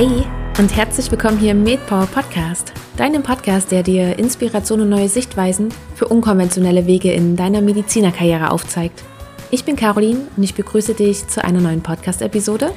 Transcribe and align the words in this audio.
Hey 0.00 0.22
und 0.60 0.76
herzlich 0.76 1.10
willkommen 1.10 1.38
hier 1.38 1.50
im 1.50 1.64
MedPower 1.64 2.06
Podcast, 2.06 2.72
deinem 2.96 3.24
Podcast, 3.24 3.72
der 3.72 3.82
dir 3.82 4.16
Inspiration 4.16 4.80
und 4.80 4.90
neue 4.90 5.08
Sichtweisen 5.08 5.74
für 5.96 6.06
unkonventionelle 6.06 6.86
Wege 6.86 7.10
in 7.10 7.34
deiner 7.34 7.62
Medizinerkarriere 7.62 8.52
aufzeigt. 8.52 9.02
Ich 9.50 9.64
bin 9.64 9.74
Caroline 9.74 10.20
und 10.36 10.44
ich 10.44 10.54
begrüße 10.54 10.94
dich 10.94 11.26
zu 11.26 11.42
einer 11.42 11.60
neuen 11.60 11.82
Podcast-Episode. 11.82 12.72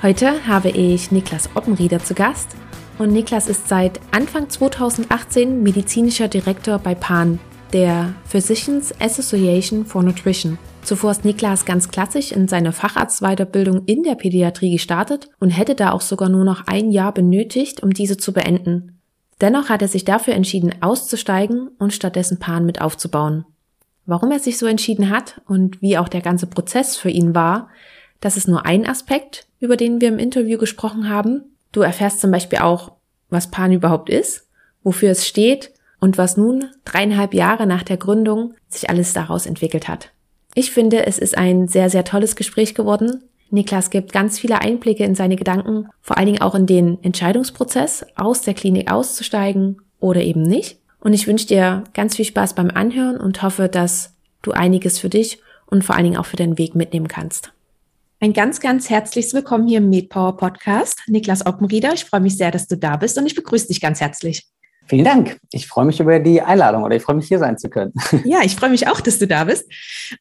Heute 0.00 0.46
habe 0.46 0.68
ich 0.68 1.10
Niklas 1.10 1.50
Oppenrieder 1.56 2.04
zu 2.04 2.14
Gast 2.14 2.50
und 2.98 3.12
Niklas 3.12 3.48
ist 3.48 3.66
seit 3.66 3.98
Anfang 4.12 4.48
2018 4.48 5.64
medizinischer 5.64 6.28
Direktor 6.28 6.78
bei 6.78 6.94
PAN, 6.94 7.40
der 7.72 8.14
Physicians 8.26 8.94
Association 9.00 9.84
for 9.84 10.04
Nutrition. 10.04 10.56
Zuvor 10.82 11.12
ist 11.12 11.24
Niklas 11.24 11.64
ganz 11.64 11.88
klassisch 11.90 12.32
in 12.32 12.48
seine 12.48 12.72
Facharztweiterbildung 12.72 13.84
in 13.86 14.02
der 14.02 14.14
Pädiatrie 14.14 14.72
gestartet 14.72 15.28
und 15.38 15.50
hätte 15.50 15.74
da 15.74 15.92
auch 15.92 16.00
sogar 16.00 16.28
nur 16.28 16.44
noch 16.44 16.66
ein 16.66 16.90
Jahr 16.90 17.12
benötigt, 17.12 17.82
um 17.82 17.92
diese 17.92 18.16
zu 18.16 18.32
beenden. 18.32 18.98
Dennoch 19.40 19.68
hat 19.68 19.82
er 19.82 19.88
sich 19.88 20.04
dafür 20.04 20.34
entschieden, 20.34 20.82
auszusteigen 20.82 21.68
und 21.78 21.92
stattdessen 21.92 22.38
Pan 22.38 22.66
mit 22.66 22.80
aufzubauen. 22.80 23.44
Warum 24.06 24.32
er 24.32 24.40
sich 24.40 24.58
so 24.58 24.66
entschieden 24.66 25.10
hat 25.10 25.40
und 25.46 25.80
wie 25.80 25.96
auch 25.96 26.08
der 26.08 26.20
ganze 26.20 26.46
Prozess 26.46 26.96
für 26.96 27.10
ihn 27.10 27.34
war, 27.34 27.68
das 28.20 28.36
ist 28.36 28.48
nur 28.48 28.66
ein 28.66 28.86
Aspekt, 28.86 29.46
über 29.60 29.76
den 29.76 30.00
wir 30.00 30.08
im 30.08 30.18
Interview 30.18 30.58
gesprochen 30.58 31.08
haben. 31.08 31.56
Du 31.72 31.80
erfährst 31.80 32.20
zum 32.20 32.30
Beispiel 32.30 32.58
auch, 32.58 32.92
was 33.28 33.50
Pan 33.50 33.72
überhaupt 33.72 34.10
ist, 34.10 34.48
wofür 34.82 35.10
es 35.10 35.26
steht 35.26 35.72
und 36.00 36.18
was 36.18 36.36
nun, 36.36 36.66
dreieinhalb 36.84 37.32
Jahre 37.34 37.66
nach 37.66 37.82
der 37.82 37.96
Gründung, 37.96 38.54
sich 38.68 38.90
alles 38.90 39.12
daraus 39.12 39.46
entwickelt 39.46 39.88
hat. 39.88 40.10
Ich 40.54 40.70
finde, 40.70 41.06
es 41.06 41.18
ist 41.18 41.38
ein 41.38 41.68
sehr, 41.68 41.90
sehr 41.90 42.04
tolles 42.04 42.36
Gespräch 42.36 42.74
geworden. 42.74 43.22
Niklas 43.50 43.90
gibt 43.90 44.12
ganz 44.12 44.38
viele 44.38 44.60
Einblicke 44.60 45.04
in 45.04 45.14
seine 45.14 45.36
Gedanken, 45.36 45.88
vor 46.00 46.16
allen 46.16 46.26
Dingen 46.26 46.42
auch 46.42 46.54
in 46.54 46.66
den 46.66 47.02
Entscheidungsprozess, 47.02 48.06
aus 48.16 48.42
der 48.42 48.54
Klinik 48.54 48.90
auszusteigen 48.90 49.80
oder 49.98 50.22
eben 50.22 50.42
nicht. 50.42 50.78
Und 51.00 51.14
ich 51.14 51.26
wünsche 51.26 51.46
dir 51.46 51.84
ganz 51.94 52.16
viel 52.16 52.24
Spaß 52.24 52.54
beim 52.54 52.70
Anhören 52.70 53.16
und 53.16 53.42
hoffe, 53.42 53.68
dass 53.68 54.14
du 54.42 54.52
einiges 54.52 54.98
für 54.98 55.08
dich 55.08 55.40
und 55.66 55.84
vor 55.84 55.94
allen 55.94 56.04
Dingen 56.04 56.16
auch 56.16 56.26
für 56.26 56.36
deinen 56.36 56.58
Weg 56.58 56.74
mitnehmen 56.74 57.08
kannst. 57.08 57.52
Ein 58.20 58.32
ganz, 58.34 58.60
ganz 58.60 58.90
herzliches 58.90 59.32
Willkommen 59.32 59.66
hier 59.66 59.78
im 59.78 59.88
MedPower 59.88 60.36
Podcast. 60.36 61.00
Niklas 61.06 61.46
Oppenrieder, 61.46 61.94
ich 61.94 62.04
freue 62.04 62.20
mich 62.20 62.36
sehr, 62.36 62.50
dass 62.50 62.68
du 62.68 62.76
da 62.76 62.96
bist 62.96 63.16
und 63.16 63.26
ich 63.26 63.34
begrüße 63.34 63.68
dich 63.68 63.80
ganz 63.80 64.00
herzlich. 64.00 64.46
Vielen 64.90 65.04
Dank. 65.04 65.38
Ich 65.52 65.68
freue 65.68 65.84
mich 65.84 66.00
über 66.00 66.18
die 66.18 66.42
Einladung 66.42 66.82
oder 66.82 66.96
ich 66.96 67.02
freue 67.04 67.14
mich 67.14 67.28
hier 67.28 67.38
sein 67.38 67.56
zu 67.56 67.70
können. 67.70 67.92
Ja, 68.24 68.40
ich 68.42 68.56
freue 68.56 68.70
mich 68.70 68.88
auch, 68.88 69.00
dass 69.00 69.20
du 69.20 69.28
da 69.28 69.44
bist. 69.44 69.70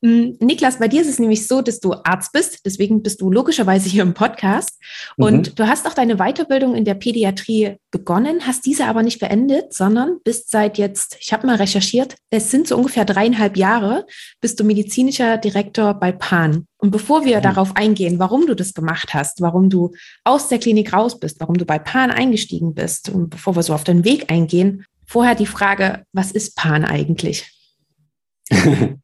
Mm, 0.01 0.33
Niklas, 0.39 0.77
bei 0.77 0.87
dir 0.87 1.01
ist 1.01 1.09
es 1.09 1.17
nämlich 1.17 1.47
so, 1.47 1.63
dass 1.63 1.79
du 1.79 1.95
Arzt 2.03 2.31
bist, 2.33 2.65
deswegen 2.67 3.01
bist 3.01 3.19
du 3.19 3.31
logischerweise 3.31 3.89
hier 3.89 4.03
im 4.03 4.13
Podcast 4.13 4.79
und 5.17 5.49
mhm. 5.49 5.55
du 5.55 5.67
hast 5.67 5.87
auch 5.87 5.95
deine 5.95 6.17
Weiterbildung 6.17 6.75
in 6.75 6.85
der 6.85 6.93
Pädiatrie 6.93 7.77
begonnen, 7.89 8.45
hast 8.45 8.67
diese 8.67 8.85
aber 8.85 9.01
nicht 9.01 9.19
beendet, 9.19 9.73
sondern 9.73 10.19
bist 10.23 10.51
seit 10.51 10.77
jetzt, 10.77 11.17
ich 11.19 11.33
habe 11.33 11.47
mal 11.47 11.55
recherchiert, 11.55 12.15
es 12.29 12.51
sind 12.51 12.67
so 12.67 12.77
ungefähr 12.77 13.05
dreieinhalb 13.05 13.57
Jahre, 13.57 14.05
bist 14.39 14.59
du 14.59 14.63
medizinischer 14.63 15.37
Direktor 15.37 15.95
bei 15.95 16.11
PAN. 16.11 16.67
Und 16.81 16.91
bevor 16.91 17.25
wir 17.25 17.41
darauf 17.41 17.75
eingehen, 17.75 18.19
warum 18.19 18.47
du 18.47 18.55
das 18.55 18.73
gemacht 18.73 19.13
hast, 19.13 19.41
warum 19.41 19.69
du 19.69 19.91
aus 20.23 20.47
der 20.47 20.59
Klinik 20.59 20.93
raus 20.93 21.19
bist, 21.19 21.39
warum 21.41 21.57
du 21.57 21.65
bei 21.65 21.77
PAN 21.77 22.09
eingestiegen 22.09 22.73
bist 22.73 23.09
und 23.09 23.29
bevor 23.29 23.55
wir 23.55 23.63
so 23.63 23.73
auf 23.73 23.83
den 23.83 24.05
Weg 24.05 24.31
eingehen, 24.31 24.85
vorher 25.05 25.35
die 25.35 25.45
Frage, 25.45 26.05
was 26.13 26.31
ist 26.31 26.55
PAN 26.55 26.85
eigentlich? 26.85 27.51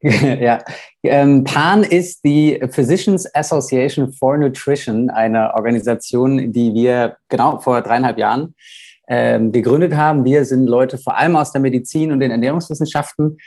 ja, 0.00 0.62
ähm, 1.02 1.42
PAN 1.42 1.82
ist 1.82 2.24
die 2.24 2.60
Physicians 2.70 3.34
Association 3.34 4.12
for 4.12 4.38
Nutrition, 4.38 5.10
eine 5.10 5.52
Organisation, 5.54 6.52
die 6.52 6.74
wir 6.74 7.16
genau 7.28 7.58
vor 7.58 7.82
dreieinhalb 7.82 8.18
Jahren 8.18 8.54
ähm, 9.08 9.50
gegründet 9.50 9.94
haben. 9.94 10.24
Wir 10.24 10.44
sind 10.44 10.68
Leute 10.68 10.96
vor 10.96 11.16
allem 11.16 11.34
aus 11.34 11.50
der 11.50 11.60
Medizin 11.60 12.12
und 12.12 12.20
den 12.20 12.30
Ernährungswissenschaften. 12.30 13.38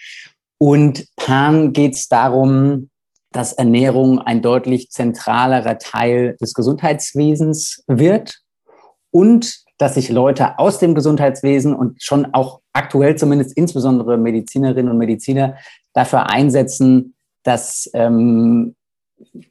Und 0.57 1.05
PAN 1.15 1.71
geht 1.71 1.95
es 1.95 2.09
darum, 2.09 2.89
dass 3.31 3.53
Ernährung 3.53 4.19
ein 4.19 4.41
deutlich 4.41 4.89
zentralerer 4.89 5.77
Teil 5.77 6.35
des 6.41 6.53
Gesundheitswesens 6.53 7.83
wird 7.87 8.39
und 9.11 9.63
dass 9.77 9.95
sich 9.95 10.09
Leute 10.09 10.59
aus 10.59 10.79
dem 10.79 10.93
Gesundheitswesen 10.93 11.73
und 11.73 12.03
schon 12.03 12.33
auch 12.33 12.59
aktuell 12.73 13.15
zumindest 13.15 13.55
insbesondere 13.55 14.17
Medizinerinnen 14.17 14.91
und 14.91 14.97
Mediziner 14.97 15.57
dafür 15.93 16.29
einsetzen, 16.29 17.15
dass 17.43 17.89
ähm, 17.93 18.75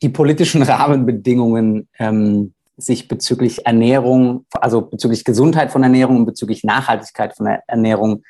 die 0.03 0.09
politischen 0.09 0.63
Rahmenbedingungen 0.65 1.89
ähm, 1.99 2.55
sich 2.77 3.09
bezüglich 3.09 3.67
Ernährung, 3.67 4.45
also 4.53 4.83
bezüglich 4.83 5.25
Gesundheit 5.25 5.73
von 5.73 5.83
Ernährung 5.83 6.19
und 6.19 6.27
bezüglich 6.27 6.63
Nachhaltigkeit 6.63 7.37
von 7.37 7.47
Ernährung 7.67 8.23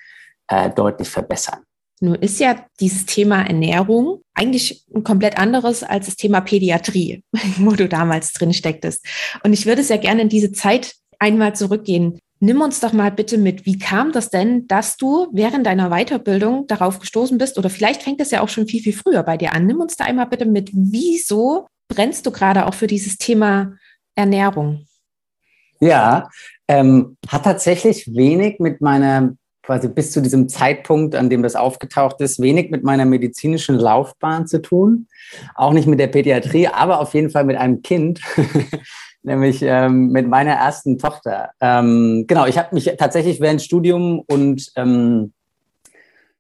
äh, 0.48 0.70
deutlich 0.70 1.10
verbessern. 1.10 1.60
Nun 2.00 2.14
ist 2.16 2.38
ja 2.38 2.64
dieses 2.81 3.06
Thema 3.06 3.42
Ernährung 3.42 4.22
eigentlich 4.34 4.84
ein 4.94 5.03
komplett 5.03 5.38
anderes 5.38 5.82
als 5.82 6.06
das 6.06 6.16
Thema 6.16 6.41
Pädiatrie, 6.41 7.22
wo 7.59 7.72
du 7.72 7.88
damals 7.88 8.32
drin 8.32 8.53
stecktest. 8.53 9.04
Und 9.42 9.53
ich 9.53 9.66
würde 9.66 9.82
sehr 9.82 9.98
gerne 9.98 10.22
in 10.22 10.28
diese 10.28 10.53
Zeit 10.53 10.94
einmal 11.19 11.54
zurückgehen. 11.56 12.19
Nimm 12.41 12.60
uns 12.60 12.78
doch 12.78 12.92
mal 12.92 13.10
bitte 13.10 13.37
mit, 13.37 13.66
wie 13.66 13.78
kam 13.78 14.12
das 14.12 14.31
denn, 14.31 14.69
dass 14.69 14.97
du 14.97 15.26
während 15.32 15.66
deiner 15.66 15.91
Weiterbildung 15.91 16.69
darauf 16.69 17.00
gestoßen 17.00 17.37
bist? 17.37 17.58
Oder 17.58 17.69
vielleicht 17.69 18.04
fängt 18.04 18.20
es 18.20 18.31
ja 18.31 18.42
auch 18.42 18.48
schon 18.48 18.69
viel, 18.69 18.81
viel 18.81 18.92
früher 18.92 19.25
bei 19.25 19.37
dir 19.37 19.53
an. 19.54 19.66
Nimm 19.66 19.81
uns 19.81 19.97
da 19.97 20.04
einmal 20.04 20.26
bitte 20.26 20.47
mit, 20.47 20.70
wieso 20.72 21.66
brennst 21.88 22.26
du 22.26 22.31
gerade 22.31 22.66
auch 22.66 22.75
für 22.75 22.87
dieses 22.87 23.16
Thema 23.16 23.72
Ernährung? 24.14 24.87
Ja, 25.81 26.28
ähm, 26.69 27.16
hat 27.26 27.44
tatsächlich 27.44 28.14
wenig 28.14 28.60
mit 28.60 28.81
meiner 28.81 29.34
quasi 29.68 29.86
bis 29.88 30.12
zu 30.12 30.22
diesem 30.22 30.48
Zeitpunkt, 30.48 31.14
an 31.14 31.28
dem 31.28 31.42
das 31.42 31.54
aufgetaucht 31.54 32.22
ist, 32.22 32.40
wenig 32.40 32.70
mit 32.70 32.84
meiner 32.84 33.04
medizinischen 33.04 33.78
Laufbahn 33.78 34.46
zu 34.46 34.62
tun, 34.62 35.08
auch 35.54 35.74
nicht 35.74 35.86
mit 35.86 36.00
der 36.00 36.06
Pädiatrie, 36.06 36.68
aber 36.68 37.00
auf 37.00 37.12
jeden 37.12 37.28
Fall 37.28 37.44
mit 37.44 37.58
einem 37.58 37.82
Kind, 37.82 38.22
nämlich 39.22 39.60
ähm, 39.60 40.08
mit 40.08 40.26
meiner 40.26 40.52
ersten 40.52 40.96
Tochter. 40.96 41.50
Ähm, 41.60 42.24
genau, 42.26 42.46
ich 42.46 42.56
habe 42.56 42.74
mich 42.74 42.90
tatsächlich 42.96 43.42
während 43.42 43.60
Studium 43.60 44.20
und 44.20 44.72
ähm, 44.74 45.34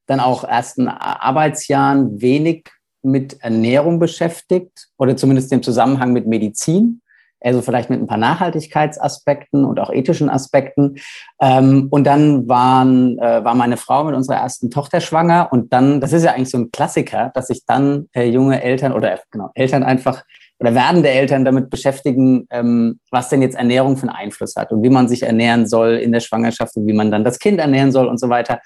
dann 0.06 0.20
auch 0.20 0.44
ersten 0.44 0.88
Arbeitsjahren 0.88 2.22
wenig 2.22 2.70
mit 3.02 3.42
Ernährung 3.42 3.98
beschäftigt 3.98 4.88
oder 4.96 5.18
zumindest 5.18 5.52
im 5.52 5.62
Zusammenhang 5.62 6.14
mit 6.14 6.26
Medizin 6.26 7.02
also 7.40 7.62
vielleicht 7.62 7.90
mit 7.90 8.00
ein 8.00 8.06
paar 8.06 8.18
Nachhaltigkeitsaspekten 8.18 9.64
und 9.64 9.78
auch 9.80 9.92
ethischen 9.92 10.28
Aspekten. 10.28 10.96
Ähm, 11.40 11.88
und 11.90 12.04
dann 12.04 12.48
waren, 12.48 13.18
äh, 13.18 13.44
war 13.44 13.54
meine 13.54 13.76
Frau 13.76 14.04
mit 14.04 14.14
unserer 14.14 14.36
ersten 14.36 14.70
Tochter 14.70 15.00
schwanger 15.00 15.48
und 15.52 15.72
dann, 15.72 16.00
das 16.00 16.12
ist 16.12 16.24
ja 16.24 16.32
eigentlich 16.32 16.50
so 16.50 16.58
ein 16.58 16.70
Klassiker, 16.70 17.30
dass 17.34 17.48
sich 17.48 17.64
dann 17.66 18.08
äh, 18.14 18.28
junge 18.28 18.62
Eltern 18.62 18.92
oder 18.92 19.18
genau, 19.30 19.50
Eltern 19.54 19.82
einfach 19.82 20.24
oder 20.60 20.74
werdende 20.74 21.08
Eltern 21.08 21.44
damit 21.44 21.70
beschäftigen, 21.70 22.46
ähm, 22.50 22.98
was 23.10 23.28
denn 23.28 23.42
jetzt 23.42 23.56
Ernährung 23.56 23.96
für 23.96 24.08
einen 24.08 24.16
Einfluss 24.16 24.56
hat 24.56 24.72
und 24.72 24.82
wie 24.82 24.90
man 24.90 25.08
sich 25.08 25.22
ernähren 25.22 25.66
soll 25.66 25.94
in 25.94 26.12
der 26.12 26.20
Schwangerschaft 26.20 26.76
und 26.76 26.86
wie 26.86 26.92
man 26.92 27.10
dann 27.10 27.24
das 27.24 27.38
Kind 27.38 27.60
ernähren 27.60 27.92
soll 27.92 28.08
und 28.08 28.18
so 28.18 28.28
weiter. 28.28 28.60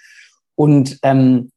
Und 0.55 0.99
ähm, 1.03 1.51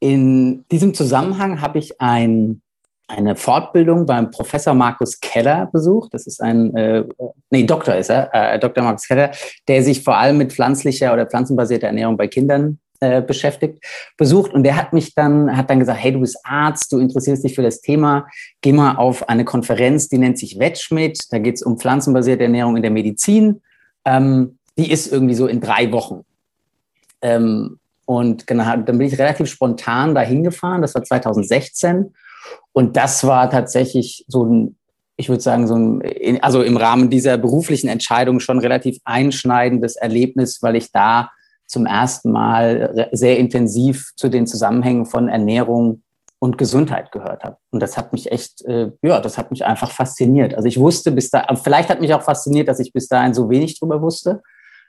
in 0.00 0.64
diesem 0.70 0.92
Zusammenhang 0.94 1.60
habe 1.60 1.78
ich 1.78 2.00
ein 2.00 2.62
eine 3.08 3.36
Fortbildung 3.36 4.04
beim 4.06 4.30
Professor 4.30 4.74
Markus 4.74 5.20
Keller 5.20 5.68
besucht. 5.72 6.12
Das 6.12 6.26
ist 6.26 6.42
ein, 6.42 6.74
äh, 6.74 7.04
nee, 7.50 7.64
Doktor 7.64 7.94
ist 7.94 8.10
er, 8.10 8.30
äh, 8.32 8.58
Dr. 8.58 8.82
Markus 8.82 9.06
Keller, 9.06 9.30
der 9.68 9.82
sich 9.82 10.02
vor 10.02 10.16
allem 10.16 10.38
mit 10.38 10.52
pflanzlicher 10.52 11.12
oder 11.12 11.26
pflanzenbasierter 11.26 11.86
Ernährung 11.86 12.16
bei 12.16 12.26
Kindern 12.26 12.80
äh, 13.00 13.22
beschäftigt, 13.22 13.84
besucht. 14.16 14.52
Und 14.52 14.64
der 14.64 14.76
hat 14.76 14.92
mich 14.92 15.14
dann, 15.14 15.56
hat 15.56 15.70
dann 15.70 15.78
gesagt, 15.78 16.02
hey, 16.02 16.12
du 16.12 16.20
bist 16.20 16.38
Arzt, 16.44 16.90
du 16.92 16.98
interessierst 16.98 17.44
dich 17.44 17.54
für 17.54 17.62
das 17.62 17.80
Thema, 17.80 18.26
geh 18.60 18.72
mal 18.72 18.96
auf 18.96 19.28
eine 19.28 19.44
Konferenz, 19.44 20.08
die 20.08 20.18
nennt 20.18 20.38
sich 20.38 20.58
Wetschmidt. 20.58 21.18
Da 21.30 21.38
geht 21.38 21.56
es 21.56 21.62
um 21.62 21.78
pflanzenbasierte 21.78 22.44
Ernährung 22.44 22.76
in 22.76 22.82
der 22.82 22.90
Medizin. 22.90 23.62
Ähm, 24.04 24.58
die 24.76 24.90
ist 24.90 25.12
irgendwie 25.12 25.34
so 25.34 25.46
in 25.46 25.60
drei 25.60 25.92
Wochen. 25.92 26.24
Ähm, 27.22 27.78
und 28.04 28.46
genau, 28.46 28.64
dann 28.64 28.98
bin 28.98 29.02
ich 29.08 29.18
relativ 29.18 29.48
spontan 29.48 30.14
dahin 30.14 30.42
gefahren. 30.42 30.82
Das 30.82 30.94
war 30.94 31.04
2016 31.04 32.14
und 32.72 32.96
das 32.96 33.26
war 33.26 33.50
tatsächlich 33.50 34.24
so 34.28 34.44
ein, 34.44 34.76
ich 35.16 35.28
würde 35.28 35.42
sagen, 35.42 35.66
so 35.66 35.76
ein, 35.76 36.42
also 36.42 36.62
im 36.62 36.76
Rahmen 36.76 37.08
dieser 37.10 37.38
beruflichen 37.38 37.88
Entscheidung 37.88 38.40
schon 38.40 38.58
relativ 38.58 38.98
einschneidendes 39.04 39.96
Erlebnis, 39.96 40.62
weil 40.62 40.76
ich 40.76 40.92
da 40.92 41.30
zum 41.66 41.86
ersten 41.86 42.30
Mal 42.30 43.08
sehr 43.12 43.38
intensiv 43.38 44.12
zu 44.16 44.28
den 44.28 44.46
Zusammenhängen 44.46 45.06
von 45.06 45.28
Ernährung 45.28 46.02
und 46.38 46.58
Gesundheit 46.58 47.12
gehört 47.12 47.44
habe. 47.44 47.56
Und 47.70 47.80
das 47.80 47.96
hat 47.96 48.12
mich 48.12 48.30
echt, 48.30 48.62
äh, 48.66 48.92
ja, 49.02 49.20
das 49.20 49.38
hat 49.38 49.50
mich 49.50 49.64
einfach 49.64 49.90
fasziniert. 49.90 50.54
Also 50.54 50.68
ich 50.68 50.78
wusste 50.78 51.10
bis 51.12 51.30
da, 51.30 51.46
vielleicht 51.56 51.88
hat 51.88 52.00
mich 52.00 52.12
auch 52.14 52.22
fasziniert, 52.22 52.68
dass 52.68 52.78
ich 52.78 52.92
bis 52.92 53.08
dahin 53.08 53.34
so 53.34 53.48
wenig 53.48 53.78
drüber 53.80 54.02
wusste. 54.02 54.42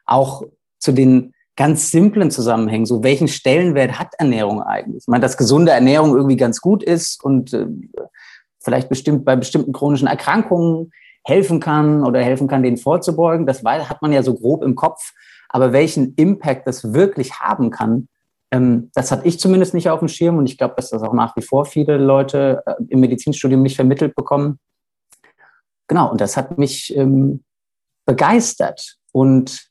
Auch 0.06 0.44
zu 0.77 0.92
den 0.92 1.33
ganz 1.57 1.92
simplen 1.92 2.31
Zusammenhängen. 2.31 2.86
So, 2.86 3.04
welchen 3.04 3.27
Stellenwert 3.27 4.00
hat 4.00 4.13
Ernährung 4.18 4.62
eigentlich? 4.62 5.04
Ich 5.04 5.07
meine, 5.07 5.21
dass 5.21 5.36
gesunde 5.36 5.71
Ernährung 5.71 6.15
irgendwie 6.15 6.38
ganz 6.38 6.62
gut 6.62 6.83
ist 6.83 7.21
und 7.24 7.54
äh, 7.54 7.65
vielleicht 8.59 8.88
bestimmt 8.88 9.25
bei 9.25 9.36
bestimmten 9.36 9.74
chronischen 9.74 10.07
Erkrankungen 10.07 10.92
helfen 11.25 11.59
kann 11.59 12.06
oder 12.06 12.21
helfen 12.21 12.48
kann, 12.48 12.63
denen 12.63 12.77
vorzubeugen. 12.77 13.45
Das 13.45 13.63
hat 13.63 14.01
man 14.01 14.13
ja 14.13 14.24
so 14.24 14.36
grob 14.36 14.63
im 14.63 14.75
Kopf. 14.75 15.12
Aber 15.50 15.74
welchen 15.74 16.13
Impact 16.15 16.68
das 16.68 16.94
wirklich 16.94 17.39
haben 17.39 17.71
kann, 17.71 18.07
ähm, 18.51 18.92
das 18.94 19.12
hatte 19.12 19.27
ich 19.27 19.39
zumindest 19.39 19.74
nicht 19.74 19.89
auf 19.89 20.00
dem 20.00 20.07
Schirm 20.07 20.38
und 20.38 20.50
ich 20.50 20.57
glaube, 20.57 20.75
dass 20.77 20.89
das 20.89 21.01
auch 21.01 21.13
nach 21.13 21.36
wie 21.36 21.42
vor 21.42 21.65
viele 21.65 21.98
Leute 21.98 22.63
äh, 22.65 22.75
im 22.89 23.00
Medizinstudium 23.00 23.62
nicht 23.62 23.75
vermittelt 23.75 24.15
bekommen. 24.15 24.59
Genau, 25.88 26.12
und 26.12 26.21
das 26.21 26.38
hat 26.38 26.57
mich 26.57 26.95
ähm, 26.95 27.44
begeistert 28.06 28.98
und 29.12 29.67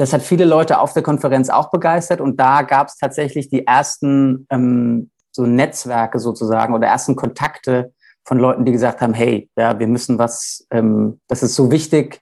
das 0.00 0.14
hat 0.14 0.22
viele 0.22 0.46
Leute 0.46 0.80
auf 0.80 0.94
der 0.94 1.02
Konferenz 1.02 1.50
auch 1.50 1.70
begeistert 1.70 2.22
und 2.22 2.40
da 2.40 2.62
gab 2.62 2.88
es 2.88 2.96
tatsächlich 2.96 3.50
die 3.50 3.66
ersten 3.66 4.46
ähm, 4.50 5.10
so 5.30 5.44
Netzwerke 5.44 6.18
sozusagen 6.18 6.74
oder 6.74 6.86
ersten 6.86 7.16
Kontakte 7.16 7.92
von 8.24 8.38
Leuten, 8.38 8.64
die 8.64 8.72
gesagt 8.72 9.02
haben, 9.02 9.12
hey, 9.12 9.50
ja, 9.56 9.78
wir 9.78 9.86
müssen 9.86 10.18
was, 10.18 10.66
ähm, 10.70 11.20
das 11.28 11.42
ist 11.42 11.54
so 11.54 11.70
wichtig 11.70 12.20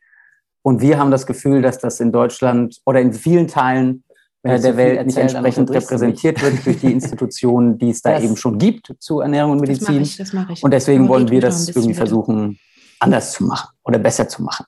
und 0.63 0.81
wir 0.81 0.99
haben 0.99 1.13
das 1.13 1.25
Gefühl, 1.25 1.63
dass 1.63 1.79
das 1.79 2.01
in 2.01 2.11
Deutschland 2.11 2.81
oder 2.85 3.01
in 3.01 3.13
vielen 3.13 3.47
Teilen 3.47 4.03
äh, 4.43 4.59
der 4.59 4.77
Welt 4.77 5.07
nicht 5.07 5.17
entsprechend 5.17 5.71
repräsentiert 5.71 6.43
wird 6.43 6.67
durch 6.67 6.81
die 6.81 6.93
Institutionen, 6.93 7.79
die 7.79 7.91
es 7.91 8.03
da 8.03 8.15
das, 8.15 8.25
eben 8.25 8.37
schon 8.37 8.59
gibt 8.59 8.93
zu 8.99 9.21
Ernährung 9.21 9.53
und 9.53 9.61
Medizin. 9.61 10.01
Das 10.01 10.09
ich, 10.09 10.17
das 10.17 10.35
ich. 10.51 10.65
Und 10.65 10.73
deswegen 10.73 11.05
Aber 11.05 11.15
wollen 11.15 11.31
wir 11.31 11.41
das 11.41 11.69
irgendwie 11.69 11.95
versuchen, 11.95 12.59
anders 12.99 13.33
zu 13.33 13.45
machen 13.45 13.69
oder 13.85 14.01
besser 14.01 14.29
zu 14.29 14.43
machen. 14.43 14.67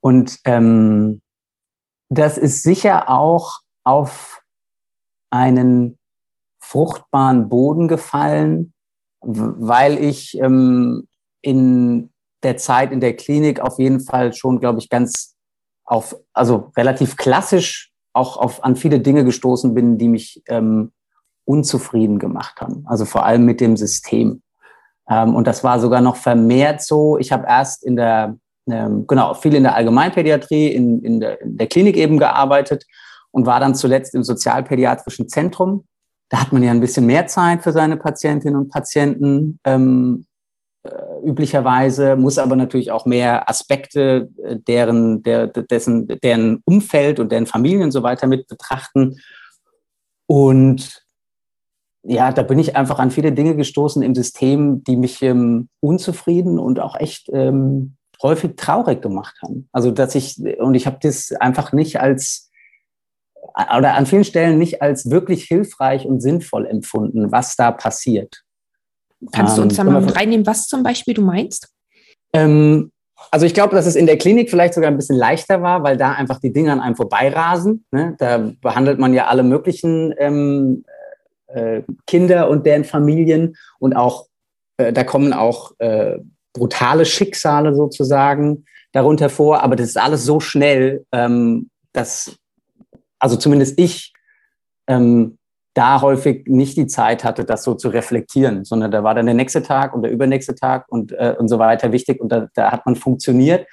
Und 0.00 0.38
ähm, 0.44 1.20
das 2.12 2.36
ist 2.36 2.62
sicher 2.62 3.08
auch 3.08 3.60
auf 3.84 4.42
einen 5.30 5.98
fruchtbaren 6.60 7.48
Boden 7.48 7.88
gefallen, 7.88 8.72
weil 9.20 10.02
ich 10.02 10.38
ähm, 10.38 11.08
in 11.40 12.10
der 12.42 12.56
Zeit 12.56 12.92
in 12.92 13.00
der 13.00 13.16
Klinik 13.16 13.60
auf 13.60 13.78
jeden 13.78 14.00
Fall 14.00 14.34
schon, 14.34 14.60
glaube 14.60 14.78
ich, 14.78 14.88
ganz 14.88 15.36
auf, 15.84 16.16
also 16.32 16.70
relativ 16.76 17.16
klassisch 17.16 17.92
auch 18.12 18.36
auf, 18.36 18.62
an 18.62 18.76
viele 18.76 19.00
Dinge 19.00 19.24
gestoßen 19.24 19.74
bin, 19.74 19.96
die 19.96 20.08
mich 20.08 20.42
ähm, 20.48 20.92
unzufrieden 21.44 22.18
gemacht 22.18 22.60
haben. 22.60 22.84
Also 22.86 23.04
vor 23.04 23.24
allem 23.24 23.44
mit 23.46 23.60
dem 23.60 23.76
System. 23.76 24.42
Ähm, 25.08 25.34
und 25.34 25.46
das 25.46 25.64
war 25.64 25.80
sogar 25.80 26.02
noch 26.02 26.16
vermehrt 26.16 26.82
so. 26.82 27.16
Ich 27.16 27.32
habe 27.32 27.46
erst 27.46 27.84
in 27.84 27.96
der 27.96 28.36
ähm, 28.70 29.06
genau, 29.06 29.34
viel 29.34 29.54
in 29.54 29.64
der 29.64 29.74
Allgemeinpädiatrie, 29.74 30.68
in, 30.68 31.02
in, 31.02 31.20
der, 31.20 31.40
in 31.40 31.56
der 31.56 31.66
Klinik 31.66 31.96
eben 31.96 32.18
gearbeitet 32.18 32.84
und 33.30 33.46
war 33.46 33.60
dann 33.60 33.74
zuletzt 33.74 34.14
im 34.14 34.22
sozialpädiatrischen 34.22 35.28
Zentrum. 35.28 35.84
Da 36.28 36.40
hat 36.40 36.52
man 36.52 36.62
ja 36.62 36.70
ein 36.70 36.80
bisschen 36.80 37.06
mehr 37.06 37.26
Zeit 37.26 37.62
für 37.62 37.72
seine 37.72 37.96
Patientinnen 37.96 38.58
und 38.58 38.70
Patienten. 38.70 39.58
Ähm, 39.64 40.26
äh, 40.84 40.90
üblicherweise 41.24 42.16
muss 42.16 42.38
aber 42.38 42.56
natürlich 42.56 42.90
auch 42.90 43.04
mehr 43.06 43.48
Aspekte 43.48 44.30
äh, 44.42 44.56
deren, 44.56 45.22
der, 45.22 45.48
dessen, 45.48 46.08
deren 46.08 46.62
Umfeld 46.64 47.20
und 47.20 47.32
deren 47.32 47.46
Familien 47.46 47.82
und 47.82 47.92
so 47.92 48.02
weiter 48.02 48.26
mit 48.26 48.48
betrachten. 48.48 49.16
Und 50.26 51.02
ja, 52.04 52.32
da 52.32 52.42
bin 52.42 52.58
ich 52.58 52.76
einfach 52.76 52.98
an 52.98 53.10
viele 53.10 53.32
Dinge 53.32 53.54
gestoßen 53.54 54.02
im 54.02 54.14
System, 54.14 54.82
die 54.84 54.96
mich 54.96 55.22
ähm, 55.22 55.68
unzufrieden 55.80 56.58
und 56.58 56.80
auch 56.80 56.98
echt 56.98 57.28
ähm, 57.32 57.96
häufig 58.22 58.56
traurig 58.56 59.02
gemacht 59.02 59.36
haben. 59.42 59.68
Also 59.72 59.90
dass 59.90 60.14
ich, 60.14 60.38
und 60.58 60.74
ich 60.74 60.86
habe 60.86 60.98
das 61.00 61.32
einfach 61.32 61.72
nicht 61.72 62.00
als, 62.00 62.50
oder 63.76 63.94
an 63.94 64.06
vielen 64.06 64.24
Stellen 64.24 64.58
nicht 64.58 64.82
als 64.82 65.10
wirklich 65.10 65.44
hilfreich 65.44 66.06
und 66.06 66.20
sinnvoll 66.20 66.66
empfunden, 66.66 67.32
was 67.32 67.56
da 67.56 67.72
passiert. 67.72 68.42
Kannst 69.32 69.58
du 69.58 69.62
uns 69.62 69.76
da 69.76 69.82
ähm, 69.82 69.92
mal 69.92 70.04
reinnehmen, 70.04 70.46
was 70.46 70.66
zum 70.66 70.82
Beispiel 70.82 71.14
du 71.14 71.22
meinst? 71.22 71.68
Ähm, 72.32 72.90
also 73.30 73.46
ich 73.46 73.54
glaube, 73.54 73.76
dass 73.76 73.86
es 73.86 73.94
in 73.94 74.06
der 74.06 74.18
Klinik 74.18 74.50
vielleicht 74.50 74.74
sogar 74.74 74.90
ein 74.90 74.96
bisschen 74.96 75.16
leichter 75.16 75.62
war, 75.62 75.82
weil 75.82 75.96
da 75.96 76.12
einfach 76.12 76.40
die 76.40 76.52
Dinge 76.52 76.72
an 76.72 76.80
einem 76.80 76.96
vorbeirasen. 76.96 77.84
Ne? 77.92 78.16
Da 78.18 78.50
behandelt 78.60 78.98
man 78.98 79.14
ja 79.14 79.26
alle 79.26 79.42
möglichen 79.42 80.12
ähm, 80.18 80.84
äh, 81.46 81.82
Kinder 82.06 82.48
und 82.48 82.66
deren 82.66 82.84
Familien 82.84 83.56
und 83.78 83.94
auch 83.94 84.26
äh, 84.76 84.92
da 84.92 85.04
kommen 85.04 85.32
auch 85.32 85.72
äh, 85.78 86.18
brutale 86.52 87.04
Schicksale 87.04 87.74
sozusagen 87.74 88.64
darunter 88.92 89.30
vor, 89.30 89.62
aber 89.62 89.76
das 89.76 89.88
ist 89.88 89.98
alles 89.98 90.24
so 90.24 90.40
schnell, 90.40 91.06
ähm, 91.12 91.70
dass, 91.92 92.36
also 93.18 93.36
zumindest 93.36 93.78
ich, 93.78 94.12
ähm, 94.86 95.38
da 95.74 96.02
häufig 96.02 96.46
nicht 96.46 96.76
die 96.76 96.86
Zeit 96.86 97.24
hatte, 97.24 97.46
das 97.46 97.64
so 97.64 97.74
zu 97.74 97.88
reflektieren, 97.88 98.64
sondern 98.64 98.90
da 98.90 99.02
war 99.02 99.14
dann 99.14 99.24
der 99.24 99.34
nächste 99.34 99.62
Tag 99.62 99.94
und 99.94 100.02
der 100.02 100.10
übernächste 100.10 100.54
Tag 100.54 100.84
und, 100.88 101.12
äh, 101.12 101.34
und 101.38 101.48
so 101.48 101.58
weiter 101.58 101.92
wichtig 101.92 102.20
und 102.20 102.30
da, 102.30 102.48
da 102.54 102.70
hat 102.70 102.84
man 102.84 102.96
funktioniert. 102.96 103.66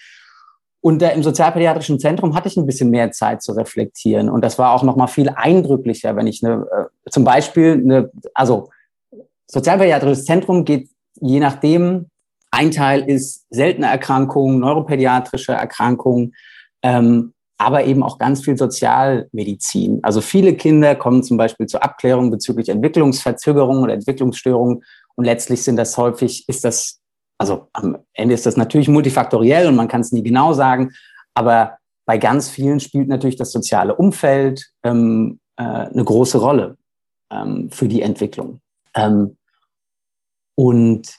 Und 0.81 1.01
da 1.01 1.09
im 1.09 1.23
sozialpädiatrischen 1.23 1.99
Zentrum 1.99 2.35
hatte 2.35 2.47
ich 2.47 2.55
ein 2.55 2.65
bisschen 2.65 2.89
mehr 2.89 3.11
Zeit 3.11 3.41
zu 3.41 3.51
reflektieren 3.51 4.29
und 4.29 4.45
das 4.45 4.57
war 4.57 4.71
auch 4.71 4.83
noch 4.83 4.95
mal 4.95 5.07
viel 5.07 5.27
eindrücklicher, 5.27 6.15
wenn 6.15 6.27
ich 6.27 6.41
eine, 6.41 6.65
äh, 6.71 7.09
zum 7.09 7.25
Beispiel 7.25 7.73
eine, 7.73 8.09
also 8.33 8.69
sozialpädiatrisches 9.47 10.23
Zentrum 10.23 10.63
geht 10.63 10.89
je 11.21 11.39
nachdem, 11.39 12.09
ein 12.51 12.71
Teil 12.71 13.09
ist 13.09 13.45
seltene 13.49 13.87
Erkrankungen, 13.87 14.59
neuropädiatrische 14.59 15.53
Erkrankungen, 15.53 16.33
ähm, 16.81 17.33
aber 17.57 17.83
eben 17.83 18.03
auch 18.03 18.17
ganz 18.17 18.43
viel 18.43 18.57
Sozialmedizin. 18.57 19.99
Also 20.01 20.21
viele 20.21 20.55
Kinder 20.55 20.95
kommen 20.95 21.23
zum 21.23 21.37
Beispiel 21.37 21.67
zur 21.67 21.83
Abklärung 21.83 22.31
bezüglich 22.31 22.69
Entwicklungsverzögerungen 22.69 23.83
oder 23.83 23.93
Entwicklungsstörungen 23.93 24.83
und 25.15 25.25
letztlich 25.25 25.63
sind 25.63 25.75
das 25.75 25.97
häufig, 25.97 26.47
ist 26.47 26.63
das, 26.63 27.01
also 27.37 27.67
am 27.73 27.97
Ende 28.13 28.33
ist 28.33 28.45
das 28.45 28.57
natürlich 28.57 28.87
multifaktoriell 28.87 29.67
und 29.67 29.75
man 29.75 29.89
kann 29.89 30.01
es 30.01 30.11
nie 30.11 30.23
genau 30.23 30.53
sagen, 30.53 30.91
aber 31.33 31.77
bei 32.05 32.17
ganz 32.17 32.49
vielen 32.49 32.79
spielt 32.79 33.07
natürlich 33.07 33.35
das 33.35 33.51
soziale 33.51 33.93
Umfeld 33.93 34.71
ähm, 34.83 35.39
äh, 35.57 35.63
eine 35.63 36.03
große 36.03 36.39
Rolle 36.39 36.77
ähm, 37.31 37.69
für 37.69 37.87
die 37.87 38.01
Entwicklung. 38.01 38.61
Ähm, 38.95 39.37
und 40.55 41.18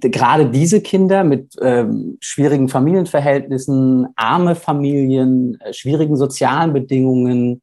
gerade 0.00 0.50
diese 0.50 0.80
Kinder 0.80 1.24
mit 1.24 1.54
ähm, 1.60 2.16
schwierigen 2.20 2.68
Familienverhältnissen, 2.68 4.08
arme 4.16 4.54
Familien, 4.54 5.58
äh, 5.60 5.72
schwierigen 5.72 6.16
sozialen 6.16 6.72
Bedingungen, 6.72 7.62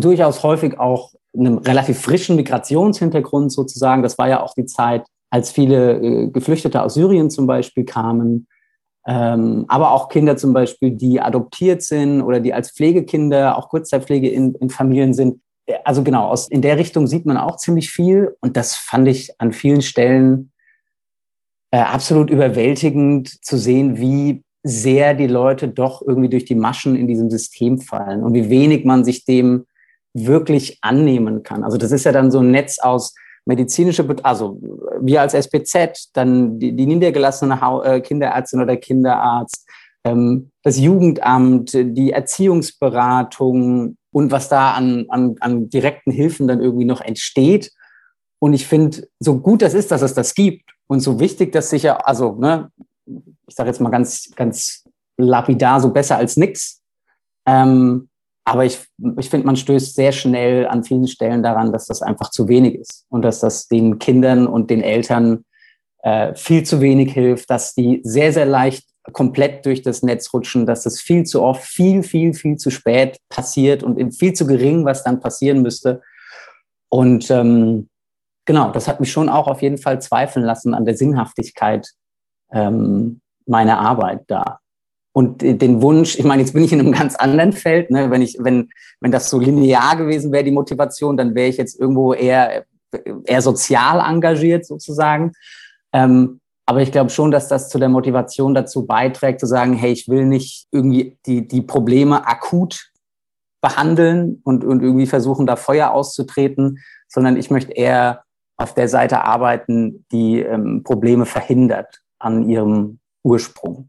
durchaus 0.00 0.42
häufig 0.42 0.78
auch 0.78 1.12
einem 1.36 1.58
relativ 1.58 2.00
frischen 2.00 2.36
Migrationshintergrund 2.36 3.52
sozusagen. 3.52 4.02
Das 4.02 4.18
war 4.18 4.28
ja 4.28 4.42
auch 4.42 4.54
die 4.54 4.66
Zeit, 4.66 5.06
als 5.30 5.50
viele 5.50 6.00
äh, 6.00 6.28
Geflüchtete 6.28 6.82
aus 6.82 6.94
Syrien 6.94 7.30
zum 7.30 7.46
Beispiel 7.46 7.84
kamen. 7.84 8.46
Ähm, 9.06 9.64
aber 9.68 9.92
auch 9.92 10.08
Kinder 10.08 10.36
zum 10.36 10.52
Beispiel, 10.52 10.90
die 10.90 11.20
adoptiert 11.20 11.82
sind 11.82 12.22
oder 12.22 12.40
die 12.40 12.52
als 12.52 12.72
Pflegekinder, 12.72 13.56
auch 13.56 13.68
Kurzzeitpflege 13.68 14.28
in, 14.28 14.54
in 14.56 14.70
Familien 14.70 15.14
sind. 15.14 15.40
Also 15.84 16.02
genau, 16.02 16.28
aus, 16.28 16.48
in 16.48 16.62
der 16.62 16.78
Richtung 16.78 17.06
sieht 17.06 17.24
man 17.24 17.36
auch 17.36 17.56
ziemlich 17.56 17.90
viel. 17.90 18.36
Und 18.40 18.56
das 18.56 18.74
fand 18.74 19.08
ich 19.08 19.32
an 19.38 19.52
vielen 19.52 19.82
Stellen 19.82 20.50
äh, 21.70 21.78
absolut 21.78 22.30
überwältigend 22.30 23.44
zu 23.44 23.58
sehen, 23.58 23.98
wie 23.98 24.42
sehr 24.62 25.14
die 25.14 25.26
Leute 25.26 25.68
doch 25.68 26.02
irgendwie 26.02 26.28
durch 26.28 26.44
die 26.44 26.54
Maschen 26.54 26.96
in 26.96 27.06
diesem 27.06 27.30
System 27.30 27.80
fallen 27.80 28.22
und 28.22 28.34
wie 28.34 28.50
wenig 28.50 28.84
man 28.84 29.04
sich 29.04 29.24
dem 29.24 29.66
wirklich 30.14 30.78
annehmen 30.80 31.42
kann. 31.42 31.64
Also 31.64 31.76
das 31.76 31.92
ist 31.92 32.04
ja 32.04 32.12
dann 32.12 32.30
so 32.30 32.40
ein 32.40 32.50
Netz 32.50 32.78
aus 32.78 33.14
medizinische, 33.44 34.06
also 34.22 34.60
wir 35.00 35.22
als 35.22 35.34
SPZ, 35.34 36.10
dann 36.12 36.58
die, 36.58 36.74
die 36.74 36.86
niedergelassene 36.86 37.58
äh, 37.84 38.00
Kinderärztin 38.00 38.60
oder 38.60 38.76
Kinderarzt, 38.76 39.66
ähm, 40.04 40.50
das 40.62 40.78
Jugendamt, 40.78 41.72
die 41.72 42.12
Erziehungsberatung 42.12 43.96
und 44.10 44.30
was 44.30 44.48
da 44.48 44.72
an, 44.72 45.06
an, 45.08 45.36
an 45.40 45.70
direkten 45.70 46.10
Hilfen 46.10 46.48
dann 46.48 46.60
irgendwie 46.60 46.84
noch 46.84 47.00
entsteht. 47.00 47.72
Und 48.38 48.52
ich 48.52 48.66
finde, 48.66 49.08
so 49.18 49.38
gut 49.38 49.62
das 49.62 49.74
ist, 49.74 49.90
dass 49.90 50.02
es 50.02 50.14
das 50.14 50.34
gibt 50.34 50.74
und 50.88 51.00
so 51.00 51.20
wichtig, 51.20 51.52
dass 51.52 51.70
sicher, 51.70 52.06
also, 52.06 52.34
ne, 52.34 52.70
ich 53.06 53.54
sage 53.54 53.70
jetzt 53.70 53.80
mal 53.80 53.90
ganz, 53.90 54.30
ganz 54.34 54.84
lapidar, 55.16 55.80
so 55.80 55.92
besser 55.92 56.16
als 56.16 56.36
nix. 56.36 56.82
Ähm, 57.46 58.08
aber 58.44 58.64
ich, 58.64 58.78
ich 59.18 59.28
finde, 59.28 59.46
man 59.46 59.56
stößt 59.56 59.94
sehr 59.94 60.12
schnell 60.12 60.66
an 60.66 60.82
vielen 60.82 61.06
Stellen 61.06 61.42
daran, 61.42 61.70
dass 61.70 61.86
das 61.86 62.00
einfach 62.00 62.30
zu 62.30 62.48
wenig 62.48 62.76
ist 62.76 63.04
und 63.10 63.22
dass 63.22 63.40
das 63.40 63.68
den 63.68 63.98
Kindern 63.98 64.46
und 64.46 64.70
den 64.70 64.82
Eltern 64.82 65.44
äh, 66.02 66.34
viel 66.34 66.62
zu 66.62 66.80
wenig 66.80 67.12
hilft, 67.12 67.50
dass 67.50 67.74
die 67.74 68.00
sehr, 68.04 68.32
sehr 68.32 68.46
leicht 68.46 68.86
komplett 69.12 69.66
durch 69.66 69.82
das 69.82 70.02
Netz 70.02 70.32
rutschen, 70.32 70.64
dass 70.64 70.84
das 70.84 71.00
viel 71.00 71.24
zu 71.24 71.42
oft, 71.42 71.62
viel, 71.62 72.02
viel, 72.02 72.32
viel 72.32 72.56
zu 72.56 72.70
spät 72.70 73.18
passiert 73.28 73.82
und 73.82 74.12
viel 74.12 74.32
zu 74.32 74.46
gering, 74.46 74.84
was 74.84 75.04
dann 75.04 75.20
passieren 75.20 75.62
müsste. 75.62 76.02
Und 76.88 77.30
ähm, 77.30 77.88
genau, 78.48 78.70
das 78.70 78.88
hat 78.88 78.98
mich 78.98 79.12
schon 79.12 79.28
auch 79.28 79.46
auf 79.46 79.60
jeden 79.60 79.76
Fall 79.76 80.00
zweifeln 80.00 80.44
lassen 80.44 80.72
an 80.72 80.86
der 80.86 80.96
Sinnhaftigkeit 80.96 81.86
ähm, 82.50 83.20
meiner 83.46 83.78
Arbeit 83.78 84.22
da. 84.26 84.60
Und 85.12 85.42
den 85.42 85.82
Wunsch, 85.82 86.18
ich 86.18 86.24
meine, 86.24 86.40
jetzt 86.40 86.54
bin 86.54 86.64
ich 86.64 86.72
in 86.72 86.80
einem 86.80 86.92
ganz 86.92 87.14
anderen 87.14 87.52
Feld, 87.52 87.90
ne? 87.90 88.10
wenn 88.10 88.22
ich, 88.22 88.38
wenn, 88.40 88.70
wenn 89.00 89.12
das 89.12 89.28
so 89.28 89.38
linear 89.38 89.96
gewesen 89.96 90.32
wäre, 90.32 90.44
die 90.44 90.50
Motivation, 90.50 91.18
dann 91.18 91.34
wäre 91.34 91.48
ich 91.48 91.58
jetzt 91.58 91.78
irgendwo 91.78 92.14
eher, 92.14 92.64
eher 93.24 93.42
sozial 93.42 94.00
engagiert 94.00 94.64
sozusagen. 94.64 95.32
Ähm, 95.92 96.40
Aber 96.64 96.80
ich 96.80 96.90
glaube 96.90 97.10
schon, 97.10 97.30
dass 97.30 97.48
das 97.48 97.68
zu 97.68 97.78
der 97.78 97.90
Motivation 97.90 98.54
dazu 98.54 98.86
beiträgt, 98.86 99.40
zu 99.40 99.46
sagen, 99.46 99.74
hey, 99.74 99.92
ich 99.92 100.08
will 100.08 100.24
nicht 100.24 100.68
irgendwie 100.70 101.18
die, 101.26 101.46
die 101.46 101.62
Probleme 101.62 102.26
akut 102.26 102.92
behandeln 103.60 104.40
und, 104.44 104.64
und 104.64 104.82
irgendwie 104.82 105.06
versuchen, 105.06 105.46
da 105.46 105.56
Feuer 105.56 105.90
auszutreten, 105.90 106.78
sondern 107.08 107.36
ich 107.36 107.50
möchte 107.50 107.72
eher 107.72 108.22
auf 108.58 108.74
der 108.74 108.88
Seite 108.88 109.24
arbeiten, 109.24 110.04
die 110.12 110.40
ähm, 110.40 110.82
Probleme 110.82 111.26
verhindert 111.26 112.02
an 112.18 112.48
ihrem 112.48 112.98
Ursprung. 113.22 113.88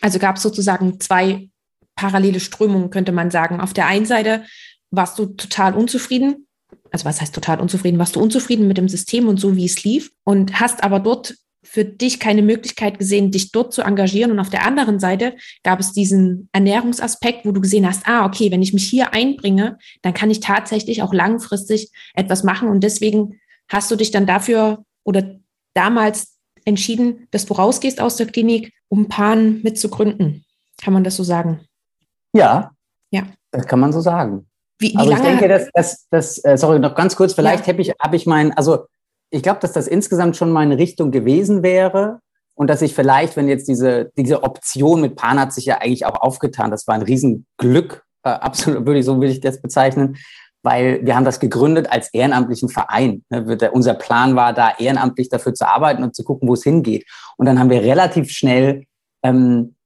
Also 0.00 0.18
gab 0.18 0.36
es 0.36 0.42
sozusagen 0.42 1.00
zwei 1.00 1.50
parallele 1.96 2.40
Strömungen, 2.40 2.90
könnte 2.90 3.12
man 3.12 3.30
sagen. 3.30 3.60
Auf 3.60 3.72
der 3.72 3.86
einen 3.86 4.06
Seite 4.06 4.44
warst 4.90 5.18
du 5.18 5.26
total 5.26 5.74
unzufrieden. 5.74 6.46
Also 6.90 7.04
was 7.04 7.20
heißt 7.20 7.34
total 7.34 7.60
unzufrieden? 7.60 7.98
Warst 7.98 8.16
du 8.16 8.20
unzufrieden 8.20 8.68
mit 8.68 8.78
dem 8.78 8.88
System 8.88 9.28
und 9.28 9.38
so, 9.38 9.56
wie 9.56 9.64
es 9.64 9.82
lief 9.84 10.12
und 10.24 10.60
hast 10.60 10.84
aber 10.84 11.00
dort 11.00 11.34
für 11.64 11.84
dich 11.84 12.20
keine 12.20 12.42
Möglichkeit 12.42 12.98
gesehen, 12.98 13.30
dich 13.30 13.50
dort 13.50 13.72
zu 13.72 13.82
engagieren. 13.82 14.30
Und 14.30 14.38
auf 14.38 14.50
der 14.50 14.66
anderen 14.66 15.00
Seite 15.00 15.34
gab 15.62 15.80
es 15.80 15.92
diesen 15.92 16.48
Ernährungsaspekt, 16.52 17.46
wo 17.46 17.52
du 17.52 17.60
gesehen 17.60 17.86
hast, 17.86 18.06
ah, 18.06 18.26
okay, 18.26 18.52
wenn 18.52 18.62
ich 18.62 18.74
mich 18.74 18.84
hier 18.84 19.14
einbringe, 19.14 19.78
dann 20.02 20.14
kann 20.14 20.30
ich 20.30 20.40
tatsächlich 20.40 21.02
auch 21.02 21.14
langfristig 21.14 21.90
etwas 22.14 22.44
machen. 22.44 22.68
Und 22.68 22.84
deswegen 22.84 23.40
hast 23.68 23.90
du 23.90 23.96
dich 23.96 24.10
dann 24.10 24.26
dafür 24.26 24.84
oder 25.04 25.22
damals 25.74 26.36
entschieden, 26.64 27.26
dass 27.30 27.46
du 27.46 27.54
rausgehst 27.54 28.00
aus 28.00 28.16
der 28.16 28.26
Klinik, 28.26 28.72
um 28.88 29.08
Pan 29.08 29.60
mitzugründen. 29.62 30.44
Kann 30.82 30.92
man 30.92 31.04
das 31.04 31.16
so 31.16 31.22
sagen? 31.22 31.60
Ja. 32.32 32.72
Ja. 33.10 33.24
Das 33.50 33.66
kann 33.66 33.80
man 33.80 33.92
so 33.92 34.00
sagen. 34.00 34.46
Wie, 34.78 34.92
wie 34.92 34.96
also 34.96 35.12
ich 35.12 35.20
denke, 35.20 35.48
dass 35.48 35.68
das, 35.72 36.06
das, 36.10 36.44
äh, 36.44 36.56
sorry, 36.56 36.78
noch 36.78 36.94
ganz 36.94 37.16
kurz, 37.16 37.34
vielleicht 37.34 37.66
ja. 37.66 37.72
habe 37.72 37.82
ich, 37.82 37.90
hab 37.90 38.14
ich 38.14 38.26
mein, 38.26 38.52
also 38.56 38.86
ich 39.30 39.42
glaube, 39.42 39.60
dass 39.60 39.72
das 39.72 39.86
insgesamt 39.86 40.36
schon 40.36 40.50
meine 40.50 40.78
Richtung 40.78 41.10
gewesen 41.10 41.62
wäre 41.62 42.20
und 42.54 42.68
dass 42.68 42.82
ich 42.82 42.94
vielleicht, 42.94 43.36
wenn 43.36 43.48
jetzt 43.48 43.68
diese, 43.68 44.10
diese 44.16 44.42
Option 44.42 45.00
mit 45.00 45.16
Pan 45.16 45.40
hat 45.40 45.52
sich 45.52 45.66
ja 45.66 45.78
eigentlich 45.78 46.06
auch 46.06 46.20
aufgetan, 46.20 46.70
das 46.70 46.86
war 46.86 46.94
ein 46.94 47.02
Riesenglück, 47.02 48.04
äh, 48.24 48.30
absolut, 48.30 48.86
würde 48.86 49.00
ich, 49.00 49.06
so 49.06 49.20
will 49.20 49.30
ich 49.30 49.40
das 49.40 49.60
bezeichnen, 49.60 50.16
weil 50.64 51.04
wir 51.04 51.14
haben 51.14 51.26
das 51.26 51.40
gegründet 51.40 51.92
als 51.92 52.12
ehrenamtlichen 52.12 52.70
Verein. 52.70 53.22
Ne? 53.28 53.70
Unser 53.72 53.94
Plan 53.94 54.34
war 54.34 54.54
da, 54.54 54.72
ehrenamtlich 54.78 55.28
dafür 55.28 55.54
zu 55.54 55.68
arbeiten 55.68 56.02
und 56.02 56.16
zu 56.16 56.24
gucken, 56.24 56.48
wo 56.48 56.54
es 56.54 56.64
hingeht. 56.64 57.06
Und 57.36 57.46
dann 57.46 57.58
haben 57.58 57.70
wir 57.70 57.82
relativ 57.82 58.30
schnell 58.30 58.84
ähm, 59.22 59.76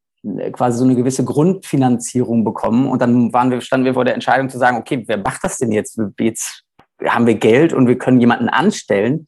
quasi 0.52 0.78
so 0.78 0.84
eine 0.84 0.94
gewisse 0.94 1.24
Grundfinanzierung 1.24 2.44
bekommen. 2.44 2.88
Und 2.88 3.02
dann 3.02 3.32
waren 3.32 3.50
wir, 3.50 3.60
standen 3.60 3.86
wir 3.86 3.94
vor 3.94 4.04
der 4.04 4.14
Entscheidung 4.14 4.48
zu 4.48 4.58
sagen, 4.58 4.76
okay, 4.76 5.02
wer 5.06 5.18
macht 5.18 5.42
das 5.42 5.58
denn 5.58 5.72
jetzt? 5.72 5.98
Jetzt 6.20 6.62
haben 7.04 7.26
wir 7.26 7.34
Geld 7.34 7.72
und 7.72 7.88
wir 7.88 7.98
können 7.98 8.20
jemanden 8.20 8.48
anstellen. 8.48 9.26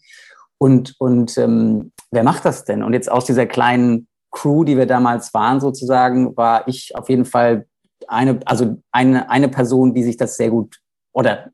Und, 0.59 0.95
und 0.99 1.37
ähm, 1.37 1.91
wer 2.13 2.23
macht 2.23 2.45
das 2.45 2.65
denn? 2.65 2.85
Und 2.85 2.93
jetzt 2.93 3.11
aus 3.11 3.25
dieser 3.25 3.47
kleinen 3.47 4.07
Crew, 4.31 4.63
die 4.63 4.77
wir 4.77 4.87
damals 4.87 5.35
waren, 5.35 5.61
sozusagen, 5.61 6.37
war 6.37 6.69
ich 6.69 6.95
auf 6.95 7.09
jeden 7.09 7.25
Fall 7.25 7.67
eine, 8.07 8.39
also 8.45 8.77
eine, 8.93 9.31
eine 9.31 9.49
Person, 9.49 9.95
die 9.95 10.05
sich 10.05 10.17
das 10.17 10.37
sehr 10.37 10.51
gut 10.51 10.80
oder 11.13 11.51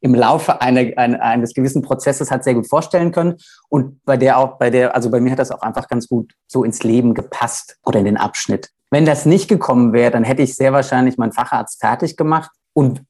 im 0.00 0.14
Laufe 0.14 0.60
einer, 0.60 0.98
eines 0.98 1.54
gewissen 1.54 1.82
Prozesses 1.82 2.30
hat 2.30 2.44
sehr 2.44 2.54
gut 2.54 2.68
vorstellen 2.68 3.12
können 3.12 3.36
und 3.68 4.04
bei 4.04 4.16
der 4.16 4.38
auch, 4.38 4.58
bei 4.58 4.70
der, 4.70 4.94
also 4.94 5.10
bei 5.10 5.20
mir 5.20 5.32
hat 5.32 5.38
das 5.38 5.50
auch 5.50 5.62
einfach 5.62 5.88
ganz 5.88 6.08
gut 6.08 6.32
so 6.46 6.64
ins 6.64 6.82
Leben 6.82 7.14
gepasst 7.14 7.78
oder 7.84 8.00
in 8.00 8.04
den 8.04 8.16
Abschnitt. 8.16 8.70
Wenn 8.90 9.06
das 9.06 9.24
nicht 9.26 9.48
gekommen 9.48 9.92
wäre, 9.92 10.10
dann 10.10 10.24
hätte 10.24 10.42
ich 10.42 10.54
sehr 10.54 10.72
wahrscheinlich 10.72 11.16
meinen 11.16 11.32
Facharzt 11.32 11.80
fertig 11.80 12.16
gemacht 12.16 12.50
und 12.74 13.02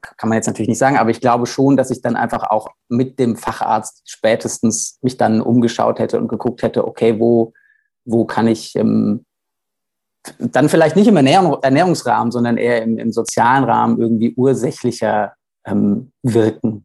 kann 0.00 0.28
man 0.28 0.36
jetzt 0.36 0.46
natürlich 0.46 0.68
nicht 0.68 0.78
sagen, 0.78 0.96
aber 0.96 1.10
ich 1.10 1.20
glaube 1.20 1.46
schon, 1.46 1.76
dass 1.76 1.90
ich 1.90 2.00
dann 2.00 2.16
einfach 2.16 2.50
auch 2.50 2.68
mit 2.88 3.18
dem 3.18 3.36
Facharzt 3.36 4.02
spätestens 4.06 4.98
mich 5.02 5.16
dann 5.16 5.40
umgeschaut 5.40 5.98
hätte 5.98 6.18
und 6.18 6.28
geguckt 6.28 6.62
hätte, 6.62 6.86
okay, 6.86 7.20
wo, 7.20 7.52
wo 8.04 8.24
kann 8.24 8.48
ich 8.48 8.74
ähm, 8.76 9.24
dann 10.38 10.68
vielleicht 10.68 10.96
nicht 10.96 11.08
im 11.08 11.16
Ernährungsrahmen, 11.16 12.30
sondern 12.30 12.56
eher 12.56 12.82
im, 12.82 12.98
im 12.98 13.12
sozialen 13.12 13.64
Rahmen 13.64 14.00
irgendwie 14.00 14.34
ursächlicher 14.34 15.34
ähm, 15.66 16.12
wirken. 16.22 16.84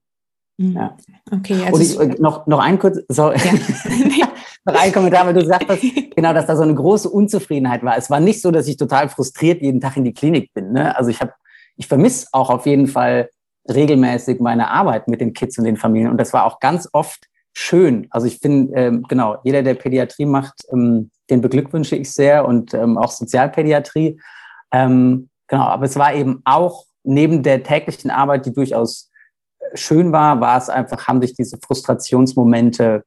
Mhm. 0.58 0.74
Ja. 0.74 0.98
Okay, 1.32 1.62
also 1.66 2.00
und 2.02 2.14
ich, 2.14 2.20
noch, 2.20 2.48
noch 2.48 2.60
ein 2.60 2.80
kurz, 2.80 3.00
sorry. 3.10 3.38
Ja. 4.18 4.28
noch 4.66 4.82
ein 4.82 4.92
Kommentar, 4.92 5.26
weil 5.26 5.34
du 5.34 5.46
sagst, 5.46 5.68
genau, 6.16 6.34
dass 6.34 6.46
da 6.46 6.56
so 6.56 6.64
eine 6.64 6.76
große 6.76 7.10
Unzufriedenheit 7.10 7.84
war. 7.84 7.98
Es 7.98 8.10
war 8.10 8.20
nicht 8.20 8.42
so, 8.42 8.52
dass 8.52 8.68
ich 8.68 8.78
total 8.78 9.10
frustriert 9.10 9.62
jeden 9.62 9.82
Tag 9.82 9.98
in 9.98 10.06
die 10.06 10.14
Klinik 10.14 10.54
bin. 10.54 10.72
Ne? 10.72 10.96
Also 10.96 11.10
ich 11.10 11.22
habe 11.22 11.34
ich 11.78 11.88
vermisse 11.88 12.28
auch 12.32 12.50
auf 12.50 12.66
jeden 12.66 12.88
Fall 12.88 13.30
regelmäßig 13.70 14.40
meine 14.40 14.70
Arbeit 14.70 15.08
mit 15.08 15.22
den 15.22 15.34
Kids 15.34 15.58
und 15.58 15.66
den 15.66 15.78
Familien. 15.78 16.12
Und 16.12 16.18
das 16.18 16.34
war 16.34 16.46
auch 16.46 16.60
ganz 16.60 16.88
oft 16.94 17.28
schön. 17.54 18.08
Also 18.12 18.28
ich 18.28 18.40
finde, 18.40 18.74
ähm, 18.76 19.04
genau, 19.08 19.38
jeder, 19.44 19.64
der 19.64 19.74
Pädiatrie 19.74 20.26
macht, 20.26 20.54
ähm, 20.72 21.10
den 21.30 21.42
beglückwünsche 21.42 21.96
ich 21.96 22.12
sehr 22.12 22.48
und 22.48 22.74
ähm, 22.74 22.98
auch 22.98 23.12
Sozialpädiatrie. 23.12 24.20
Ähm, 24.72 25.30
genau, 25.48 25.64
aber 25.64 25.86
es 25.86 25.96
war 25.96 26.14
eben 26.14 26.42
auch 26.46 26.86
neben 27.06 27.44
der 27.44 27.64
täglichen 27.64 28.12
Arbeit, 28.12 28.46
die 28.46 28.54
durchaus 28.54 29.12
äh, 29.60 29.78
schön 29.78 30.12
war, 30.12 30.42
war 30.42 30.58
es 30.58 30.70
einfach, 30.70 31.08
haben 31.08 31.22
sich 31.22 31.34
diese 31.34 31.58
Frustrationsmomente 31.58 33.04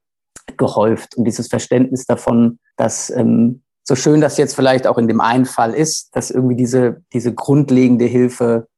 gehäuft 0.57 1.17
und 1.17 1.25
dieses 1.25 1.49
Verständnis 1.49 2.05
davon, 2.07 2.59
dass 2.76 3.11
ähm, 3.11 3.62
so 3.85 3.95
schön 3.95 4.21
das 4.21 4.37
jetzt 4.37 4.55
vielleicht 4.55 4.87
auch 4.87 4.99
in 4.99 5.09
dem 5.09 5.21
einen 5.21 5.47
Fall 5.47 5.75
ist, 5.75 6.14
dass 6.14 6.31
irgendwie 6.31 6.57
diese, 6.57 7.02
diese 7.12 7.35
grundlegende 7.35 8.05
Hilfe, 8.05 8.69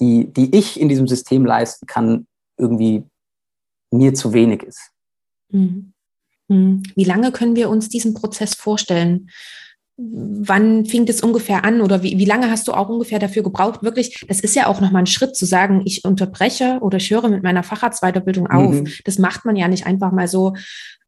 die, 0.00 0.32
die 0.32 0.54
ich 0.54 0.78
in 0.78 0.88
diesem 0.88 1.08
System 1.08 1.46
leisten 1.46 1.86
kann, 1.86 2.26
irgendwie 2.58 3.04
mir 3.90 4.14
zu 4.14 4.32
wenig 4.32 4.62
ist. 4.62 4.90
Mhm. 5.50 5.92
Mhm. 6.48 6.82
Wie 6.94 7.04
lange 7.04 7.32
können 7.32 7.56
wir 7.56 7.70
uns 7.70 7.88
diesen 7.88 8.14
Prozess 8.14 8.54
vorstellen? 8.54 9.30
Wann 9.96 10.86
fing 10.86 11.06
das 11.06 11.20
ungefähr 11.20 11.64
an 11.64 11.80
oder 11.80 12.02
wie, 12.02 12.18
wie 12.18 12.24
lange 12.24 12.50
hast 12.50 12.66
du 12.66 12.72
auch 12.72 12.88
ungefähr 12.88 13.20
dafür 13.20 13.44
gebraucht? 13.44 13.82
Wirklich, 13.82 14.24
das 14.26 14.40
ist 14.40 14.56
ja 14.56 14.66
auch 14.66 14.80
nochmal 14.80 15.02
ein 15.02 15.06
Schritt 15.06 15.36
zu 15.36 15.46
sagen, 15.46 15.82
ich 15.84 16.04
unterbreche 16.04 16.78
oder 16.80 16.98
ich 16.98 17.10
höre 17.10 17.28
mit 17.28 17.44
meiner 17.44 17.62
Facharztweiterbildung 17.62 18.48
auf. 18.48 18.74
Mhm. 18.74 18.88
Das 19.04 19.18
macht 19.18 19.44
man 19.44 19.54
ja 19.54 19.68
nicht 19.68 19.86
einfach 19.86 20.10
mal 20.10 20.26
so 20.26 20.54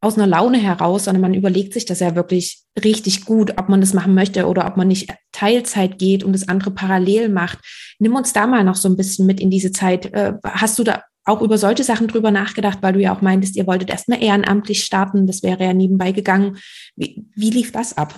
aus 0.01 0.17
einer 0.17 0.29
Laune 0.29 0.59
heraus, 0.59 1.05
sondern 1.05 1.23
man 1.23 1.35
überlegt 1.35 1.73
sich 1.73 1.85
das 1.85 1.99
ja 1.99 2.15
wirklich 2.15 2.63
richtig 2.83 3.25
gut, 3.25 3.59
ob 3.59 3.69
man 3.69 3.81
das 3.81 3.93
machen 3.93 4.15
möchte 4.15 4.47
oder 4.47 4.67
ob 4.67 4.77
man 4.77 4.87
nicht 4.87 5.13
Teilzeit 5.33 5.99
geht 5.99 6.23
und 6.23 6.33
das 6.33 6.49
andere 6.49 6.71
parallel 6.71 7.29
macht. 7.29 7.59
Nimm 7.99 8.15
uns 8.15 8.33
da 8.33 8.47
mal 8.47 8.63
noch 8.63 8.77
so 8.77 8.89
ein 8.89 8.97
bisschen 8.97 9.27
mit 9.27 9.41
in 9.41 9.51
diese 9.51 9.73
Zeit. 9.73 10.13
Äh, 10.13 10.35
hast 10.45 10.79
du 10.79 10.85
da 10.85 11.03
auch 11.25 11.43
über 11.43 11.59
solche 11.59 11.83
Sachen 11.83 12.07
drüber 12.07 12.31
nachgedacht, 12.31 12.79
weil 12.83 12.93
du 12.93 13.01
ja 13.01 13.13
auch 13.13 13.21
meintest, 13.21 13.57
ihr 13.57 13.67
wolltet 13.67 13.91
erstmal 13.91 14.23
ehrenamtlich 14.23 14.85
starten, 14.85 15.27
das 15.27 15.43
wäre 15.43 15.65
ja 15.65 15.73
nebenbei 15.73 16.13
gegangen. 16.13 16.59
Wie, 16.95 17.27
wie 17.35 17.51
lief 17.51 17.73
das 17.73 17.97
ab? 17.97 18.15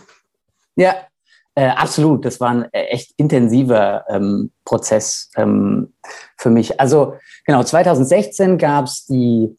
Ja, 0.79 0.95
äh, 1.57 1.71
absolut. 1.71 2.25
Das 2.25 2.41
war 2.41 2.51
ein 2.51 2.69
äh, 2.73 2.85
echt 2.85 3.13
intensiver 3.17 4.05
ähm, 4.09 4.53
Prozess 4.65 5.29
ähm, 5.37 5.93
für 6.37 6.51
mich. 6.51 6.81
Also 6.81 7.15
genau, 7.45 7.65
2016 7.65 8.59
gab 8.59 8.85
es 8.85 9.05
die, 9.07 9.57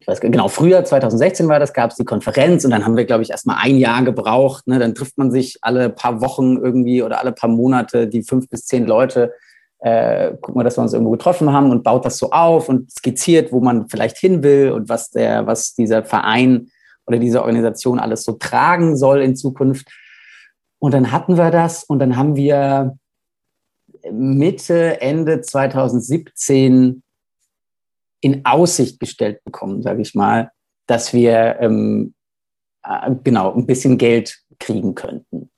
ich 0.00 0.06
weiß 0.06 0.20
genau, 0.20 0.48
früher 0.48 0.84
2016 0.84 1.48
war 1.48 1.58
das, 1.58 1.72
gab 1.72 1.90
es 1.90 1.96
die 1.96 2.04
Konferenz 2.04 2.66
und 2.66 2.70
dann 2.70 2.84
haben 2.84 2.98
wir, 2.98 3.06
glaube 3.06 3.22
ich, 3.22 3.30
erstmal 3.30 3.56
ein 3.62 3.78
Jahr 3.78 4.04
gebraucht. 4.04 4.66
Ne? 4.66 4.78
Dann 4.78 4.94
trifft 4.94 5.16
man 5.16 5.30
sich 5.30 5.56
alle 5.62 5.88
paar 5.88 6.20
Wochen 6.20 6.58
irgendwie 6.58 7.02
oder 7.02 7.18
alle 7.18 7.32
paar 7.32 7.48
Monate, 7.48 8.08
die 8.08 8.24
fünf 8.24 8.50
bis 8.50 8.66
zehn 8.66 8.84
Leute. 8.84 9.32
Äh, 9.78 10.34
gucken 10.42 10.60
wir, 10.60 10.64
dass 10.64 10.76
wir 10.76 10.82
uns 10.82 10.92
irgendwo 10.92 11.12
getroffen 11.12 11.50
haben 11.50 11.70
und 11.70 11.82
baut 11.82 12.04
das 12.04 12.18
so 12.18 12.30
auf 12.30 12.68
und 12.68 12.92
skizziert, 12.92 13.52
wo 13.52 13.60
man 13.60 13.88
vielleicht 13.88 14.18
hin 14.18 14.42
will 14.42 14.72
und 14.72 14.90
was 14.90 15.08
der, 15.08 15.46
was 15.46 15.74
dieser 15.74 16.04
Verein 16.04 16.68
oder 17.06 17.18
diese 17.18 17.40
Organisation 17.40 17.98
alles 17.98 18.22
so 18.22 18.32
tragen 18.32 18.98
soll 18.98 19.22
in 19.22 19.34
Zukunft. 19.34 19.88
Und 20.82 20.94
dann 20.94 21.12
hatten 21.12 21.36
wir 21.36 21.52
das 21.52 21.84
und 21.84 22.00
dann 22.00 22.16
haben 22.16 22.34
wir 22.34 22.98
Mitte, 24.10 25.00
Ende 25.00 25.40
2017 25.40 27.04
in 28.20 28.44
Aussicht 28.44 28.98
gestellt 28.98 29.44
bekommen, 29.44 29.80
sage 29.82 30.02
ich 30.02 30.16
mal, 30.16 30.50
dass 30.88 31.12
wir 31.12 31.60
ähm, 31.60 32.14
äh, 32.82 33.14
genau 33.22 33.54
ein 33.54 33.64
bisschen 33.64 33.96
Geld 33.96 34.42
kriegen 34.58 34.96
könnten. 34.96 35.52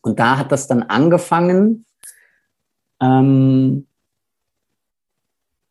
Und 0.00 0.18
da 0.18 0.38
hat 0.38 0.50
das 0.50 0.66
dann 0.66 0.82
angefangen. 0.82 1.86
Ähm, 3.00 3.86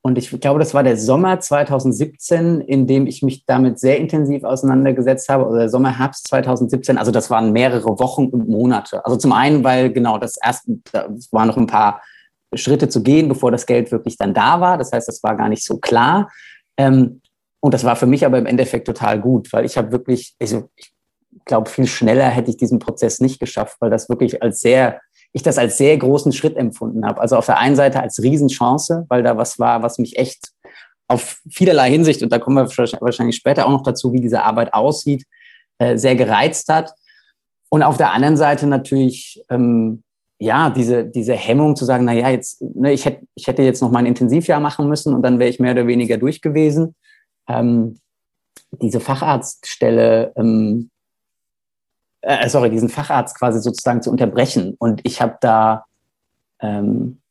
und 0.04 0.18
ich 0.18 0.32
glaube, 0.42 0.60
das 0.60 0.74
war 0.74 0.84
der 0.84 0.98
Sommer 0.98 1.40
2017, 1.40 2.62
in 2.62 2.88
dem 2.88 3.06
ich 3.06 3.22
mich 3.22 3.46
damit 3.46 3.80
sehr 3.80 3.98
intensiv 3.98 4.44
auseinandergesetzt 4.44 5.30
habe, 5.30 5.46
oder 5.46 5.60
der 5.60 5.70
Sommer, 5.70 5.98
Herbst 5.98 6.28
2017. 6.28 6.98
Also 6.98 7.12
das 7.12 7.30
waren 7.30 7.52
mehrere 7.52 8.00
Wochen 8.00 8.28
und 8.28 8.50
Monate. 8.50 9.06
Also 9.06 9.18
zum 9.18 9.32
einen, 9.32 9.64
weil 9.64 9.92
genau 9.92 10.18
das 10.18 10.38
erste, 10.44 10.80
es 11.16 11.32
waren 11.32 11.48
noch 11.48 11.58
ein 11.58 11.68
paar 11.68 12.02
Schritte 12.56 12.90
zu 12.90 13.04
gehen, 13.04 13.30
bevor 13.30 13.52
das 13.52 13.68
Geld 13.68 13.92
wirklich 13.92 14.18
dann 14.18 14.34
da 14.34 14.60
war. 14.60 14.80
Das 14.80 14.92
heißt, 14.92 15.08
das 15.08 15.22
war 15.22 15.38
gar 15.38 15.50
nicht 15.50 15.64
so 15.64 15.78
klar. 15.78 16.32
Ähm, 16.78 17.22
und 17.60 17.76
das 17.76 17.84
war 17.84 17.96
für 17.96 18.08
mich 18.08 18.26
aber 18.26 18.40
im 18.40 18.48
Endeffekt 18.48 18.88
total 18.88 19.22
gut, 19.22 19.54
weil 19.54 19.66
ich 19.66 19.78
habe 19.78 19.92
wirklich, 19.92 20.36
also 20.42 20.70
ich 20.76 20.92
glaube, 21.46 21.70
viel 21.70 21.86
schneller 21.86 22.28
hätte 22.28 22.50
ich 22.50 22.58
diesen 22.58 22.80
Prozess 22.80 23.20
nicht 23.20 23.40
geschafft, 23.40 23.78
weil 23.80 23.92
das 23.92 24.10
wirklich 24.10 24.42
als 24.42 24.62
sehr 24.62 25.00
ich 25.34 25.44
das 25.44 25.58
als 25.58 25.78
sehr 25.78 25.98
großen 25.98 26.32
Schritt 26.34 26.58
empfunden 26.58 27.06
habe. 27.06 27.22
Also 27.22 27.38
auf 27.38 27.46
der 27.46 27.60
einen 27.60 27.76
Seite 27.76 28.02
als 28.02 28.22
Riesenchance, 28.22 29.06
weil 29.08 29.24
da 29.24 29.38
was 29.38 29.60
war, 29.60 29.82
was 29.82 29.98
mich 29.98 30.18
echt 30.18 30.52
auf 31.08 31.42
vielerlei 31.50 31.90
Hinsicht, 31.92 32.24
und 32.24 32.32
da 32.32 32.40
kommen 32.40 32.58
wir 32.58 32.78
wahrscheinlich 33.02 33.36
später 33.36 33.66
auch 33.66 33.72
noch 33.72 33.84
dazu, 33.84 34.14
wie 34.14 34.22
diese 34.22 34.44
Arbeit 34.44 34.74
aussieht, 34.74 35.26
äh, 35.78 35.98
sehr 35.98 36.16
gereizt 36.16 36.70
hat. 36.70 36.94
Und 37.70 37.84
auf 37.84 37.98
der 37.98 38.12
anderen 38.12 38.38
Seite 38.38 38.68
natürlich, 38.68 39.44
ähm, 39.50 40.04
ja, 40.40 40.70
diese, 40.70 41.06
diese 41.06 41.34
Hemmung 41.34 41.76
zu 41.76 41.86
sagen, 41.86 42.06
na 42.06 42.14
ja, 42.14 42.30
jetzt, 42.30 42.62
ne, 42.62 42.94
ich 42.94 43.06
hätte, 43.06 43.26
ich 43.36 43.48
hätte 43.48 43.62
jetzt 43.62 43.82
noch 43.82 43.92
mein 43.92 44.06
Intensivjahr 44.06 44.60
machen 44.60 44.88
müssen 44.88 45.14
und 45.14 45.22
dann 45.22 45.40
wäre 45.40 45.50
ich 45.50 45.60
mehr 45.60 45.74
oder 45.74 45.88
weniger 45.88 46.18
durch 46.18 46.42
gewesen. 46.42 46.96
Ähm, 47.48 48.00
diese 48.82 49.00
Facharztstelle, 49.00 50.34
ähm, 50.36 50.90
äh, 52.22 52.48
sorry, 52.50 52.70
diesen 52.70 52.90
Facharzt 52.90 53.38
quasi 53.38 53.60
sozusagen 53.60 54.02
zu 54.02 54.12
unterbrechen. 54.12 54.76
Und 54.80 55.02
ich 55.04 55.22
habe 55.22 55.38
da 55.42 55.86
ähm, 56.60 57.22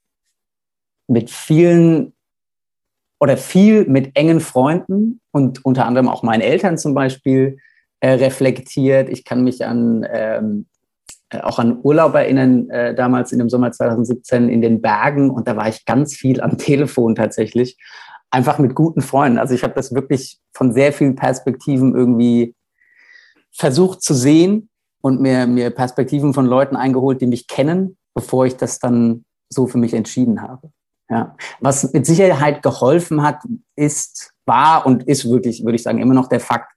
mit 1.07 1.31
vielen 1.31 2.13
oder 3.19 3.37
viel 3.37 3.85
mit 3.87 4.17
engen 4.17 4.41
Freunden 4.41 5.21
und 5.31 5.65
unter 5.65 5.87
anderem 5.87 6.09
auch 6.09 6.23
meinen 6.23 6.41
Eltern 6.41 6.79
zum 6.79 6.95
Beispiel 6.95 7.59
äh, 8.01 8.13
reflektiert. 8.13 9.09
Ich 9.11 9.25
kann 9.25 9.45
mich 9.45 9.65
an 9.65 10.07
ähm, 10.11 10.67
äh, 11.29 11.41
auch 11.41 11.59
an 11.59 11.81
Urlaub 11.83 12.15
erinnern, 12.15 12.71
äh, 12.71 12.95
damals 12.95 13.31
in 13.33 13.39
dem 13.39 13.51
Sommer 13.51 13.73
2017 13.73 14.49
in 14.49 14.63
den 14.63 14.81
Bergen 14.81 15.31
und 15.31 15.47
da 15.47 15.57
war 15.57 15.69
ich 15.69 15.85
ganz 15.85 16.15
viel 16.15 16.41
am 16.41 16.57
Telefon 16.59 17.15
tatsächlich, 17.15 17.77
einfach 18.31 18.59
mit 18.59 18.75
guten 18.75 19.03
Freunden. 19.03 19.39
Also 19.39 19.55
ich 19.55 19.63
habe 19.63 19.75
das 19.75 19.95
wirklich 19.95 20.39
von 20.53 20.73
sehr 20.73 20.93
vielen 20.93 21.15
Perspektiven 21.15 21.95
irgendwie 21.95 22.55
versucht 23.53 24.03
zu 24.03 24.15
sehen 24.15 24.70
und 25.01 25.21
mir, 25.21 25.47
mir 25.47 25.71
Perspektiven 25.71 26.35
von 26.35 26.47
Leuten 26.47 26.77
eingeholt, 26.77 27.21
die 27.21 27.27
mich 27.27 27.47
kennen, 27.47 27.97
bevor 28.15 28.47
ich 28.47 28.57
das 28.57 28.79
dann 28.79 29.25
so 29.49 29.67
für 29.67 29.79
mich 29.79 29.95
entschieden 29.95 30.43
habe. 30.43 30.71
Ja. 31.09 31.37
Was 31.61 31.93
mit 31.93 32.07
Sicherheit 32.07 32.63
geholfen 32.63 33.23
hat, 33.23 33.43
ist, 33.77 34.33
war 34.47 34.87
und 34.87 35.03
ist 35.05 35.29
wirklich, 35.29 35.65
würde 35.65 35.77
ich 35.77 35.83
sagen, 35.83 35.99
immer 35.99 36.15
noch 36.15 36.29
der 36.29 36.41
Fakt, 36.41 36.73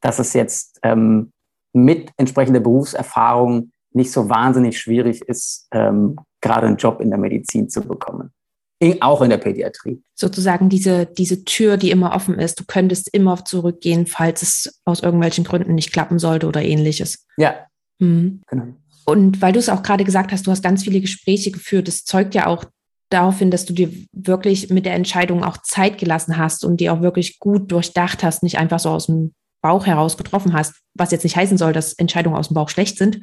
dass 0.00 0.18
es 0.18 0.32
jetzt 0.32 0.78
ähm, 0.82 1.32
mit 1.72 2.10
entsprechender 2.16 2.60
Berufserfahrung 2.60 3.72
nicht 3.92 4.12
so 4.12 4.28
wahnsinnig 4.28 4.78
schwierig 4.78 5.22
ist, 5.22 5.68
ähm, 5.72 6.16
gerade 6.40 6.66
einen 6.66 6.76
Job 6.76 7.00
in 7.00 7.10
der 7.10 7.18
Medizin 7.18 7.68
zu 7.68 7.82
bekommen. 7.82 8.32
In, 8.80 9.02
auch 9.02 9.22
in 9.22 9.30
der 9.30 9.38
Pädiatrie. 9.38 10.02
Sozusagen 10.14 10.68
diese, 10.68 11.06
diese 11.06 11.44
Tür, 11.44 11.76
die 11.76 11.90
immer 11.90 12.14
offen 12.14 12.38
ist. 12.38 12.60
Du 12.60 12.64
könntest 12.64 13.08
immer 13.12 13.44
zurückgehen, 13.44 14.06
falls 14.06 14.42
es 14.42 14.80
aus 14.84 15.02
irgendwelchen 15.02 15.44
Gründen 15.44 15.74
nicht 15.74 15.92
klappen 15.92 16.18
sollte 16.18 16.46
oder 16.46 16.62
ähnliches. 16.62 17.26
Ja. 17.36 17.66
Mhm. 17.98 18.42
Genau. 18.46 18.74
Und 19.04 19.42
weil 19.42 19.52
du 19.52 19.58
es 19.58 19.68
auch 19.68 19.82
gerade 19.82 20.04
gesagt 20.04 20.32
hast, 20.32 20.46
du 20.46 20.50
hast 20.50 20.62
ganz 20.62 20.84
viele 20.84 21.00
Gespräche 21.00 21.50
geführt, 21.50 21.88
das 21.88 22.04
zeugt 22.04 22.34
ja 22.34 22.46
auch 22.46 22.64
darauf 23.08 23.38
hin, 23.38 23.50
dass 23.50 23.64
du 23.64 23.72
dir 23.72 23.90
wirklich 24.12 24.70
mit 24.70 24.84
der 24.84 24.94
Entscheidung 24.94 25.42
auch 25.42 25.56
Zeit 25.62 25.98
gelassen 25.98 26.36
hast 26.36 26.64
und 26.64 26.78
die 26.78 26.90
auch 26.90 27.00
wirklich 27.00 27.38
gut 27.38 27.72
durchdacht 27.72 28.22
hast, 28.22 28.42
nicht 28.42 28.58
einfach 28.58 28.78
so 28.78 28.90
aus 28.90 29.06
dem 29.06 29.32
Bauch 29.62 29.86
heraus 29.86 30.16
getroffen 30.16 30.52
hast, 30.52 30.74
was 30.94 31.10
jetzt 31.10 31.24
nicht 31.24 31.36
heißen 31.36 31.58
soll, 31.58 31.72
dass 31.72 31.94
Entscheidungen 31.94 32.36
aus 32.36 32.48
dem 32.48 32.54
Bauch 32.54 32.68
schlecht 32.68 32.98
sind. 32.98 33.20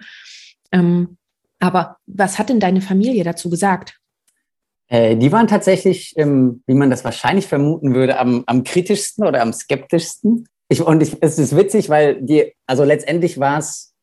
Ähm, 0.71 1.17
aber 1.59 1.97
was 2.07 2.39
hat 2.39 2.49
denn 2.49 2.59
deine 2.59 2.81
Familie 2.81 3.23
dazu 3.23 3.49
gesagt? 3.49 3.99
Äh, 4.87 5.15
die 5.15 5.31
waren 5.31 5.47
tatsächlich, 5.47 6.13
ähm, 6.17 6.63
wie 6.67 6.75
man 6.75 6.89
das 6.89 7.03
wahrscheinlich 7.03 7.47
vermuten 7.47 7.93
würde, 7.95 8.19
am, 8.19 8.43
am 8.45 8.63
kritischsten 8.63 9.25
oder 9.25 9.41
am 9.41 9.53
skeptischsten. 9.53 10.47
Ich, 10.69 10.81
und 10.81 11.01
ich, 11.01 11.17
es 11.21 11.39
ist 11.39 11.55
witzig, 11.55 11.89
weil 11.89 12.21
die, 12.21 12.53
also 12.65 12.83
letztendlich 12.83 13.39
war 13.39 13.59
es 13.59 13.93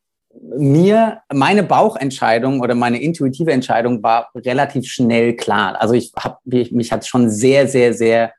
mir, 0.57 1.21
meine 1.31 1.63
Bauchentscheidung 1.63 2.59
oder 2.61 2.75
meine 2.75 3.01
intuitive 3.01 3.51
Entscheidung 3.51 4.01
war 4.01 4.29
relativ 4.35 4.87
schnell 4.87 5.35
klar. 5.35 5.79
Also 5.79 5.93
ich 5.93 6.11
habe 6.17 6.37
mich 6.43 6.91
hat 6.91 7.05
schon 7.05 7.29
sehr, 7.29 7.67
sehr, 7.67 7.93
sehr 7.93 8.33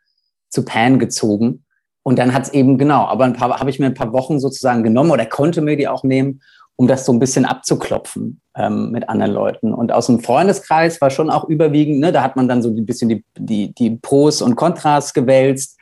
zu 0.48 0.64
Pan 0.64 0.98
gezogen. 0.98 1.64
Und 2.02 2.18
dann 2.18 2.35
hat 2.35 2.44
es 2.44 2.52
eben 2.52 2.76
genau, 2.76 3.07
aber 3.07 3.24
ein 3.24 3.33
paar 3.33 3.59
habe 3.59 3.70
ich 3.70 3.78
mir 3.78 3.87
ein 3.87 3.94
paar 3.94 4.12
Wochen 4.12 4.38
sozusagen 4.38 4.83
genommen 4.83 5.11
oder 5.11 5.24
konnte 5.24 5.62
mir 5.62 5.76
die 5.76 5.88
auch 5.88 6.04
nehmen, 6.04 6.42
um 6.76 6.88
das 6.88 7.06
so 7.06 7.12
ein 7.12 7.18
bisschen 7.18 7.44
abzuklopfen 7.44 8.40
ähm, 8.56 8.90
mit 8.90 9.08
anderen 9.08 9.32
Leuten. 9.32 9.72
Und 9.72 9.92
aus 9.92 10.06
dem 10.06 10.20
Freundeskreis 10.20 11.00
war 11.00 11.10
schon 11.10 11.30
auch 11.30 11.48
überwiegend, 11.48 12.00
ne, 12.00 12.12
da 12.12 12.22
hat 12.22 12.37
man 12.37 12.48
dann 12.48 12.62
so 12.62 12.68
ein 12.68 12.87
bisschen 12.87 13.08
die, 13.08 13.24
die, 13.38 13.72
die 13.72 13.90
Pros 13.90 14.42
und 14.42 14.56
Kontras 14.56 15.14
gewälzt. 15.14 15.78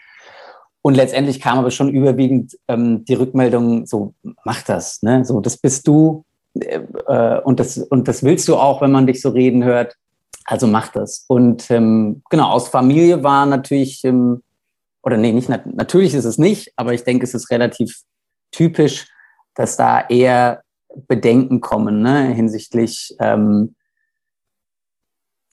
Und 0.83 0.97
letztendlich 0.97 1.41
kam 1.41 1.59
aber 1.59 1.71
schon 1.71 1.89
überwiegend 1.89 2.59
ähm, 2.69 3.05
die 3.05 3.15
Rückmeldung, 3.15 3.87
so 3.87 4.15
mach 4.45 4.63
das, 4.63 5.01
ne? 5.03 5.25
So, 5.25 5.41
das 5.41 5.57
bist 5.57 5.87
du 5.87 6.25
äh, 6.55 7.41
und, 7.45 7.61
das, 7.61 7.79
und 7.79 8.09
das 8.09 8.23
willst 8.23 8.49
du 8.49 8.57
auch, 8.57 8.81
wenn 8.81 8.93
man 8.93 9.07
dich 9.07 9.21
so 9.21 9.31
reden 9.31 9.65
hört. 9.65 9.97
Also 10.45 10.67
mach 10.67 10.89
das. 10.89 11.25
Und 11.29 11.71
ähm, 11.71 12.23
genau, 12.31 12.51
aus 12.51 12.69
Familie 12.69 13.23
war 13.23 13.47
natürlich, 13.47 14.05
ähm, 14.05 14.43
oder 15.03 15.17
nee, 15.17 15.33
nicht 15.33 15.49
natürlich 15.49 16.15
ist 16.15 16.25
es 16.25 16.39
nicht, 16.39 16.73
aber 16.77 16.93
ich 16.95 17.05
denke, 17.05 17.25
es 17.25 17.35
ist 17.35 17.51
relativ 17.51 18.03
typisch, 18.51 19.07
dass 19.55 19.77
da 19.77 20.07
eher 20.09 20.63
Bedenken 21.09 21.61
kommen 21.61 22.03
ne, 22.03 22.29
hinsichtlich, 22.29 23.15
ähm, 23.21 23.75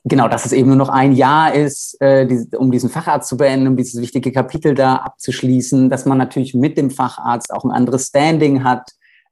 genau, 0.03 0.27
dass 0.27 0.45
es 0.45 0.51
eben 0.51 0.67
nur 0.69 0.77
noch 0.77 0.89
ein 0.89 1.13
Jahr 1.13 1.53
ist, 1.53 1.99
äh, 2.01 2.25
die, 2.25 2.55
um 2.55 2.71
diesen 2.71 2.89
Facharzt 2.89 3.29
zu 3.29 3.37
beenden, 3.37 3.67
um 3.67 3.77
dieses 3.77 4.01
wichtige 4.01 4.31
Kapitel 4.31 4.73
da 4.73 4.95
abzuschließen, 4.95 5.89
dass 5.89 6.05
man 6.05 6.17
natürlich 6.17 6.53
mit 6.53 6.77
dem 6.77 6.89
Facharzt 6.89 7.53
auch 7.53 7.63
ein 7.63 7.71
anderes 7.71 8.07
Standing 8.07 8.63
hat, 8.63 8.91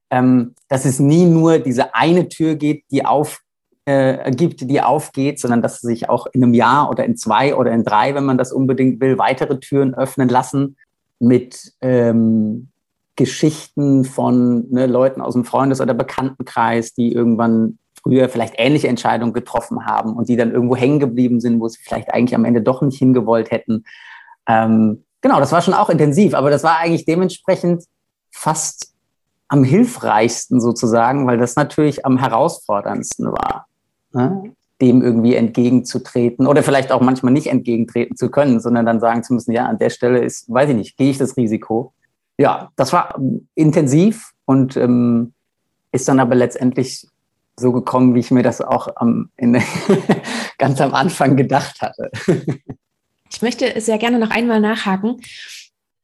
ähm, 0.09 0.55
dass 0.69 0.85
es 0.85 0.99
nie 0.99 1.25
nur 1.25 1.59
diese 1.59 1.93
eine 1.93 2.29
Tür 2.29 2.55
geht, 2.55 2.85
die 2.91 3.05
auf 3.05 3.41
äh, 3.85 4.31
gibt, 4.31 4.69
die 4.69 4.81
aufgeht, 4.81 5.39
sondern 5.39 5.61
dass 5.61 5.79
sich 5.79 6.09
auch 6.09 6.27
in 6.33 6.43
einem 6.43 6.53
Jahr 6.53 6.89
oder 6.89 7.05
in 7.05 7.15
zwei 7.15 7.55
oder 7.55 7.71
in 7.71 7.85
drei, 7.85 8.15
wenn 8.15 8.25
man 8.25 8.37
das 8.37 8.51
unbedingt 8.51 8.99
will, 8.99 9.17
weitere 9.17 9.59
Türen 9.59 9.95
öffnen 9.95 10.27
lassen 10.27 10.75
mit 11.19 11.73
ähm, 11.81 12.69
Geschichten 13.17 14.05
von 14.05 14.69
ne, 14.69 14.85
Leuten 14.85 15.21
aus 15.21 15.33
dem 15.33 15.43
Freundes- 15.43 15.81
oder 15.81 15.93
Bekanntenkreis, 15.93 16.93
die 16.93 17.11
irgendwann 17.11 17.79
früher 18.01 18.29
vielleicht 18.29 18.53
ähnliche 18.57 18.87
Entscheidungen 18.87 19.33
getroffen 19.33 19.85
haben 19.85 20.15
und 20.15 20.29
die 20.29 20.37
dann 20.37 20.51
irgendwo 20.51 20.77
hängen 20.77 20.99
geblieben 20.99 21.41
sind, 21.41 21.59
wo 21.59 21.67
sie 21.67 21.79
vielleicht 21.81 22.13
eigentlich 22.13 22.35
am 22.35 22.45
Ende 22.45 22.61
doch 22.61 22.81
nicht 22.81 22.97
hingewollt 22.97 23.51
hätten. 23.51 23.83
Ähm, 24.47 25.03
genau, 25.21 25.39
das 25.39 25.51
war 25.51 25.61
schon 25.61 25.73
auch 25.73 25.89
intensiv, 25.89 26.35
aber 26.35 26.49
das 26.49 26.63
war 26.63 26.77
eigentlich 26.77 27.05
dementsprechend 27.05 27.83
fast 28.31 28.93
am 29.49 29.63
hilfreichsten 29.63 30.61
sozusagen, 30.61 31.25
weil 31.25 31.37
das 31.37 31.55
natürlich 31.55 32.05
am 32.05 32.17
herausforderndsten 32.17 33.31
war, 33.31 33.65
ne? 34.13 34.53
dem 34.79 35.01
irgendwie 35.01 35.33
entgegenzutreten 35.33 36.45
oder 36.45 36.61
vielleicht 36.61 36.91
auch 36.91 37.01
manchmal 37.01 37.33
nicht 37.33 37.47
entgegentreten 37.47 38.15
zu 38.15 38.29
können, 38.29 38.59
sondern 38.59 38.85
dann 38.85 38.99
sagen 38.99 39.23
zu 39.23 39.33
müssen, 39.33 39.53
ja, 39.53 39.65
an 39.65 39.79
der 39.79 39.89
Stelle 39.89 40.19
ist, 40.19 40.53
weiß 40.53 40.69
ich 40.69 40.75
nicht, 40.75 40.97
gehe 40.97 41.09
ich 41.09 41.17
das 41.17 41.35
Risiko 41.35 41.93
ja, 42.37 42.71
das 42.75 42.93
war 42.93 43.19
intensiv 43.55 44.31
und 44.45 44.77
ähm, 44.77 45.33
ist 45.91 46.07
dann 46.07 46.19
aber 46.19 46.35
letztendlich 46.35 47.07
so 47.59 47.71
gekommen, 47.71 48.13
wie 48.13 48.19
ich 48.19 48.31
mir 48.31 48.43
das 48.43 48.61
auch 48.61 48.87
am, 48.95 49.29
in, 49.35 49.59
ganz 50.57 50.79
am 50.79 50.93
Anfang 50.93 51.35
gedacht 51.35 51.81
hatte. 51.81 52.11
ich 53.31 53.41
möchte 53.41 53.79
sehr 53.81 53.97
gerne 53.97 54.19
noch 54.19 54.29
einmal 54.29 54.61
nachhaken, 54.61 55.17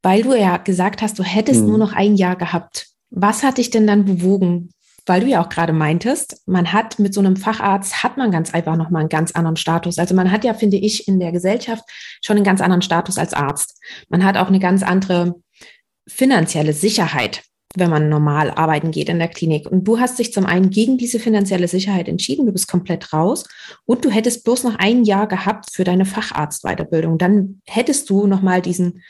weil 0.02 0.24
du 0.24 0.34
ja 0.34 0.58
gesagt 0.58 1.02
hast, 1.02 1.20
du 1.20 1.24
hättest 1.24 1.62
hm. 1.62 1.68
nur 1.68 1.78
noch 1.78 1.94
ein 1.94 2.16
Jahr 2.16 2.36
gehabt. 2.36 2.88
Was 3.12 3.44
hat 3.44 3.60
dich 3.60 3.70
denn 3.70 3.86
dann 3.86 4.06
bewogen? 4.06 4.72
Weil 5.06 5.22
du 5.22 5.28
ja 5.28 5.44
auch 5.44 5.50
gerade 5.50 5.74
meintest, 5.74 6.42
man 6.48 6.72
hat 6.72 6.98
mit 6.98 7.14
so 7.14 7.20
einem 7.20 7.36
Facharzt, 7.36 8.04
hat 8.04 8.16
man 8.16 8.32
ganz 8.32 8.54
einfach 8.54 8.78
nochmal 8.78 9.02
einen 9.02 9.10
ganz 9.10 9.34
anderen 9.34 9.58
Status. 9.58 10.00
Also 10.00 10.16
man 10.16 10.32
hat 10.32 10.46
ja, 10.46 10.54
finde 10.54 10.78
ich, 10.78 11.10
in 11.10 11.20
der 11.20 11.34
Gesellschaft 11.34 11.84
schon 12.22 12.38
einen 12.38 12.46
ganz 12.46 12.62
anderen 12.62 12.82
Status 12.82 13.18
als 13.18 13.34
Arzt. 13.34 13.78
Man 14.08 14.24
hat 14.24 14.38
auch 14.38 14.48
eine 14.48 14.60
ganz 14.60 14.82
andere 14.82 15.36
finanzielle 16.08 16.74
Sicherheit, 16.74 17.44
wenn 17.76 17.90
man 17.90 18.10
normal 18.10 18.52
arbeiten 18.52 18.92
geht 18.92 19.10
in 19.10 19.20
der 19.20 19.28
Klinik. 19.28 19.70
Und 19.70 19.86
du 19.86 20.00
hast 20.00 20.20
dich 20.20 20.34
zum 20.34 20.46
einen 20.46 20.70
gegen 20.70 20.98
diese 20.98 21.20
finanzielle 21.20 21.68
Sicherheit 21.68 22.08
entschieden, 22.08 22.46
du 22.46 22.52
bist 22.52 22.68
komplett 22.68 23.14
raus 23.14 23.46
und 23.86 24.06
du 24.06 24.10
hättest 24.10 24.44
bloß 24.44 24.64
noch 24.64 24.76
ein 24.76 25.04
Jahr 25.04 25.28
gehabt 25.28 25.72
für 25.72 25.84
deine 25.84 26.06
Facharztweiterbildung. 26.06 27.18
Dann 27.18 27.62
hättest 27.66 28.10
du 28.10 28.28
nochmal 28.28 28.62
diesen, 28.62 29.02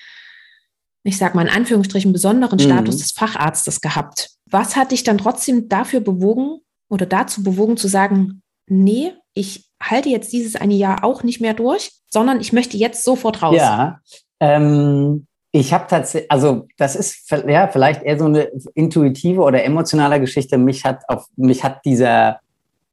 ich 1.03 1.17
sag 1.17 1.35
mal 1.35 1.43
in 1.43 1.53
Anführungsstrichen, 1.53 2.13
besonderen 2.13 2.57
mhm. 2.57 2.63
Status 2.63 2.97
des 2.97 3.11
Facharztes 3.11 3.81
gehabt. 3.81 4.29
Was 4.49 4.75
hat 4.75 4.91
dich 4.91 5.03
dann 5.03 5.17
trotzdem 5.17 5.67
dafür 5.67 5.99
bewogen 5.99 6.59
oder 6.89 7.05
dazu 7.05 7.43
bewogen 7.43 7.75
zu 7.75 7.87
sagen, 7.87 8.41
nee, 8.67 9.13
ich 9.33 9.69
halte 9.81 10.09
jetzt 10.09 10.31
dieses 10.31 10.55
eine 10.55 10.75
Jahr 10.75 11.03
auch 11.03 11.23
nicht 11.23 11.41
mehr 11.41 11.53
durch, 11.53 11.91
sondern 12.09 12.39
ich 12.39 12.53
möchte 12.53 12.77
jetzt 12.77 13.03
sofort 13.03 13.41
raus? 13.41 13.57
Ja, 13.57 13.99
ähm, 14.39 15.27
ich 15.55 15.71
habe 15.71 15.85
tatsächlich, 15.87 16.31
also 16.31 16.67
das 16.77 16.95
ist 16.95 17.29
ja 17.29 17.67
vielleicht 17.67 18.01
eher 18.01 18.17
so 18.17 18.25
eine 18.25 18.49
intuitive 18.73 19.41
oder 19.41 19.63
emotionale 19.63 20.19
Geschichte. 20.19 20.57
Mich 20.57 20.83
hat 20.83 21.07
auf 21.07 21.27
mich 21.35 21.63
hat 21.63 21.85
dieser 21.85 22.39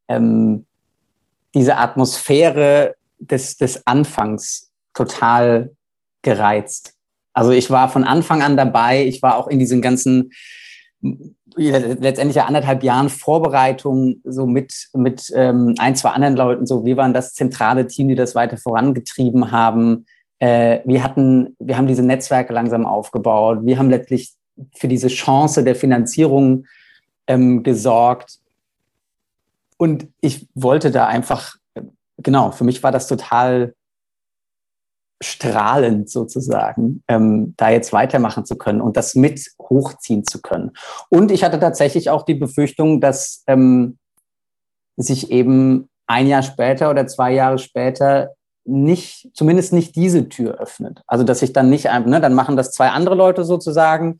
ähm, 0.09 0.66
diese 1.55 1.79
Atmosphäre 1.79 2.96
des 3.18 3.57
des 3.57 3.87
Anfangs 3.87 4.70
total 4.92 5.70
gereizt. 6.20 6.92
Also 7.33 7.51
ich 7.51 7.70
war 7.70 7.88
von 7.88 8.05
Anfang 8.05 8.42
an 8.42 8.59
dabei. 8.59 9.07
Ich 9.07 9.23
war 9.23 9.38
auch 9.38 9.49
in 9.49 9.59
diesen 9.59 9.81
ganzen 9.81 10.31
letztendlich 11.57 12.37
ja 12.37 12.44
anderthalb 12.44 12.83
Jahren 12.83 13.09
Vorbereitung 13.09 14.16
so 14.23 14.46
mit 14.46 14.90
mit 14.92 15.33
ähm, 15.35 15.77
ein 15.79 15.96
zwei 15.96 16.11
anderen 16.11 16.37
Leuten 16.37 16.66
so. 16.66 16.85
Wir 16.85 16.99
waren 16.99 17.14
das 17.14 17.33
zentrale 17.33 17.87
Team, 17.87 18.09
die 18.09 18.16
das 18.16 18.35
weiter 18.35 18.59
vorangetrieben 18.59 19.51
haben 19.51 20.05
äh, 20.40 20.81
wir 20.85 21.05
hatten, 21.05 21.55
wir 21.59 21.76
haben 21.76 21.87
diese 21.87 22.03
Netzwerke 22.03 22.53
langsam 22.53 22.87
aufgebaut. 22.87 23.61
Wir 23.62 23.79
haben 23.79 23.90
letztlich 23.90 24.33
für 24.74 24.88
diese 24.88 25.09
Chance 25.09 25.62
der 25.62 25.76
Finanzierung 25.76 26.66
ähm, 27.26 27.62
gesorgt. 27.62 28.38
Und 29.76 30.09
ich 30.20 30.48
wollte 30.55 30.90
da 30.90 31.07
einfach, 31.07 31.57
genau, 32.18 32.50
für 32.50 32.64
mich 32.64 32.83
war 32.83 32.90
das 32.90 33.07
total 33.07 33.74
strahlend 35.22 36.09
sozusagen, 36.09 37.03
ähm, 37.07 37.55
da 37.59 37.68
jetzt 37.68 37.92
weitermachen 37.92 38.46
zu 38.46 38.57
können 38.57 38.81
und 38.81 38.96
das 38.96 39.14
mit 39.14 39.46
hochziehen 39.61 40.24
zu 40.24 40.40
können. 40.40 40.72
Und 41.11 41.31
ich 41.31 41.44
hatte 41.44 41.61
tatsächlich 41.61 42.09
auch 42.09 42.22
die 42.22 42.35
Befürchtung, 42.35 43.03
dass 43.03 43.44
ähm, 43.46 43.98
sich 44.96 45.31
eben 45.31 45.90
ein 46.07 46.26
Jahr 46.26 46.42
später 46.42 46.90
oder 46.90 47.07
zwei 47.07 47.33
Jahre 47.33 47.59
später 47.59 48.31
nicht, 48.64 49.31
zumindest 49.35 49.73
nicht 49.73 49.96
diese 49.96 50.29
Tür 50.29 50.59
öffnet. 50.59 51.03
Also 51.07 51.25
dass 51.25 51.42
ich 51.42 51.53
dann 51.53 51.70
nicht, 51.70 51.85
ne, 51.85 52.20
dann 52.20 52.35
machen 52.35 52.57
das 52.57 52.73
zwei 52.73 52.90
andere 52.90 53.14
Leute 53.14 53.44
sozusagen 53.44 54.18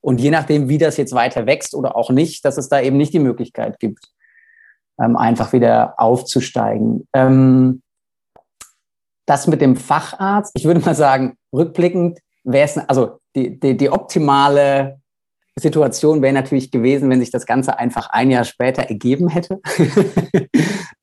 und 0.00 0.20
je 0.20 0.30
nachdem, 0.30 0.68
wie 0.68 0.78
das 0.78 0.96
jetzt 0.96 1.12
weiter 1.12 1.46
wächst 1.46 1.74
oder 1.74 1.96
auch 1.96 2.10
nicht, 2.10 2.44
dass 2.44 2.56
es 2.56 2.68
da 2.68 2.80
eben 2.80 2.96
nicht 2.96 3.12
die 3.12 3.18
Möglichkeit 3.18 3.78
gibt, 3.78 4.06
ähm, 5.00 5.16
einfach 5.16 5.52
wieder 5.52 5.94
aufzusteigen. 5.98 7.06
Ähm, 7.12 7.82
das 9.26 9.46
mit 9.46 9.60
dem 9.60 9.76
Facharzt, 9.76 10.52
ich 10.56 10.64
würde 10.64 10.80
mal 10.80 10.94
sagen, 10.94 11.36
rückblickend 11.52 12.18
wäre 12.44 12.64
es, 12.64 12.78
also 12.78 13.20
die, 13.36 13.60
die, 13.60 13.76
die 13.76 13.90
optimale 13.90 15.00
Situation 15.56 16.22
wäre 16.22 16.32
natürlich 16.32 16.70
gewesen, 16.70 17.10
wenn 17.10 17.20
sich 17.20 17.30
das 17.30 17.46
Ganze 17.46 17.78
einfach 17.78 18.08
ein 18.10 18.30
Jahr 18.30 18.44
später 18.44 18.82
ergeben 18.82 19.28
hätte. 19.28 19.60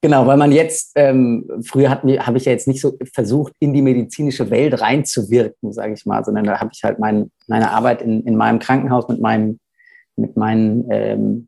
genau, 0.08 0.26
weil 0.26 0.38
man 0.38 0.54
jetzt, 0.54 0.93
ähm, 0.96 1.46
früher 1.65 1.89
habe 1.89 2.38
ich 2.38 2.46
ja 2.46 2.54
jetzt 2.54 2.65
nicht 2.65 2.80
so 2.80 2.98
versucht, 3.13 3.52
in 3.60 3.74
die 3.74 3.82
medizinische 3.82 4.50
Welt 4.50 4.80
reinzuwirken, 4.80 5.74
sage 5.74 5.96
ich 5.96 6.06
mal, 6.06 6.24
sondern 6.24 6.46
da 6.46 6.62
habe 6.62 6.70
ich 6.72 6.82
halt 6.82 6.98
mein, 6.98 7.30
meine 7.48 7.72
Arbeit 7.72 8.02
in, 8.02 8.26
in 8.26 8.38
meinem 8.38 8.60
Krankenhaus 8.60 9.10
mit 9.10 9.20
meinem, 9.20 9.60
mit 10.15 10.38
meinem 10.38 10.86
ähm, 10.89 11.48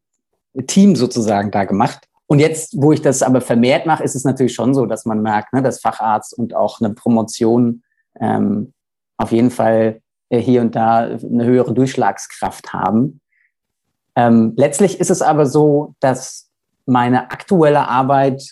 Team 0.67 0.97
sozusagen 0.97 1.51
da 1.51 1.63
gemacht. 1.63 2.05
Und 2.27 2.39
jetzt, 2.39 2.75
wo 2.75 2.91
ich 2.91 3.01
das 3.01 3.23
aber 3.23 3.39
vermehrt 3.39 3.85
mache, 3.85 4.03
ist 4.03 4.15
es 4.15 4.25
natürlich 4.25 4.55
schon 4.55 4.73
so, 4.73 4.85
dass 4.85 5.05
man 5.05 5.21
merkt, 5.21 5.53
ne, 5.53 5.61
dass 5.61 5.79
Facharzt 5.79 6.37
und 6.37 6.53
auch 6.53 6.81
eine 6.81 6.93
Promotion 6.93 7.83
ähm, 8.19 8.73
auf 9.15 9.31
jeden 9.31 9.51
Fall 9.51 10.01
äh, 10.27 10.39
hier 10.39 10.59
und 10.59 10.75
da 10.75 11.05
eine 11.05 11.45
höhere 11.45 11.73
Durchschlagskraft 11.73 12.73
haben. 12.73 13.21
Ähm, 14.17 14.51
letztlich 14.57 14.99
ist 14.99 15.11
es 15.11 15.21
aber 15.21 15.45
so, 15.45 15.95
dass 16.01 16.48
meine 16.89 17.31
aktuelle 17.31 17.87
Arbeit 17.87 18.43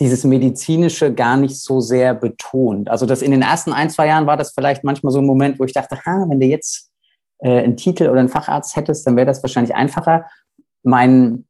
dieses 0.00 0.24
medizinische 0.24 1.14
gar 1.14 1.36
nicht 1.36 1.60
so 1.60 1.80
sehr 1.80 2.14
betont. 2.14 2.88
Also 2.88 3.06
das 3.06 3.22
in 3.22 3.30
den 3.30 3.42
ersten 3.42 3.72
ein, 3.72 3.90
zwei 3.90 4.08
Jahren 4.08 4.26
war 4.26 4.36
das 4.36 4.52
vielleicht 4.52 4.82
manchmal 4.82 5.12
so 5.12 5.20
ein 5.20 5.26
Moment, 5.26 5.58
wo 5.58 5.64
ich 5.64 5.72
dachte, 5.72 5.96
ha, 6.04 6.26
wenn 6.28 6.40
du 6.40 6.46
jetzt 6.46 6.90
äh, 7.38 7.62
einen 7.62 7.76
Titel 7.76 8.08
oder 8.08 8.20
einen 8.20 8.28
Facharzt 8.28 8.74
hättest, 8.74 9.06
dann 9.06 9.16
wäre 9.16 9.26
das 9.26 9.42
wahrscheinlich 9.42 9.74
einfacher. 9.74 10.26
Mein 10.82 11.44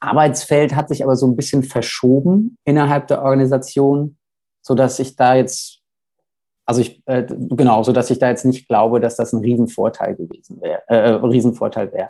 Arbeitsfeld 0.00 0.74
hat 0.74 0.88
sich 0.88 1.04
aber 1.04 1.16
so 1.16 1.26
ein 1.26 1.36
bisschen 1.36 1.62
verschoben 1.62 2.56
innerhalb 2.64 3.08
der 3.08 3.22
Organisation, 3.22 4.16
so 4.62 4.74
dass 4.74 4.98
ich 4.98 5.16
da 5.16 5.34
jetzt, 5.34 5.80
also 6.64 6.80
ich, 6.80 7.02
äh, 7.06 7.26
genau, 7.28 7.82
so 7.82 7.92
dass 7.92 8.10
ich 8.10 8.18
da 8.18 8.30
jetzt 8.30 8.46
nicht 8.46 8.68
glaube, 8.68 9.00
dass 9.00 9.16
das 9.16 9.34
ein 9.34 9.40
Riesenvorteil 9.40 10.16
gewesen 10.16 10.62
wäre, 10.62 10.82
äh, 10.88 10.96
äh 10.96 11.14
Riesenvorteil 11.16 11.92
wäre. 11.92 12.08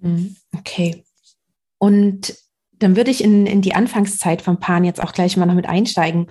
Mhm, 0.00 0.36
okay. 0.56 1.04
Und 1.78 2.34
dann 2.80 2.96
würde 2.96 3.10
ich 3.10 3.22
in, 3.22 3.46
in 3.46 3.62
die 3.62 3.74
Anfangszeit 3.74 4.42
von 4.42 4.58
Pan 4.58 4.84
jetzt 4.84 5.02
auch 5.02 5.12
gleich 5.12 5.36
mal 5.36 5.46
noch 5.46 5.54
mit 5.54 5.68
einsteigen, 5.68 6.26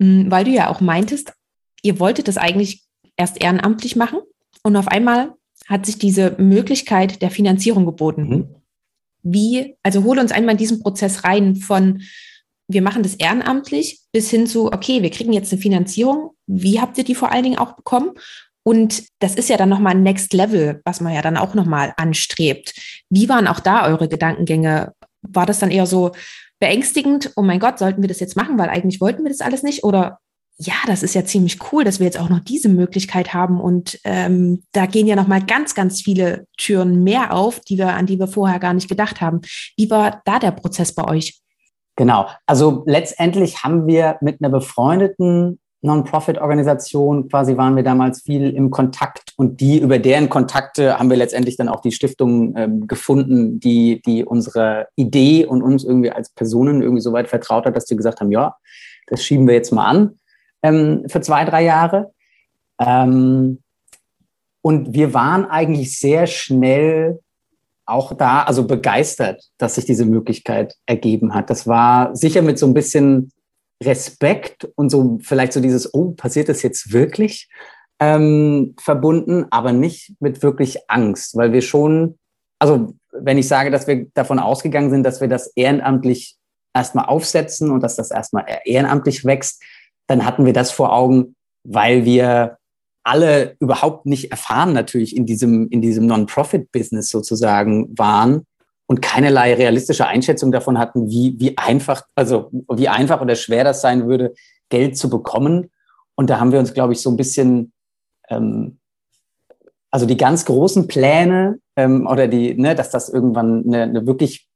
hm, 0.00 0.30
weil 0.30 0.44
du 0.44 0.50
ja 0.50 0.68
auch 0.68 0.80
meintest, 0.80 1.32
ihr 1.82 1.98
wolltet 1.98 2.28
das 2.28 2.36
eigentlich 2.36 2.82
erst 3.16 3.42
ehrenamtlich 3.42 3.96
machen 3.96 4.20
und 4.62 4.76
auf 4.76 4.88
einmal 4.88 5.32
hat 5.66 5.86
sich 5.86 5.98
diese 5.98 6.34
Möglichkeit 6.38 7.22
der 7.22 7.30
Finanzierung 7.30 7.86
geboten. 7.86 8.28
Mhm 8.28 8.54
wie, 9.24 9.76
also 9.82 10.04
hole 10.04 10.20
uns 10.20 10.30
einmal 10.30 10.52
in 10.52 10.58
diesen 10.58 10.80
Prozess 10.80 11.24
rein 11.24 11.56
von, 11.56 12.02
wir 12.68 12.82
machen 12.82 13.02
das 13.02 13.14
ehrenamtlich 13.14 14.00
bis 14.12 14.30
hin 14.30 14.46
zu, 14.46 14.66
okay, 14.66 15.02
wir 15.02 15.10
kriegen 15.10 15.32
jetzt 15.32 15.52
eine 15.52 15.60
Finanzierung. 15.60 16.30
Wie 16.46 16.80
habt 16.80 16.96
ihr 16.96 17.04
die 17.04 17.14
vor 17.14 17.32
allen 17.32 17.42
Dingen 17.42 17.58
auch 17.58 17.72
bekommen? 17.72 18.12
Und 18.62 19.04
das 19.18 19.34
ist 19.34 19.50
ja 19.50 19.58
dann 19.58 19.68
nochmal 19.68 19.94
ein 19.94 20.02
Next 20.02 20.32
Level, 20.32 20.80
was 20.84 21.00
man 21.00 21.12
ja 21.12 21.20
dann 21.20 21.36
auch 21.36 21.54
nochmal 21.54 21.92
anstrebt. 21.96 22.74
Wie 23.10 23.28
waren 23.28 23.46
auch 23.46 23.60
da 23.60 23.86
eure 23.86 24.08
Gedankengänge? 24.08 24.92
War 25.28 25.46
das 25.46 25.58
dann 25.58 25.70
eher 25.70 25.86
so 25.86 26.12
beängstigend, 26.60 27.32
oh 27.36 27.42
mein 27.42 27.60
Gott, 27.60 27.78
sollten 27.78 28.02
wir 28.02 28.08
das 28.08 28.20
jetzt 28.20 28.36
machen, 28.36 28.58
weil 28.58 28.68
eigentlich 28.68 29.00
wollten 29.00 29.22
wir 29.22 29.30
das 29.30 29.40
alles 29.40 29.62
nicht? 29.62 29.84
Oder 29.84 30.18
ja, 30.56 30.74
das 30.86 31.02
ist 31.02 31.14
ja 31.14 31.24
ziemlich 31.24 31.58
cool, 31.72 31.84
dass 31.84 31.98
wir 31.98 32.06
jetzt 32.06 32.18
auch 32.18 32.28
noch 32.28 32.40
diese 32.40 32.68
Möglichkeit 32.68 33.34
haben. 33.34 33.60
Und 33.60 33.98
ähm, 34.04 34.62
da 34.72 34.86
gehen 34.86 35.06
ja 35.06 35.16
noch 35.16 35.26
mal 35.26 35.42
ganz, 35.42 35.74
ganz 35.74 36.00
viele 36.00 36.46
Türen 36.56 37.02
mehr 37.02 37.32
auf, 37.32 37.60
die 37.60 37.76
wir, 37.76 37.94
an 37.94 38.06
die 38.06 38.18
wir 38.18 38.28
vorher 38.28 38.60
gar 38.60 38.72
nicht 38.72 38.88
gedacht 38.88 39.20
haben. 39.20 39.40
Wie 39.76 39.90
war 39.90 40.22
da 40.24 40.38
der 40.38 40.52
Prozess 40.52 40.94
bei 40.94 41.08
euch? 41.08 41.40
Genau. 41.96 42.28
Also 42.46 42.84
letztendlich 42.86 43.62
haben 43.64 43.86
wir 43.86 44.16
mit 44.20 44.40
einer 44.40 44.50
befreundeten 44.50 45.58
Non-Profit-Organisation 45.84 47.28
quasi 47.28 47.56
waren 47.56 47.76
wir 47.76 47.82
damals 47.82 48.22
viel 48.22 48.50
im 48.50 48.70
Kontakt 48.70 49.32
und 49.36 49.60
die 49.60 49.78
über 49.78 49.98
deren 49.98 50.28
Kontakte 50.28 50.98
haben 50.98 51.10
wir 51.10 51.16
letztendlich 51.16 51.56
dann 51.56 51.68
auch 51.68 51.80
die 51.80 51.92
Stiftung 51.92 52.56
ähm, 52.56 52.86
gefunden, 52.86 53.60
die, 53.60 54.00
die 54.02 54.24
unsere 54.24 54.88
Idee 54.96 55.44
und 55.44 55.62
uns 55.62 55.84
irgendwie 55.84 56.10
als 56.10 56.30
Personen 56.30 56.82
irgendwie 56.82 57.02
so 57.02 57.12
weit 57.12 57.28
vertraut 57.28 57.66
hat, 57.66 57.76
dass 57.76 57.84
die 57.84 57.96
gesagt 57.96 58.20
haben, 58.20 58.32
ja, 58.32 58.56
das 59.06 59.22
schieben 59.22 59.46
wir 59.46 59.54
jetzt 59.54 59.72
mal 59.72 59.86
an 59.86 60.18
ähm, 60.62 61.04
für 61.06 61.20
zwei, 61.20 61.44
drei 61.44 61.62
Jahre. 61.64 62.12
Ähm, 62.80 63.60
und 64.62 64.94
wir 64.94 65.12
waren 65.12 65.44
eigentlich 65.44 65.98
sehr 65.98 66.26
schnell 66.26 67.20
auch 67.86 68.14
da, 68.14 68.44
also 68.44 68.66
begeistert, 68.66 69.50
dass 69.58 69.74
sich 69.74 69.84
diese 69.84 70.06
Möglichkeit 70.06 70.74
ergeben 70.86 71.34
hat. 71.34 71.50
Das 71.50 71.66
war 71.66 72.16
sicher 72.16 72.40
mit 72.40 72.58
so 72.58 72.66
ein 72.66 72.72
bisschen 72.72 73.30
Respekt 73.82 74.68
und 74.76 74.90
so 74.90 75.18
vielleicht 75.22 75.52
so 75.52 75.60
dieses, 75.60 75.92
oh, 75.94 76.12
passiert 76.12 76.48
das 76.48 76.62
jetzt 76.62 76.92
wirklich 76.92 77.48
ähm, 78.00 78.74
verbunden, 78.78 79.46
aber 79.50 79.72
nicht 79.72 80.14
mit 80.20 80.42
wirklich 80.42 80.78
Angst, 80.88 81.36
weil 81.36 81.52
wir 81.52 81.62
schon, 81.62 82.18
also 82.58 82.94
wenn 83.12 83.38
ich 83.38 83.48
sage, 83.48 83.70
dass 83.70 83.86
wir 83.86 84.06
davon 84.14 84.38
ausgegangen 84.38 84.90
sind, 84.90 85.04
dass 85.04 85.20
wir 85.20 85.28
das 85.28 85.52
ehrenamtlich 85.54 86.36
erstmal 86.74 87.06
aufsetzen 87.06 87.70
und 87.70 87.82
dass 87.82 87.96
das 87.96 88.10
erstmal 88.10 88.46
ehrenamtlich 88.64 89.24
wächst, 89.24 89.62
dann 90.08 90.24
hatten 90.24 90.44
wir 90.44 90.52
das 90.52 90.70
vor 90.70 90.92
Augen, 90.92 91.36
weil 91.64 92.04
wir 92.04 92.58
alle 93.04 93.56
überhaupt 93.60 94.06
nicht 94.06 94.30
erfahren 94.30 94.72
natürlich 94.72 95.16
in 95.16 95.26
diesem, 95.26 95.68
in 95.68 95.82
diesem 95.82 96.06
Non-Profit-Business 96.06 97.10
sozusagen 97.10 97.96
waren 97.96 98.46
und 98.86 99.00
keinerlei 99.00 99.54
realistische 99.54 100.06
Einschätzung 100.06 100.52
davon 100.52 100.78
hatten, 100.78 101.08
wie, 101.08 101.34
wie 101.38 101.56
einfach, 101.56 102.02
also 102.14 102.50
wie 102.70 102.88
einfach 102.88 103.20
oder 103.20 103.34
schwer 103.34 103.64
das 103.64 103.80
sein 103.80 104.06
würde, 104.06 104.34
Geld 104.68 104.96
zu 104.98 105.08
bekommen. 105.08 105.70
Und 106.14 106.30
da 106.30 106.38
haben 106.38 106.52
wir 106.52 106.58
uns, 106.58 106.74
glaube 106.74 106.92
ich, 106.92 107.00
so 107.00 107.10
ein 107.10 107.16
bisschen, 107.16 107.72
ähm, 108.28 108.78
also 109.90 110.06
die 110.06 110.16
ganz 110.16 110.44
großen 110.44 110.86
Pläne 110.86 111.58
ähm, 111.76 112.06
oder 112.06 112.28
die, 112.28 112.54
ne, 112.54 112.74
dass 112.74 112.90
das 112.90 113.08
irgendwann 113.08 113.64
eine, 113.66 113.82
eine 113.82 114.06
wirklich 114.06 114.48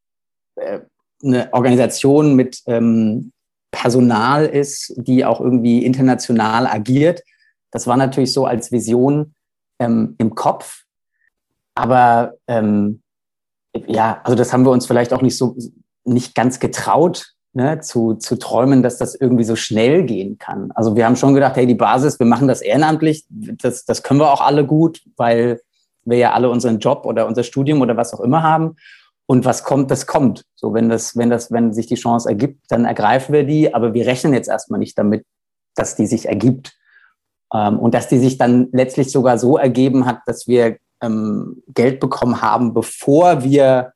äh, 0.57 0.81
eine 1.23 1.53
Organisation 1.53 2.37
mit 2.37 2.63
ähm, 2.67 3.33
Personal 3.71 4.47
ist, 4.47 4.95
die 4.97 5.25
auch 5.25 5.41
irgendwie 5.41 5.85
international 5.85 6.67
agiert. 6.67 7.23
Das 7.71 7.87
war 7.87 7.97
natürlich 7.97 8.33
so 8.33 8.47
als 8.47 8.73
Vision 8.73 9.35
ähm, 9.79 10.15
im 10.19 10.35
Kopf. 10.35 10.85
Aber 11.75 12.35
ähm, 12.47 13.03
ja, 13.87 14.21
also 14.25 14.37
das 14.37 14.53
haben 14.53 14.65
wir 14.65 14.71
uns 14.71 14.87
vielleicht 14.87 15.13
auch 15.13 15.23
nicht 15.23 15.37
so 15.37 15.57
nicht 16.05 16.35
ganz 16.35 16.59
getraut, 16.59 17.35
ne, 17.53 17.81
zu, 17.81 18.15
zu 18.15 18.37
träumen, 18.37 18.83
dass 18.83 18.99
das 18.99 19.15
irgendwie 19.15 19.45
so 19.45 19.57
schnell 19.57 20.05
gehen 20.05 20.39
kann. 20.39 20.71
Also 20.75 20.97
wir 20.97 21.05
haben 21.05 21.17
schon 21.17 21.35
gedacht, 21.35 21.57
hey, 21.57 21.67
die 21.67 21.75
Basis, 21.75 22.19
wir 22.19 22.27
machen 22.27 22.49
das 22.49 22.63
ehrenamtlich, 22.63 23.25
das, 23.29 23.85
das 23.85 24.03
können 24.03 24.21
wir 24.21 24.33
auch 24.33 24.41
alle 24.41 24.67
gut, 24.67 25.03
weil 25.17 25.61
wir 26.05 26.19
ja 26.19 26.33
alle 26.33 26.51
unseren 26.51 26.79
Job 26.79 27.05
oder 27.05 27.27
unser 27.27 27.43
Studium 27.43 27.81
oder 27.81 27.97
was 27.97 28.15
auch 28.15 28.21
immer 28.21 28.43
haben. 28.43 28.77
Und 29.27 29.45
was 29.45 29.63
kommt, 29.63 29.91
das 29.91 30.07
kommt. 30.07 30.47
So, 30.55 30.73
wenn 30.73 30.89
das, 30.89 31.15
wenn 31.15 31.29
das, 31.29 31.53
wenn 31.53 31.75
sich 31.75 31.87
die 31.87 31.97
Chance 31.97 32.31
ergibt, 32.31 32.63
dann 32.69 32.87
ergreifen 32.87 33.35
wir 33.35 33.45
die. 33.45 33.75
Aber 33.75 33.93
wir 33.93 34.07
rechnen 34.07 34.33
jetzt 34.33 34.49
erstmal 34.49 34.79
nicht 34.79 34.97
damit, 34.97 35.27
dass 35.75 35.97
die 35.97 36.07
sich 36.07 36.27
ergibt. 36.27 36.73
Ähm, 37.53 37.79
und 37.79 37.93
dass 37.93 38.09
die 38.09 38.19
sich 38.19 38.39
dann 38.39 38.69
letztlich 38.73 39.13
sogar 39.13 39.37
so 39.37 39.59
ergeben 39.59 40.07
hat, 40.07 40.21
dass 40.25 40.47
wir 40.47 40.79
ähm, 41.03 41.63
Geld 41.69 42.01
bekommen 42.01 42.43
haben, 42.43 42.75
bevor 42.75 43.43
wir 43.43 43.93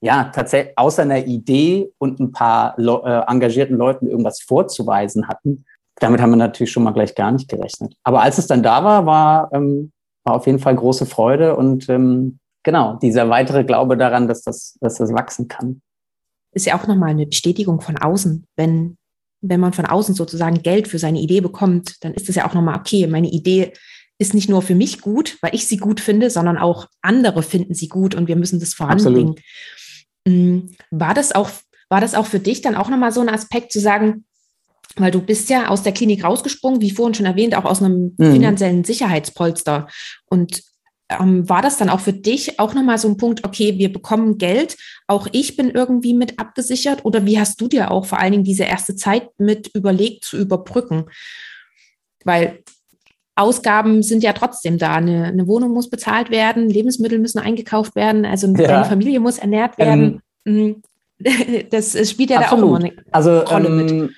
ja 0.00 0.24
tatsächlich 0.24 0.76
außer 0.76 1.02
einer 1.02 1.24
Idee 1.26 1.90
und 1.98 2.20
ein 2.20 2.32
paar 2.32 2.78
äh, 2.78 3.30
engagierten 3.30 3.76
Leuten 3.76 4.06
irgendwas 4.06 4.42
vorzuweisen 4.42 5.28
hatten. 5.28 5.64
Damit 5.96 6.20
haben 6.20 6.30
wir 6.30 6.36
natürlich 6.36 6.72
schon 6.72 6.82
mal 6.82 6.92
gleich 6.92 7.14
gar 7.14 7.32
nicht 7.32 7.48
gerechnet. 7.48 7.94
Aber 8.02 8.22
als 8.22 8.38
es 8.38 8.46
dann 8.46 8.62
da 8.62 8.84
war, 8.84 9.06
war, 9.06 9.50
ähm, 9.52 9.92
war 10.24 10.34
auf 10.34 10.46
jeden 10.46 10.58
Fall 10.58 10.76
große 10.76 11.06
Freude 11.06 11.56
und 11.56 11.88
ähm, 11.88 12.38
genau, 12.62 12.98
dieser 13.00 13.30
weitere 13.30 13.64
Glaube 13.64 13.96
daran, 13.96 14.28
dass 14.28 14.42
das, 14.42 14.76
dass 14.80 14.96
das 14.96 15.12
wachsen 15.12 15.48
kann. 15.48 15.80
Ist 16.52 16.66
ja 16.66 16.78
auch 16.78 16.86
nochmal 16.86 17.10
eine 17.10 17.26
Bestätigung 17.26 17.80
von 17.80 17.96
außen. 17.96 18.44
Wenn, 18.56 18.96
wenn 19.40 19.60
man 19.60 19.72
von 19.72 19.86
außen 19.86 20.14
sozusagen 20.14 20.62
Geld 20.62 20.88
für 20.88 20.98
seine 20.98 21.20
Idee 21.20 21.40
bekommt, 21.40 22.04
dann 22.04 22.14
ist 22.14 22.28
es 22.28 22.34
ja 22.34 22.46
auch 22.46 22.54
nochmal, 22.54 22.78
okay, 22.78 23.06
meine 23.06 23.28
Idee 23.28 23.72
ist 24.18 24.34
nicht 24.34 24.48
nur 24.48 24.62
für 24.62 24.74
mich 24.74 25.00
gut, 25.00 25.38
weil 25.40 25.54
ich 25.54 25.66
sie 25.66 25.76
gut 25.76 26.00
finde, 26.00 26.30
sondern 26.30 26.58
auch 26.58 26.88
andere 27.02 27.42
finden 27.42 27.74
sie 27.74 27.88
gut 27.88 28.14
und 28.14 28.28
wir 28.28 28.36
müssen 28.36 28.60
das 28.60 28.74
voranbringen. 28.74 29.34
Absolut. 29.34 29.40
Mm, 30.26 30.58
war 30.90 31.14
das 31.14 31.32
auch, 31.32 31.50
war 31.88 32.00
das 32.00 32.14
auch 32.14 32.26
für 32.26 32.38
dich 32.38 32.62
dann 32.62 32.76
auch 32.76 32.88
nochmal 32.88 33.12
so 33.12 33.20
ein 33.20 33.28
Aspekt 33.28 33.72
zu 33.72 33.80
sagen, 33.80 34.24
weil 34.96 35.10
du 35.10 35.20
bist 35.20 35.50
ja 35.50 35.68
aus 35.68 35.82
der 35.82 35.92
Klinik 35.92 36.24
rausgesprungen, 36.24 36.80
wie 36.80 36.90
vorhin 36.90 37.14
schon 37.14 37.26
erwähnt, 37.26 37.56
auch 37.56 37.64
aus 37.64 37.82
einem 37.82 38.14
mhm. 38.16 38.32
finanziellen 38.32 38.84
Sicherheitspolster. 38.84 39.88
Und 40.26 40.62
ähm, 41.08 41.48
war 41.48 41.62
das 41.62 41.76
dann 41.76 41.90
auch 41.90 42.00
für 42.00 42.12
dich 42.12 42.58
auch 42.60 42.74
nochmal 42.74 42.98
so 42.98 43.08
ein 43.08 43.16
Punkt, 43.16 43.44
okay, 43.44 43.78
wir 43.78 43.92
bekommen 43.92 44.38
Geld, 44.38 44.76
auch 45.06 45.26
ich 45.32 45.56
bin 45.56 45.70
irgendwie 45.70 46.14
mit 46.14 46.38
abgesichert? 46.38 47.04
Oder 47.04 47.26
wie 47.26 47.38
hast 47.38 47.60
du 47.60 47.68
dir 47.68 47.90
auch 47.90 48.06
vor 48.06 48.18
allen 48.18 48.32
Dingen 48.32 48.44
diese 48.44 48.64
erste 48.64 48.94
Zeit 48.96 49.28
mit 49.38 49.70
überlegt 49.74 50.24
zu 50.24 50.36
überbrücken? 50.36 51.06
Weil 52.24 52.62
Ausgaben 53.36 54.02
sind 54.02 54.22
ja 54.22 54.32
trotzdem 54.32 54.78
da. 54.78 54.94
Eine, 54.94 55.24
eine 55.24 55.46
Wohnung 55.46 55.72
muss 55.72 55.90
bezahlt 55.90 56.30
werden, 56.30 56.68
Lebensmittel 56.68 57.18
müssen 57.18 57.38
eingekauft 57.38 57.96
werden, 57.96 58.24
also 58.24 58.46
ja. 58.48 58.66
deine 58.68 58.84
Familie 58.84 59.20
muss 59.20 59.38
ernährt 59.38 59.78
werden. 59.78 60.22
Ähm, 60.44 60.82
das 61.70 61.92
spielt 62.08 62.30
ja 62.30 62.40
absolut. 62.40 62.62
da 62.62 62.66
auch 62.66 62.68
immer 62.68 62.84
eine 62.84 62.92
also, 63.12 63.40
Rolle 63.40 63.68
ähm, 63.68 63.76
mit. 63.76 64.10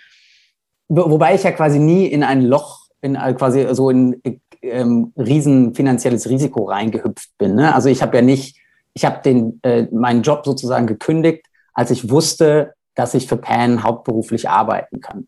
Wobei 0.88 1.34
ich 1.34 1.42
ja 1.42 1.52
quasi 1.52 1.78
nie 1.78 2.06
in 2.06 2.22
ein 2.22 2.42
Loch, 2.42 2.86
in 3.00 3.14
quasi 3.14 3.66
so 3.72 3.90
in 3.90 4.20
ähm, 4.62 5.12
riesen 5.16 5.74
finanzielles 5.74 6.28
Risiko 6.28 6.64
reingehüpft 6.64 7.30
bin. 7.38 7.54
Ne? 7.56 7.74
Also 7.74 7.88
ich 7.88 8.02
habe 8.02 8.16
ja 8.16 8.22
nicht, 8.22 8.56
ich 8.94 9.04
habe 9.04 9.20
den 9.22 9.58
äh, 9.62 9.86
meinen 9.90 10.22
Job 10.22 10.44
sozusagen 10.44 10.86
gekündigt, 10.86 11.46
als 11.74 11.90
ich 11.90 12.10
wusste, 12.10 12.74
dass 12.94 13.14
ich 13.14 13.26
für 13.26 13.36
Pan 13.36 13.82
hauptberuflich 13.82 14.48
arbeiten 14.48 15.00
kann. 15.00 15.26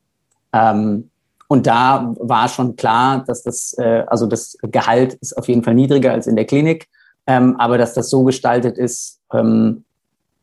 Ähm, 0.53 1.11
und 1.49 1.67
da 1.67 2.15
war 2.21 2.49
schon 2.49 2.77
klar, 2.77 3.25
dass 3.27 3.43
das, 3.43 3.75
äh, 3.79 4.05
also 4.07 4.27
das 4.27 4.57
Gehalt 4.63 5.15
ist 5.15 5.37
auf 5.37 5.49
jeden 5.49 5.65
Fall 5.65 5.75
niedriger 5.75 6.13
als 6.13 6.27
in 6.27 6.37
der 6.37 6.45
Klinik, 6.45 6.89
ähm, 7.27 7.57
aber 7.59 7.79
dass 7.79 7.95
das 7.95 8.11
so 8.11 8.23
gestaltet 8.23 8.79
ist, 8.79 9.21
ähm, 9.33 9.85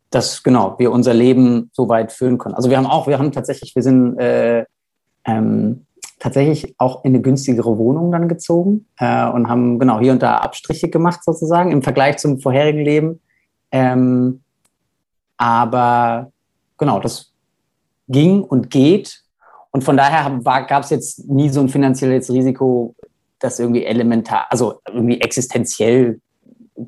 dass 0.10 0.44
genau 0.44 0.76
wir 0.80 0.92
unser 0.92 1.14
Leben 1.14 1.70
so 1.74 1.90
weit 1.90 2.12
führen 2.12 2.38
können. 2.38 2.56
Also 2.56 2.70
wir 2.70 2.78
haben 2.78 2.88
auch, 2.88 3.08
wir 3.08 3.20
haben 3.20 3.32
tatsächlich, 3.32 3.76
wir 3.76 3.84
sind 3.84 4.18
äh, 4.18 4.66
ähm, 5.26 5.86
tatsächlich 6.20 6.74
auch 6.80 7.04
in 7.04 7.14
eine 7.14 7.22
günstigere 7.22 7.78
Wohnung 7.78 8.12
dann 8.12 8.28
gezogen 8.28 8.88
äh, 8.98 9.30
und 9.30 9.48
haben 9.48 9.78
genau 9.78 10.00
hier 10.00 10.12
und 10.12 10.24
da 10.24 10.38
Abstriche 10.38 10.90
gemacht 10.90 11.24
sozusagen 11.24 11.72
im 11.72 11.84
Vergleich 11.84 12.18
zum 12.18 12.40
vorherigen 12.40 12.84
Leben. 12.84 13.22
Ähm, 13.72 14.42
aber 15.38 16.32
genau, 16.78 17.00
das 17.00 17.32
ging 18.08 18.42
und 18.44 18.72
geht. 18.72 19.25
Und 19.76 19.84
von 19.84 19.98
daher 19.98 20.40
gab 20.70 20.84
es 20.84 20.90
jetzt 20.90 21.28
nie 21.28 21.50
so 21.50 21.60
ein 21.60 21.68
finanzielles 21.68 22.32
Risiko, 22.32 22.96
das 23.40 23.60
irgendwie 23.60 23.84
elementar, 23.84 24.46
also 24.50 24.80
irgendwie 24.88 25.20
existenziell 25.20 26.22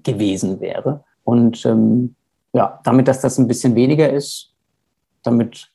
gewesen 0.03 0.61
wäre. 0.61 1.03
Und 1.25 1.65
ähm, 1.65 2.15
ja, 2.53 2.79
damit, 2.85 3.09
dass 3.09 3.19
das 3.19 3.37
ein 3.39 3.47
bisschen 3.49 3.75
weniger 3.75 4.09
ist, 4.09 4.53
damit 5.21 5.69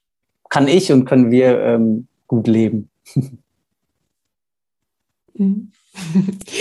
kann 0.49 0.69
ich 0.69 0.91
und 0.91 1.05
können 1.05 1.31
wir 1.31 1.63
ähm, 1.63 2.09
gut 2.27 2.47
leben. 2.47 2.89
Mhm. 5.35 5.73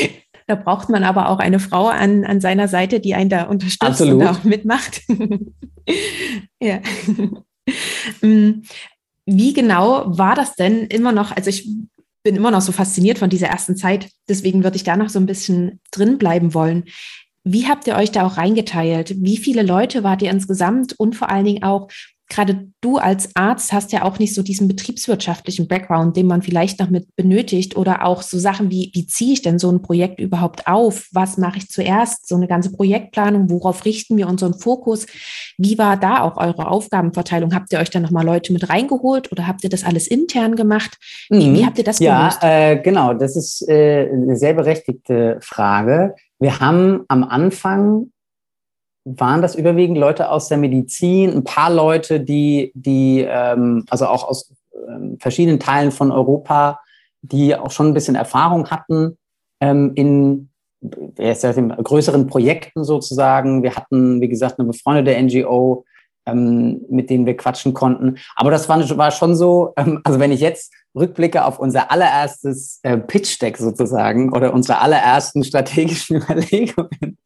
Da 0.48 0.56
braucht 0.56 0.90
man 0.90 1.04
aber 1.04 1.30
auch 1.30 1.40
eine 1.40 1.60
Frau 1.60 1.88
an, 1.88 2.26
an 2.26 2.42
seiner 2.42 2.68
Seite, 2.68 3.00
die 3.00 3.16
einen 3.16 3.30
da 3.30 3.44
unterstützt 3.44 3.84
Absolut. 3.84 4.22
und 4.22 4.28
auch 4.28 4.44
mitmacht. 4.44 5.02
ja. 6.60 6.80
Wie 9.26 9.54
genau 9.54 10.04
war 10.06 10.36
das 10.36 10.56
denn 10.56 10.88
immer 10.88 11.12
noch? 11.12 11.36
Also 11.36 11.50
ich 11.50 11.70
bin 12.24 12.36
immer 12.36 12.52
noch 12.52 12.62
so 12.62 12.72
fasziniert 12.72 13.18
von 13.18 13.30
dieser 13.30 13.48
ersten 13.48 13.76
Zeit, 13.76 14.10
deswegen 14.30 14.64
würde 14.64 14.76
ich 14.76 14.84
da 14.84 14.96
noch 14.96 15.10
so 15.10 15.20
ein 15.20 15.26
bisschen 15.26 15.80
drin 15.92 16.18
bleiben 16.18 16.54
wollen. 16.54 16.86
Wie 17.44 17.68
habt 17.68 17.88
ihr 17.88 17.96
euch 17.96 18.12
da 18.12 18.26
auch 18.26 18.38
reingeteilt? 18.38 19.16
Wie 19.18 19.38
viele 19.38 19.64
Leute 19.64 20.04
wart 20.04 20.22
ihr 20.22 20.30
insgesamt 20.30 20.94
und 21.00 21.16
vor 21.16 21.30
allen 21.30 21.46
Dingen 21.46 21.64
auch, 21.64 21.90
gerade 22.32 22.68
du 22.80 22.98
als 22.98 23.36
Arzt 23.36 23.74
hast 23.74 23.92
ja 23.92 24.04
auch 24.04 24.18
nicht 24.18 24.34
so 24.34 24.42
diesen 24.42 24.68
betriebswirtschaftlichen 24.70 25.68
Background, 25.68 26.16
den 26.16 26.28
man 26.28 26.42
vielleicht 26.42 26.80
noch 26.80 26.90
mit 26.90 27.14
benötigt 27.18 27.76
oder 27.76 28.06
auch 28.06 28.22
so 28.22 28.40
Sachen 28.40 28.72
wie, 28.72 28.90
wie 28.94 29.06
ziehe 29.06 29.34
ich 29.34 29.42
denn 29.42 29.60
so 29.60 29.70
ein 29.70 29.82
Projekt 29.82 30.20
überhaupt 30.20 30.66
auf? 30.66 31.10
Was 31.12 31.38
mache 31.38 31.58
ich 31.58 31.70
zuerst? 31.70 32.28
So 32.28 32.36
eine 32.36 32.48
ganze 32.48 32.72
Projektplanung, 32.72 33.50
worauf 33.50 33.84
richten 33.84 34.16
wir 34.16 34.30
unseren 34.30 34.54
Fokus? 34.54 35.08
Wie 35.58 35.78
war 35.78 35.98
da 35.98 36.22
auch 36.22 36.38
eure 36.38 36.68
Aufgabenverteilung? 36.68 37.54
Habt 37.54 37.74
ihr 37.74 37.80
euch 37.80 37.90
da 37.90 38.00
nochmal 38.00 38.26
Leute 38.26 38.54
mit 38.54 38.70
reingeholt 38.70 39.32
oder 39.32 39.46
habt 39.46 39.66
ihr 39.66 39.70
das 39.70 39.84
alles 39.84 40.08
intern 40.08 40.56
gemacht? 40.56 40.98
Wie, 41.30 41.50
mhm. 41.50 41.56
wie 41.56 41.66
habt 41.66 41.78
ihr 41.78 41.84
das 41.84 42.00
gelöst? 42.00 42.40
Ja, 42.42 42.72
äh, 42.72 42.82
genau, 42.82 43.14
das 43.14 43.36
ist 43.36 43.68
äh, 43.68 44.10
eine 44.10 44.38
sehr 44.38 44.54
berechtigte 44.54 45.38
Frage. 45.42 46.16
Wir 46.40 46.62
haben 46.62 47.04
am 47.10 47.26
Anfang 47.26 48.08
waren 49.04 49.42
das 49.42 49.56
überwiegend 49.56 49.98
Leute 49.98 50.30
aus 50.30 50.48
der 50.48 50.58
Medizin, 50.58 51.32
ein 51.32 51.44
paar 51.44 51.72
Leute, 51.72 52.20
die, 52.20 52.72
die 52.76 53.26
ähm, 53.28 53.86
also 53.90 54.08
auch 54.08 54.28
aus 54.28 54.54
ähm, 54.88 55.18
verschiedenen 55.20 55.60
Teilen 55.60 55.92
von 55.92 56.12
Europa, 56.12 56.80
die 57.22 57.56
auch 57.56 57.72
schon 57.72 57.88
ein 57.88 57.94
bisschen 57.94 58.16
Erfahrung 58.16 58.70
hatten 58.70 59.18
ähm, 59.60 59.92
in 59.96 60.50
größeren 60.82 62.28
Projekten 62.28 62.84
sozusagen. 62.84 63.64
Wir 63.64 63.76
hatten, 63.76 64.20
wie 64.22 64.30
gesagt, 64.30 64.60
eine 64.60 64.68
befreundete 64.68 65.22
NGO, 65.22 65.86
ähm, 66.26 66.82
mit 66.90 67.10
denen 67.10 67.26
wir 67.26 67.38
quatschen 67.38 67.74
konnten. 67.74 68.18
Aber 68.36 68.52
das 68.52 68.68
war, 68.68 68.80
war 68.98 69.12
schon 69.12 69.36
so, 69.36 69.74
ähm, 69.78 70.02
also 70.04 70.20
wenn 70.20 70.32
ich 70.32 70.40
jetzt 70.40 70.74
rückblicke 70.96 71.46
auf 71.46 71.60
unser 71.60 71.92
allererstes 71.92 72.80
äh, 72.84 72.98
Pitch-Deck 72.98 73.58
sozusagen 73.58 74.34
oder 74.34 74.54
unsere 74.54 74.80
allerersten 74.80 75.44
strategischen 75.44 76.18
Überlegungen, 76.22 77.18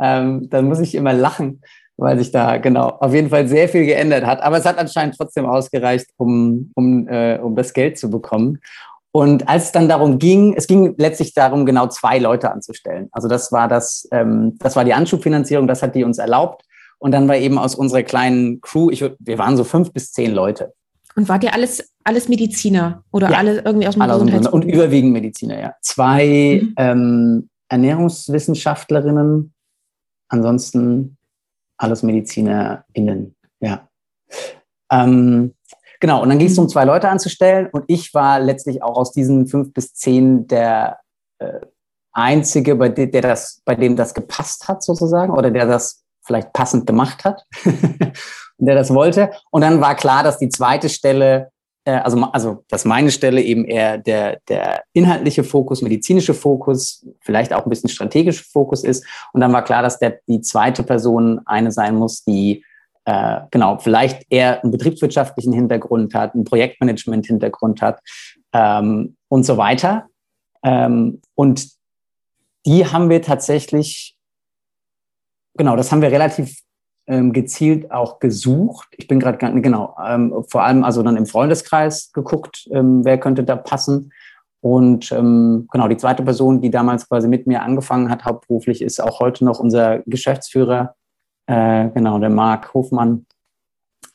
ähm, 0.00 0.48
dann 0.50 0.66
muss 0.66 0.80
ich 0.80 0.94
immer 0.94 1.12
lachen, 1.12 1.62
weil 1.96 2.18
sich 2.18 2.30
da 2.30 2.58
genau 2.58 2.88
auf 3.00 3.14
jeden 3.14 3.30
Fall 3.30 3.48
sehr 3.48 3.68
viel 3.68 3.86
geändert 3.86 4.26
hat. 4.26 4.42
Aber 4.42 4.58
es 4.58 4.66
hat 4.66 4.78
anscheinend 4.78 5.16
trotzdem 5.16 5.46
ausgereicht, 5.46 6.06
um, 6.16 6.70
um, 6.74 7.08
äh, 7.08 7.38
um 7.38 7.56
das 7.56 7.72
Geld 7.72 7.98
zu 7.98 8.10
bekommen. 8.10 8.58
Und 9.12 9.48
als 9.48 9.64
es 9.64 9.72
dann 9.72 9.88
darum 9.88 10.18
ging, 10.18 10.52
es 10.54 10.66
ging 10.66 10.94
letztlich 10.98 11.32
darum, 11.32 11.64
genau 11.64 11.86
zwei 11.86 12.18
Leute 12.18 12.50
anzustellen. 12.50 13.08
Also 13.12 13.28
das 13.28 13.50
war 13.50 13.66
das, 13.66 14.06
ähm, 14.12 14.56
das 14.58 14.76
war 14.76 14.84
die 14.84 14.92
Anschubfinanzierung, 14.92 15.66
das 15.66 15.82
hat 15.82 15.94
die 15.94 16.04
uns 16.04 16.18
erlaubt. 16.18 16.64
Und 16.98 17.12
dann 17.12 17.26
war 17.26 17.36
eben 17.36 17.58
aus 17.58 17.74
unserer 17.74 18.02
kleinen 18.02 18.60
Crew, 18.60 18.90
ich, 18.90 19.02
wir 19.18 19.38
waren 19.38 19.56
so 19.56 19.64
fünf 19.64 19.92
bis 19.92 20.12
zehn 20.12 20.32
Leute. 20.32 20.74
Und 21.14 21.30
wart 21.30 21.44
ihr 21.44 21.54
alles, 21.54 21.90
alles 22.04 22.28
Mediziner 22.28 23.02
oder 23.10 23.30
ja, 23.30 23.38
alle 23.38 23.62
irgendwie 23.62 23.88
aus 23.88 23.94
dem 23.94 24.06
Gesundheitsberuf? 24.06 24.52
Und 24.52 24.64
überwiegend 24.70 25.12
Mediziner, 25.12 25.58
ja. 25.58 25.74
Zwei 25.80 26.60
mhm. 26.62 26.74
ähm, 26.76 27.48
Ernährungswissenschaftlerinnen 27.70 29.54
ansonsten 30.28 31.16
alles 31.76 32.02
MedizinerInnen, 32.02 33.36
ja. 33.60 33.88
Ähm, 34.90 35.54
genau, 36.00 36.22
und 36.22 36.28
dann 36.28 36.38
ging 36.38 36.48
es 36.48 36.58
um 36.58 36.68
zwei 36.68 36.84
Leute 36.84 37.08
anzustellen 37.08 37.68
und 37.72 37.84
ich 37.88 38.14
war 38.14 38.40
letztlich 38.40 38.82
auch 38.82 38.96
aus 38.96 39.12
diesen 39.12 39.46
fünf 39.46 39.72
bis 39.72 39.94
zehn 39.94 40.46
der 40.46 41.00
äh, 41.38 41.60
Einzige, 42.12 42.76
bei, 42.76 42.88
de, 42.88 43.06
der 43.10 43.22
das, 43.22 43.60
bei 43.64 43.74
dem 43.74 43.94
das 43.94 44.14
gepasst 44.14 44.68
hat 44.68 44.82
sozusagen 44.82 45.32
oder 45.32 45.50
der 45.50 45.66
das 45.66 46.04
vielleicht 46.24 46.52
passend 46.52 46.86
gemacht 46.86 47.24
hat 47.24 47.44
und 47.64 48.16
der 48.66 48.74
das 48.74 48.92
wollte. 48.92 49.30
Und 49.50 49.60
dann 49.60 49.80
war 49.80 49.94
klar, 49.94 50.22
dass 50.22 50.38
die 50.38 50.48
zweite 50.48 50.88
Stelle 50.88 51.50
also, 51.92 52.20
also 52.32 52.64
dass 52.68 52.84
meine 52.84 53.10
Stelle 53.10 53.40
eben 53.40 53.64
eher 53.64 53.98
der, 53.98 54.40
der 54.48 54.82
inhaltliche 54.92 55.44
Fokus, 55.44 55.82
medizinische 55.82 56.34
Fokus, 56.34 57.06
vielleicht 57.20 57.52
auch 57.52 57.64
ein 57.64 57.70
bisschen 57.70 57.88
strategische 57.88 58.44
Fokus 58.44 58.82
ist. 58.82 59.04
Und 59.32 59.40
dann 59.40 59.52
war 59.52 59.62
klar, 59.62 59.82
dass 59.82 59.98
der, 59.98 60.18
die 60.26 60.40
zweite 60.40 60.82
Person 60.82 61.40
eine 61.46 61.70
sein 61.70 61.94
muss, 61.94 62.24
die 62.24 62.64
äh, 63.04 63.40
genau 63.52 63.78
vielleicht 63.78 64.26
eher 64.30 64.62
einen 64.62 64.72
betriebswirtschaftlichen 64.72 65.52
Hintergrund 65.52 66.12
hat, 66.12 66.34
einen 66.34 66.44
Projektmanagement-Hintergrund 66.44 67.80
hat 67.80 68.00
ähm, 68.52 69.16
und 69.28 69.44
so 69.44 69.56
weiter. 69.56 70.06
Ähm, 70.64 71.22
und 71.36 71.68
die 72.66 72.84
haben 72.84 73.08
wir 73.08 73.22
tatsächlich, 73.22 74.16
genau, 75.54 75.76
das 75.76 75.92
haben 75.92 76.02
wir 76.02 76.10
relativ 76.10 76.58
ähm, 77.06 77.32
gezielt 77.32 77.90
auch 77.90 78.18
gesucht. 78.18 78.88
Ich 78.96 79.06
bin 79.08 79.20
gerade 79.20 79.38
genau 79.60 79.96
ähm, 80.04 80.44
vor 80.48 80.64
allem 80.64 80.84
also 80.84 81.02
dann 81.02 81.16
im 81.16 81.26
Freundeskreis 81.26 82.12
geguckt, 82.12 82.68
ähm, 82.72 83.04
wer 83.04 83.18
könnte 83.18 83.44
da 83.44 83.56
passen. 83.56 84.12
Und 84.60 85.12
ähm, 85.12 85.68
genau 85.70 85.86
die 85.86 85.96
zweite 85.96 86.24
Person, 86.24 86.60
die 86.60 86.70
damals 86.70 87.08
quasi 87.08 87.28
mit 87.28 87.46
mir 87.46 87.62
angefangen 87.62 88.10
hat 88.10 88.24
hauptberuflich, 88.24 88.82
ist 88.82 89.00
auch 89.00 89.20
heute 89.20 89.44
noch 89.44 89.60
unser 89.60 90.00
Geschäftsführer, 90.06 90.96
äh, 91.46 91.88
genau 91.90 92.18
der 92.18 92.30
Marc 92.30 92.74
Hofmann. 92.74 93.26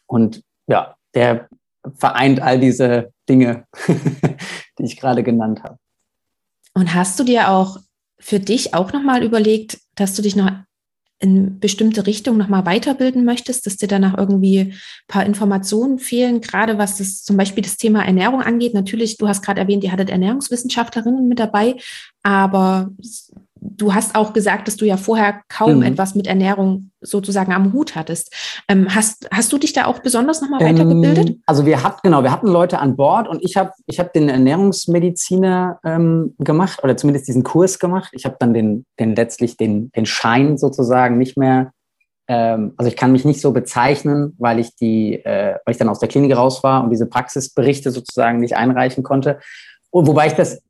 Und 0.08 0.43
ja, 0.67 0.95
der 1.13 1.47
vereint 1.95 2.41
all 2.41 2.60
diese 2.60 3.13
Dinge, 3.30 3.65
die 4.77 4.84
ich 4.84 4.99
gerade 4.99 5.23
genannt 5.23 5.63
habe. 5.63 5.77
Und 6.73 6.93
hast 6.93 7.19
du 7.19 7.23
dir 7.23 7.49
auch 7.49 7.77
für 8.19 8.39
dich 8.39 8.73
auch 8.73 8.93
nochmal 8.93 9.23
überlegt, 9.23 9.80
dass 9.95 10.15
du 10.15 10.21
dich 10.21 10.36
noch 10.36 10.51
in 11.21 11.60
bestimmte 11.60 12.07
Richtung 12.07 12.38
nochmal 12.38 12.65
weiterbilden 12.65 13.23
möchtest, 13.23 13.65
dass 13.65 13.77
dir 13.77 13.88
danach 13.88 14.17
irgendwie 14.17 14.60
ein 14.60 14.73
paar 15.07 15.25
Informationen 15.25 15.99
fehlen, 15.99 16.41
gerade 16.41 16.77
was 16.77 16.97
das 16.97 17.23
zum 17.23 17.38
Beispiel 17.38 17.63
das 17.63 17.77
Thema 17.77 18.03
Ernährung 18.03 18.41
angeht. 18.41 18.73
Natürlich, 18.73 19.17
du 19.17 19.27
hast 19.27 19.43
gerade 19.43 19.62
erwähnt, 19.62 19.84
ihr 19.84 19.91
hattet 19.91 20.10
Ernährungswissenschaftlerinnen 20.10 21.27
mit 21.27 21.39
dabei, 21.39 21.75
aber 22.23 22.89
du 23.62 23.93
hast 23.93 24.15
auch 24.15 24.34
gesagt, 24.34 24.67
dass 24.67 24.76
du 24.76 24.86
ja 24.86 24.97
vorher 24.97 25.41
kaum 25.47 25.78
mhm. 25.78 25.84
etwas 25.84 26.15
mit 26.15 26.26
Ernährung 26.26 26.91
sozusagen 27.00 27.54
am 27.54 27.74
Hut 27.74 27.95
hattest. 27.95 28.34
Ähm, 28.67 28.93
hast, 28.93 29.28
hast 29.32 29.54
du 29.54 29.60
dich 29.60 29.74
da 29.74 29.86
auch 29.86 30.00
besonders 30.00 30.41
nochmal 30.41 30.62
ähm, 30.62 30.76
weitergebildet? 30.76 31.38
Also 31.45 31.65
wir 31.65 31.84
hatten, 31.84 32.00
genau, 32.04 32.24
wir 32.24 32.32
hatten 32.32 32.47
Leute 32.47 32.80
an 32.80 32.95
Bord 32.95 33.28
und 33.28 33.43
ich 33.43 33.58
habe 33.58 33.71
ich 33.86 34.00
hab 34.00 34.13
den 34.13 34.30
Ernährungsmediziner 34.30 35.80
ähm, 35.86 36.36
gemacht 36.39 36.84
oder 36.84 36.97
zumindest 36.97 37.28
diesen 37.28 37.43
Kurs 37.43 37.78
gemacht. 37.78 38.10
Ich 38.13 38.26
habe 38.26 38.36
dann 38.39 38.54
den, 38.54 38.86
den 39.00 39.15
letztlich 39.15 39.58
den, 39.58 39.91
den 39.91 40.08
Schein 40.08 40.58
sozusagen 40.58 41.19
nicht 41.19 41.38
mehr, 41.38 41.71
ähm, 42.28 42.74
also 42.78 42.89
ich 42.89 42.97
kann 42.97 43.12
mich 43.12 43.26
nicht 43.26 43.41
so 43.41 43.52
bezeichnen, 43.52 44.36
weil 44.39 44.58
ich 44.58 44.76
die, 44.76 45.24
äh, 45.24 45.56
weil 45.65 45.74
ich 45.74 45.78
dann 45.78 45.89
aus 45.89 46.00
der 46.00 46.10
Klinik 46.10 46.36
raus 46.36 46.63
war 46.63 46.84
und 46.84 46.89
diese 46.89 47.06
Praxisberichte 47.06 47.91
sozusagen 47.91 48.39
nicht 48.39 48.56
einreichen 48.56 49.04
konnte. 49.04 49.39
Und 49.91 50.08
wobei 50.08 50.28
ich 50.28 50.34
das, 50.34 50.63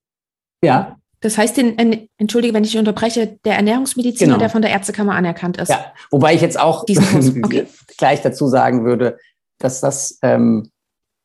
ja. 0.62 0.98
Das 1.22 1.38
heißt, 1.38 1.56
den, 1.56 2.10
entschuldige, 2.18 2.54
wenn 2.54 2.64
ich 2.64 2.78
unterbreche, 2.78 3.38
der 3.46 3.56
Ernährungsmediziner, 3.56 4.34
genau. 4.34 4.40
der 4.40 4.50
von 4.50 4.64
der 4.64 4.72
Ärztekammer 4.72 5.14
anerkannt 5.14 5.58
ist. 5.58 5.70
Ja, 5.70 5.94
wobei 6.10 6.34
ich 6.34 6.42
jetzt 6.42 6.60
auch 6.60 6.84
okay. 7.44 7.68
gleich 7.98 8.22
dazu 8.22 8.48
sagen 8.48 8.84
würde, 8.84 9.18
dass 9.60 9.82
das, 9.82 10.18
ähm, 10.24 10.72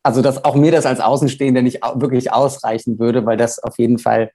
also 0.03 0.21
dass 0.21 0.45
auch 0.45 0.55
mir 0.55 0.71
das 0.71 0.85
als 0.85 1.01
Außenstehender 1.01 1.63
nicht 1.63 1.81
wirklich 1.95 2.31
ausreichen 2.31 2.99
würde, 2.99 3.25
weil 3.25 3.39
das 3.39 3.59
auf 3.59 3.79
jeden 3.79 3.99
Fall, 3.99 4.31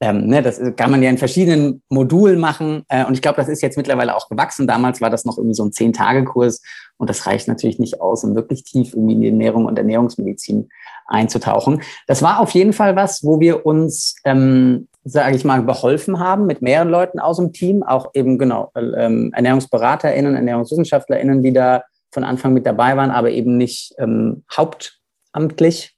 ähm, 0.00 0.26
ne, 0.26 0.42
das 0.42 0.60
kann 0.76 0.90
man 0.90 1.02
ja 1.02 1.08
in 1.08 1.16
verschiedenen 1.16 1.82
Modulen 1.88 2.38
machen. 2.38 2.84
Äh, 2.88 3.06
und 3.06 3.14
ich 3.14 3.22
glaube, 3.22 3.36
das 3.36 3.48
ist 3.48 3.62
jetzt 3.62 3.78
mittlerweile 3.78 4.14
auch 4.14 4.28
gewachsen. 4.28 4.66
Damals 4.66 5.00
war 5.00 5.08
das 5.08 5.24
noch 5.24 5.38
irgendwie 5.38 5.54
so 5.54 5.64
ein 5.64 5.72
Zehn-Tage-Kurs 5.72 6.60
und 6.98 7.08
das 7.08 7.26
reicht 7.26 7.48
natürlich 7.48 7.78
nicht 7.78 8.02
aus, 8.02 8.22
um 8.22 8.34
wirklich 8.34 8.64
tief 8.64 8.92
irgendwie 8.92 9.14
in 9.14 9.20
die 9.22 9.28
Ernährung 9.28 9.64
und 9.64 9.78
Ernährungsmedizin 9.78 10.68
einzutauchen. 11.06 11.80
Das 12.06 12.20
war 12.20 12.40
auf 12.40 12.50
jeden 12.50 12.74
Fall 12.74 12.96
was, 12.96 13.24
wo 13.24 13.40
wir 13.40 13.64
uns 13.64 14.16
ähm, 14.24 14.88
sage 15.08 15.36
ich 15.36 15.44
mal, 15.44 15.62
beholfen 15.62 16.18
haben 16.18 16.46
mit 16.46 16.62
mehreren 16.62 16.88
Leuten 16.88 17.20
aus 17.20 17.36
dem 17.36 17.52
Team, 17.52 17.84
auch 17.84 18.10
eben 18.12 18.38
genau 18.38 18.72
ähm, 18.74 19.32
ErnährungsberaterInnen, 19.34 20.34
ErnährungswissenschaftlerInnen, 20.34 21.44
die 21.44 21.52
da 21.52 21.84
von 22.12 22.24
Anfang 22.24 22.52
mit 22.52 22.66
dabei 22.66 22.96
waren, 22.96 23.12
aber 23.12 23.30
eben 23.30 23.56
nicht 23.56 23.94
ähm, 23.98 24.44
hauptamtlich. 24.54 25.96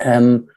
Ähm, 0.00 0.48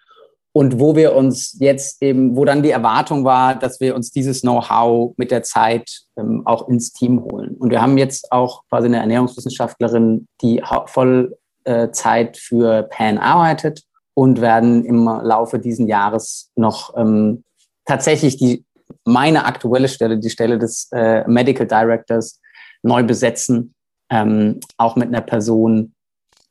und 0.53 0.79
wo 0.79 0.95
wir 0.95 1.15
uns 1.15 1.55
jetzt 1.59 2.01
eben, 2.01 2.35
wo 2.35 2.45
dann 2.45 2.63
die 2.63 2.71
Erwartung 2.71 3.23
war, 3.23 3.55
dass 3.55 3.79
wir 3.79 3.95
uns 3.95 4.11
dieses 4.11 4.41
Know-how 4.41 5.13
mit 5.17 5.29
der 5.29 5.43
Zeit 5.43 6.01
ähm, 6.17 6.41
auch 6.45 6.67
ins 6.67 6.91
Team 6.91 7.23
holen. 7.23 7.55
Und 7.57 7.69
wir 7.69 7.81
haben 7.81 7.97
jetzt 7.97 8.31
auch 8.31 8.63
quasi 8.69 8.87
eine 8.87 8.97
Ernährungswissenschaftlerin, 8.97 10.27
die 10.41 10.61
voll 10.87 11.37
äh, 11.63 11.87
für 12.33 12.83
PAN 12.83 13.19
arbeitet 13.19 13.83
und 14.15 14.41
werden 14.41 14.83
im 14.83 15.05
Laufe 15.05 15.59
dieses 15.59 15.87
Jahres 15.87 16.51
noch 16.55 16.97
ähm, 16.97 17.43
tatsächlich 17.91 18.37
die, 18.37 18.63
meine 19.03 19.43
aktuelle 19.43 19.89
Stelle, 19.89 20.17
die 20.17 20.29
Stelle 20.29 20.57
des 20.57 20.87
äh, 20.93 21.27
Medical 21.27 21.67
Directors, 21.67 22.39
neu 22.83 23.03
besetzen, 23.03 23.73
ähm, 24.09 24.61
auch 24.77 24.95
mit 24.95 25.09
einer 25.09 25.19
Person, 25.19 25.93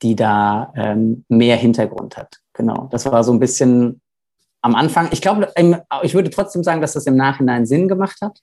die 0.02 0.14
da 0.14 0.70
ähm, 0.76 1.24
mehr 1.28 1.56
Hintergrund 1.56 2.18
hat. 2.18 2.36
Genau, 2.52 2.88
das 2.92 3.06
war 3.06 3.24
so 3.24 3.32
ein 3.32 3.40
bisschen 3.40 4.02
am 4.60 4.74
Anfang. 4.74 5.08
Ich 5.12 5.22
glaube, 5.22 5.50
ich 6.02 6.14
würde 6.14 6.28
trotzdem 6.28 6.62
sagen, 6.62 6.82
dass 6.82 6.92
das 6.92 7.06
im 7.06 7.16
Nachhinein 7.16 7.64
Sinn 7.64 7.88
gemacht 7.88 8.18
hat, 8.20 8.38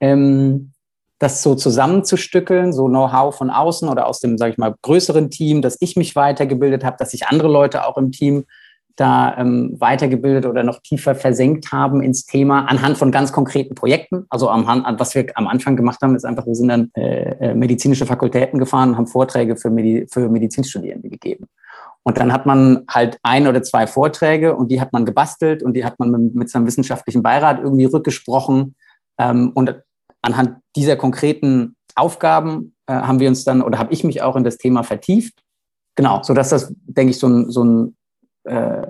ähm, 0.00 0.72
das 1.20 1.44
so 1.44 1.54
zusammenzustückeln, 1.54 2.72
so 2.72 2.88
Know-how 2.88 3.36
von 3.36 3.50
außen 3.50 3.88
oder 3.88 4.08
aus 4.08 4.18
dem, 4.18 4.36
sage 4.36 4.52
ich 4.52 4.58
mal, 4.58 4.74
größeren 4.82 5.30
Team, 5.30 5.62
dass 5.62 5.76
ich 5.80 5.94
mich 5.94 6.16
weitergebildet 6.16 6.82
habe, 6.82 6.96
dass 6.98 7.12
sich 7.12 7.28
andere 7.28 7.48
Leute 7.48 7.86
auch 7.86 7.96
im 7.96 8.10
Team 8.10 8.46
da 8.96 9.36
ähm, 9.36 9.76
weitergebildet 9.78 10.46
oder 10.46 10.62
noch 10.62 10.80
tiefer 10.80 11.14
versenkt 11.14 11.70
haben 11.70 12.02
ins 12.02 12.24
Thema 12.24 12.64
anhand 12.66 12.96
von 12.96 13.12
ganz 13.12 13.30
konkreten 13.30 13.74
Projekten. 13.74 14.24
Also 14.30 14.48
am, 14.48 14.66
was 14.98 15.14
wir 15.14 15.26
am 15.34 15.46
Anfang 15.46 15.76
gemacht 15.76 16.00
haben, 16.02 16.16
ist 16.16 16.24
einfach, 16.24 16.46
wir 16.46 16.54
sind 16.54 16.68
dann 16.68 16.90
äh, 16.96 17.50
äh, 17.50 17.54
medizinische 17.54 18.06
Fakultäten 18.06 18.58
gefahren 18.58 18.90
und 18.90 18.96
haben 18.96 19.06
Vorträge 19.06 19.56
für, 19.56 19.70
Medi 19.70 20.06
für 20.10 20.28
Medizinstudierende 20.28 21.10
gegeben. 21.10 21.46
Und 22.04 22.18
dann 22.18 22.32
hat 22.32 22.46
man 22.46 22.84
halt 22.88 23.18
ein 23.22 23.46
oder 23.46 23.62
zwei 23.62 23.86
Vorträge 23.86 24.56
und 24.56 24.70
die 24.70 24.80
hat 24.80 24.92
man 24.92 25.04
gebastelt 25.04 25.62
und 25.62 25.74
die 25.74 25.84
hat 25.84 25.98
man 25.98 26.10
mit, 26.10 26.34
mit 26.34 26.50
seinem 26.50 26.66
wissenschaftlichen 26.66 27.22
Beirat 27.22 27.58
irgendwie 27.58 27.84
rückgesprochen. 27.84 28.76
Ähm, 29.18 29.50
und 29.54 29.82
anhand 30.22 30.58
dieser 30.74 30.96
konkreten 30.96 31.76
Aufgaben 31.96 32.74
äh, 32.86 32.92
haben 32.94 33.20
wir 33.20 33.28
uns 33.28 33.44
dann 33.44 33.60
oder 33.60 33.78
habe 33.78 33.92
ich 33.92 34.04
mich 34.04 34.22
auch 34.22 34.36
in 34.36 34.44
das 34.44 34.56
Thema 34.56 34.84
vertieft. 34.84 35.34
Genau, 35.96 36.22
so 36.22 36.32
dass 36.32 36.50
das, 36.50 36.72
denke 36.84 37.10
ich, 37.10 37.18
so 37.18 37.26
ein, 37.26 37.50
so 37.50 37.64
ein 37.64 37.96
äh, 38.46 38.86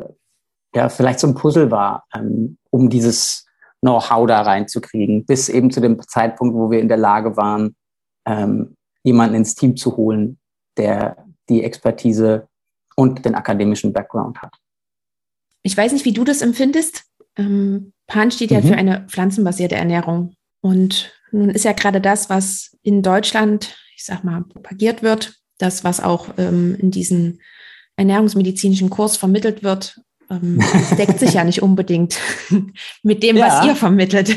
ja, 0.75 0.89
vielleicht 0.89 1.21
so 1.21 1.27
ein 1.27 1.35
Puzzle 1.35 1.71
war, 1.71 2.05
ähm, 2.15 2.59
um 2.71 2.91
dieses 2.91 3.47
Know-how 3.81 4.27
da 4.27 4.43
reinzukriegen, 4.43 5.25
bis 5.25 5.49
eben 5.49 5.71
zu 5.71 5.81
dem 5.81 6.01
Zeitpunkt, 6.07 6.55
wo 6.55 6.71
wir 6.71 6.81
in 6.81 6.89
der 6.89 6.97
Lage 6.97 7.37
waren, 7.37 7.75
ähm, 8.27 8.77
jemanden 9.03 9.37
ins 9.37 9.55
Team 9.55 9.77
zu 9.77 9.97
holen, 9.97 10.39
der 10.77 11.25
die 11.49 11.63
Expertise 11.63 12.49
und 12.97 13.25
den 13.25 13.35
akademischen 13.35 13.93
Background 13.93 14.43
hat. 14.43 14.55
Ich 15.63 15.77
weiß 15.77 15.93
nicht, 15.93 16.05
wie 16.05 16.13
du 16.13 16.25
das 16.25 16.43
empfindest. 16.43 17.05
Ähm, 17.37 17.93
Pan 18.07 18.31
steht 18.31 18.51
ja 18.51 18.61
mhm. 18.61 18.69
für 18.69 18.77
eine 18.77 19.07
pflanzenbasierte 19.09 19.77
Ernährung. 19.77 20.35
Und 20.61 21.13
nun 21.31 21.51
ist 21.51 21.65
ja 21.65 21.73
gerade 21.73 22.01
das, 22.01 22.31
was 22.31 22.77
in 22.83 23.03
Deutschland, 23.03 23.77
ich 23.95 24.05
sag 24.05 24.25
mal, 24.25 24.43
propagiert 24.43 25.03
wird, 25.03 25.37
das, 25.59 25.85
was 25.85 26.01
auch 26.01 26.29
ähm, 26.39 26.77
in 26.79 26.91
diesen 26.91 27.41
ernährungsmedizinischen 27.97 28.91
Kurs 28.91 29.17
vermittelt 29.17 29.63
wird, 29.63 30.01
ähm, 30.31 30.63
deckt 30.99 31.19
sich 31.19 31.35
ja 31.35 31.45
nicht 31.45 31.63
unbedingt 31.63 32.19
mit 33.03 33.23
dem, 33.23 33.37
ja. 33.37 33.47
was 33.47 33.67
ihr 33.67 33.77
vermittelt. 33.77 34.37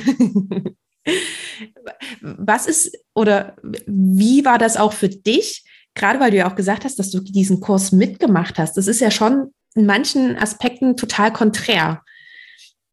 was 2.21 2.67
ist 2.67 2.97
oder 3.13 3.55
wie 3.85 4.45
war 4.45 4.57
das 4.57 4.77
auch 4.77 4.93
für 4.93 5.09
dich? 5.09 5.63
Gerade 5.95 6.19
weil 6.19 6.31
du 6.31 6.37
ja 6.37 6.49
auch 6.49 6.55
gesagt 6.55 6.85
hast, 6.85 6.99
dass 6.99 7.09
du 7.09 7.19
diesen 7.19 7.59
Kurs 7.59 7.91
mitgemacht 7.91 8.59
hast. 8.59 8.77
Das 8.77 8.87
ist 8.87 9.01
ja 9.01 9.11
schon 9.11 9.53
in 9.75 9.85
manchen 9.85 10.37
Aspekten 10.37 10.95
total 10.95 11.33
konträr. 11.33 12.03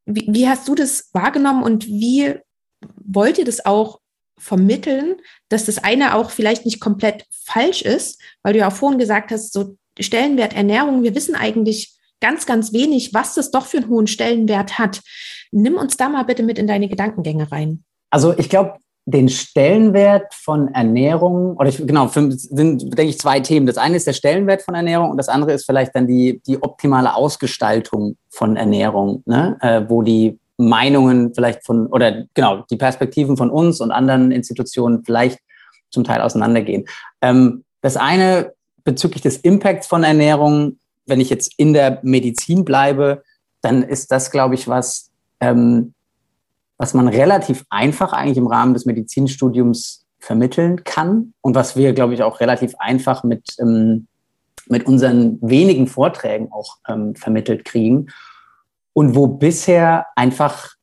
Wie, 0.07 0.27
wie 0.29 0.49
hast 0.49 0.67
du 0.69 0.75
das 0.75 1.11
wahrgenommen 1.13 1.63
und 1.63 1.87
wie 1.87 2.35
wollt 2.97 3.39
ihr 3.39 3.45
das 3.45 3.65
auch 3.65 4.01
vermitteln, 4.39 5.17
dass 5.49 5.65
das 5.65 5.79
eine 5.79 6.15
auch 6.15 6.31
vielleicht 6.31 6.65
nicht 6.65 6.81
komplett 6.81 7.27
falsch 7.31 7.83
ist, 7.83 8.21
weil 8.43 8.53
du 8.53 8.61
ja 8.61 8.69
auch 8.69 8.73
vorhin 8.73 8.99
gesagt 8.99 9.31
hast, 9.31 9.53
so 9.53 9.77
Stellenwert 9.99 10.55
Ernährung, 10.55 11.03
wir 11.03 11.15
wissen 11.15 11.35
eigentlich 11.35 11.95
ganz, 12.21 12.47
ganz 12.47 12.73
wenig, 12.73 13.15
was 13.15 13.35
das 13.35 13.51
doch 13.51 13.67
für 13.67 13.79
einen 13.79 13.89
hohen 13.89 14.07
Stellenwert 14.07 14.79
hat. 14.79 15.03
Nimm 15.53 15.77
uns 15.77 15.97
da 15.97 16.09
mal 16.09 16.25
bitte 16.25 16.43
mit 16.43 16.59
in 16.59 16.67
deine 16.67 16.89
Gedankengänge 16.89 17.51
rein. 17.51 17.85
Also 18.11 18.37
ich 18.37 18.49
glaube, 18.49 18.79
den 19.09 19.29
Stellenwert 19.29 20.35
von 20.35 20.75
Ernährung, 20.75 21.57
oder 21.57 21.69
ich, 21.69 21.79
genau, 21.87 22.09
sind, 22.09 22.99
denke 22.99 23.11
ich, 23.11 23.19
zwei 23.21 23.39
Themen. 23.39 23.67
Das 23.67 23.79
eine 23.79 23.97
ist 23.97 24.07
der 24.07 24.13
Stellenwert 24.13 24.63
von 24.63 24.75
Ernährung 24.75 25.11
und 25.11 25.17
das 25.17 25.29
andere 25.29 25.53
ist 25.53 25.65
vielleicht 25.65 25.95
dann 25.95 26.09
die, 26.09 26.43
die 26.45 26.61
optimale 26.61 27.15
Ausgestaltung 27.15 28.17
von 28.31 28.57
Ernährung, 28.57 29.23
ne? 29.27 29.57
Äh, 29.61 29.83
wo 29.89 30.03
die 30.03 30.41
Meinungen 30.57 31.35
vielleicht 31.35 31.65
von, 31.65 31.87
oder 31.87 32.25
genau, 32.35 32.65
die 32.69 32.77
Perspektiven 32.77 33.37
von 33.37 33.51
uns 33.51 33.81
und 33.81 33.93
anderen 33.93 34.33
Institutionen 34.33 35.05
vielleicht 35.05 35.39
zum 35.91 36.03
Teil 36.03 36.21
auseinandergehen. 36.21 36.87
Ähm, 37.21 37.65
das 37.83 37.97
eine 37.97 38.55
bezüglich 38.87 39.21
des 39.21 39.37
Impacts 39.39 39.87
von 39.87 40.05
Ernährung, 40.05 40.79
wenn 41.05 41.21
ich 41.21 41.29
jetzt 41.29 41.53
in 41.59 41.75
der 41.75 42.01
Medizin 42.03 42.65
bleibe, 42.65 43.23
dann 43.61 43.83
ist 43.83 44.11
das, 44.11 44.31
glaube 44.31 44.55
ich, 44.55 44.69
was, 44.69 45.11
ähm, 45.41 45.93
was 46.79 46.95
man 46.95 47.09
relativ 47.09 47.65
einfach 47.69 48.13
eigentlich 48.13 48.39
im 48.39 48.47
Rahmen 48.47 48.73
des 48.73 48.87
Medizinstudiums 48.87 50.07
vermitteln 50.19 50.85
kann 50.85 51.35
und 51.43 51.55
was 51.55 51.77
wir, 51.77 51.93
glaube 51.93 52.15
ich, 52.15 52.23
auch 52.23 52.41
relativ 52.41 52.75
einfach 52.79 53.25
mit, 53.25 53.57
ähm, 53.61 54.07
mit 54.69 54.87
unseren 54.87 55.39
wenigen 55.43 55.87
Vorträgen 55.89 56.51
auch 56.53 56.79
ähm, 56.89 57.15
vermittelt 57.17 57.65
kriegen 57.65 58.07
und 58.93 59.15
wo 59.15 59.27
bisher 59.27 60.07
einfach 60.15 60.75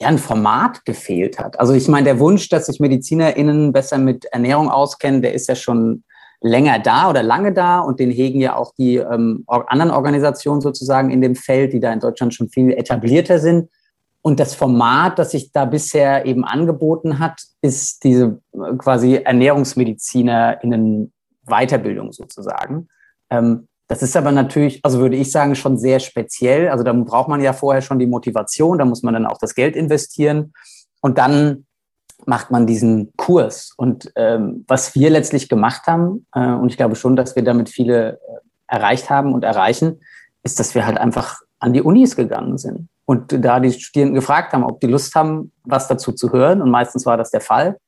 ja, 0.00 0.08
ein 0.08 0.18
Format 0.18 0.84
gefehlt 0.84 1.38
hat. 1.38 1.58
Also 1.60 1.74
ich 1.74 1.88
meine, 1.88 2.04
der 2.04 2.18
Wunsch, 2.18 2.48
dass 2.48 2.66
sich 2.66 2.80
MedizinerInnen 2.80 3.72
besser 3.72 3.98
mit 3.98 4.24
Ernährung 4.26 4.68
auskennen, 4.68 5.22
der 5.22 5.34
ist 5.34 5.48
ja 5.48 5.54
schon 5.54 6.04
länger 6.40 6.78
da 6.78 7.10
oder 7.10 7.22
lange 7.22 7.52
da 7.52 7.80
und 7.80 7.98
den 8.00 8.10
hegen 8.10 8.40
ja 8.40 8.56
auch 8.56 8.72
die 8.78 8.96
ähm, 8.96 9.44
anderen 9.46 9.90
Organisationen 9.90 10.60
sozusagen 10.60 11.10
in 11.10 11.20
dem 11.20 11.34
Feld, 11.34 11.72
die 11.72 11.80
da 11.80 11.92
in 11.92 12.00
Deutschland 12.00 12.34
schon 12.34 12.48
viel 12.48 12.72
etablierter 12.72 13.38
sind. 13.38 13.68
Und 14.22 14.40
das 14.40 14.54
Format, 14.54 15.18
das 15.18 15.30
sich 15.32 15.52
da 15.52 15.64
bisher 15.64 16.26
eben 16.26 16.44
angeboten 16.44 17.18
hat, 17.18 17.40
ist 17.62 18.04
diese 18.04 18.40
äh, 18.52 18.76
quasi 18.76 19.16
ErnährungsmedizinerInnen 19.16 21.12
Weiterbildung 21.46 22.12
sozusagen. 22.12 22.88
Ähm, 23.30 23.68
das 23.88 24.02
ist 24.02 24.16
aber 24.16 24.32
natürlich, 24.32 24.80
also 24.84 25.00
würde 25.00 25.16
ich 25.16 25.32
sagen, 25.32 25.54
schon 25.54 25.78
sehr 25.78 25.98
speziell. 25.98 26.68
Also 26.68 26.84
da 26.84 26.92
braucht 26.92 27.28
man 27.28 27.40
ja 27.40 27.54
vorher 27.54 27.80
schon 27.80 27.98
die 27.98 28.06
Motivation, 28.06 28.78
da 28.78 28.84
muss 28.84 29.02
man 29.02 29.14
dann 29.14 29.26
auch 29.26 29.38
das 29.38 29.54
Geld 29.54 29.76
investieren. 29.76 30.52
Und 31.00 31.16
dann 31.16 31.66
macht 32.26 32.50
man 32.50 32.66
diesen 32.66 33.12
Kurs. 33.16 33.72
Und 33.76 34.12
ähm, 34.16 34.64
was 34.68 34.94
wir 34.94 35.10
letztlich 35.10 35.48
gemacht 35.48 35.86
haben, 35.86 36.26
äh, 36.34 36.52
und 36.52 36.70
ich 36.70 36.76
glaube 36.76 36.96
schon, 36.96 37.16
dass 37.16 37.36
wir 37.36 37.44
damit 37.44 37.68
viele 37.68 38.14
äh, 38.14 38.18
erreicht 38.66 39.10
haben 39.10 39.32
und 39.34 39.44
erreichen, 39.44 40.00
ist, 40.42 40.60
dass 40.60 40.74
wir 40.74 40.86
halt 40.86 40.98
einfach 40.98 41.40
an 41.58 41.72
die 41.72 41.82
Unis 41.82 42.16
gegangen 42.16 42.58
sind 42.58 42.88
und 43.04 43.44
da 43.44 43.58
die 43.60 43.72
Studierenden 43.72 44.14
gefragt 44.14 44.52
haben, 44.52 44.64
ob 44.64 44.80
die 44.80 44.86
Lust 44.86 45.14
haben, 45.14 45.52
was 45.64 45.88
dazu 45.88 46.12
zu 46.12 46.32
hören. 46.32 46.60
Und 46.60 46.70
meistens 46.70 47.06
war 47.06 47.16
das 47.16 47.30
der 47.30 47.40
Fall. 47.40 47.78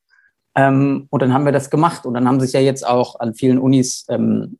Ähm, 0.55 1.07
und 1.09 1.21
dann 1.21 1.33
haben 1.33 1.45
wir 1.45 1.51
das 1.51 1.69
gemacht. 1.69 2.05
Und 2.05 2.15
dann 2.15 2.27
haben 2.27 2.39
sich 2.39 2.53
ja 2.53 2.59
jetzt 2.59 2.85
auch 2.85 3.19
an 3.19 3.35
vielen 3.35 3.59
Unis 3.59 4.05
ähm, 4.09 4.57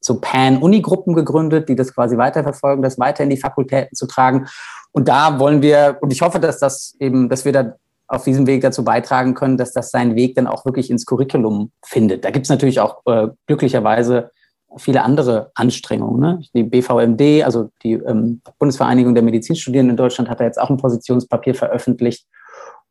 so 0.00 0.20
Pan-Uni-Gruppen 0.20 1.14
gegründet, 1.14 1.68
die 1.68 1.74
das 1.74 1.94
quasi 1.94 2.16
weiterverfolgen, 2.16 2.82
das 2.82 2.98
weiter 2.98 3.24
in 3.24 3.30
die 3.30 3.36
Fakultäten 3.36 3.96
zu 3.96 4.06
tragen. 4.06 4.46
Und 4.92 5.08
da 5.08 5.38
wollen 5.38 5.60
wir, 5.60 5.98
und 6.00 6.12
ich 6.12 6.22
hoffe, 6.22 6.38
dass 6.38 6.58
das 6.58 6.94
eben, 7.00 7.28
dass 7.28 7.44
wir 7.44 7.52
da 7.52 7.74
auf 8.14 8.24
diesem 8.24 8.46
Weg 8.46 8.62
dazu 8.62 8.84
beitragen 8.84 9.34
können, 9.34 9.56
dass 9.56 9.72
das 9.72 9.90
seinen 9.90 10.14
Weg 10.14 10.34
dann 10.34 10.46
auch 10.46 10.64
wirklich 10.64 10.90
ins 10.90 11.06
Curriculum 11.06 11.72
findet. 11.84 12.24
Da 12.24 12.30
gibt 12.30 12.46
es 12.46 12.50
natürlich 12.50 12.80
auch 12.80 13.02
äh, 13.06 13.28
glücklicherweise 13.46 14.30
viele 14.76 15.02
andere 15.02 15.50
Anstrengungen. 15.54 16.20
Ne? 16.20 16.40
Die 16.54 16.64
BVMD, 16.64 17.44
also 17.44 17.70
die 17.82 17.92
ähm, 17.92 18.40
Bundesvereinigung 18.58 19.14
der 19.14 19.22
Medizinstudierenden 19.22 19.92
in 19.92 19.96
Deutschland, 19.96 20.28
hat 20.28 20.40
da 20.40 20.44
jetzt 20.44 20.60
auch 20.60 20.70
ein 20.70 20.76
Positionspapier 20.76 21.54
veröffentlicht. 21.54 22.26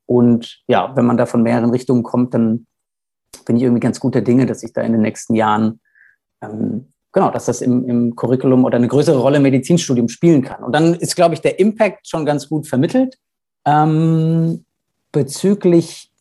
Und 0.06 0.62
ja, 0.68 0.96
wenn 0.96 1.06
man 1.06 1.18
da 1.18 1.26
von 1.26 1.44
mehreren 1.44 1.72
Richtungen 1.72 2.04
kommt, 2.04 2.34
dann 2.34 2.68
bin 3.46 3.58
ich 3.58 3.64
irgendwie 3.64 3.82
ganz 3.82 4.00
guter 4.00 4.22
Dinge, 4.22 4.46
dass 4.46 4.64
ich 4.64 4.74
da 4.74 4.82
in 4.82 4.94
den 4.94 5.02
nächsten 5.02 5.36
Jahren, 5.36 5.80
ähm, 6.42 6.94
genau, 7.12 7.32
dass 7.32 7.46
das 7.46 7.62
im, 7.62 7.88
im 7.90 8.16
Curriculum 8.16 8.64
oder 8.66 8.78
eine 8.78 8.88
größere 8.88 9.20
Rolle 9.20 9.38
im 9.38 9.44
Medizinstudium 9.44 10.08
spielen 10.08 10.42
kann. 10.42 10.64
Und 10.64 10.74
dann 10.74 10.94
ist, 10.94 11.16
glaube 11.16 11.34
ich, 11.34 11.42
der 11.42 11.60
Impact 11.60 12.08
schon 12.08 12.26
ganz 12.26 12.48
gut 12.48 12.68
vermittelt. 12.68 13.18
Ähm, 13.66 14.66
bezüglich 15.14 16.12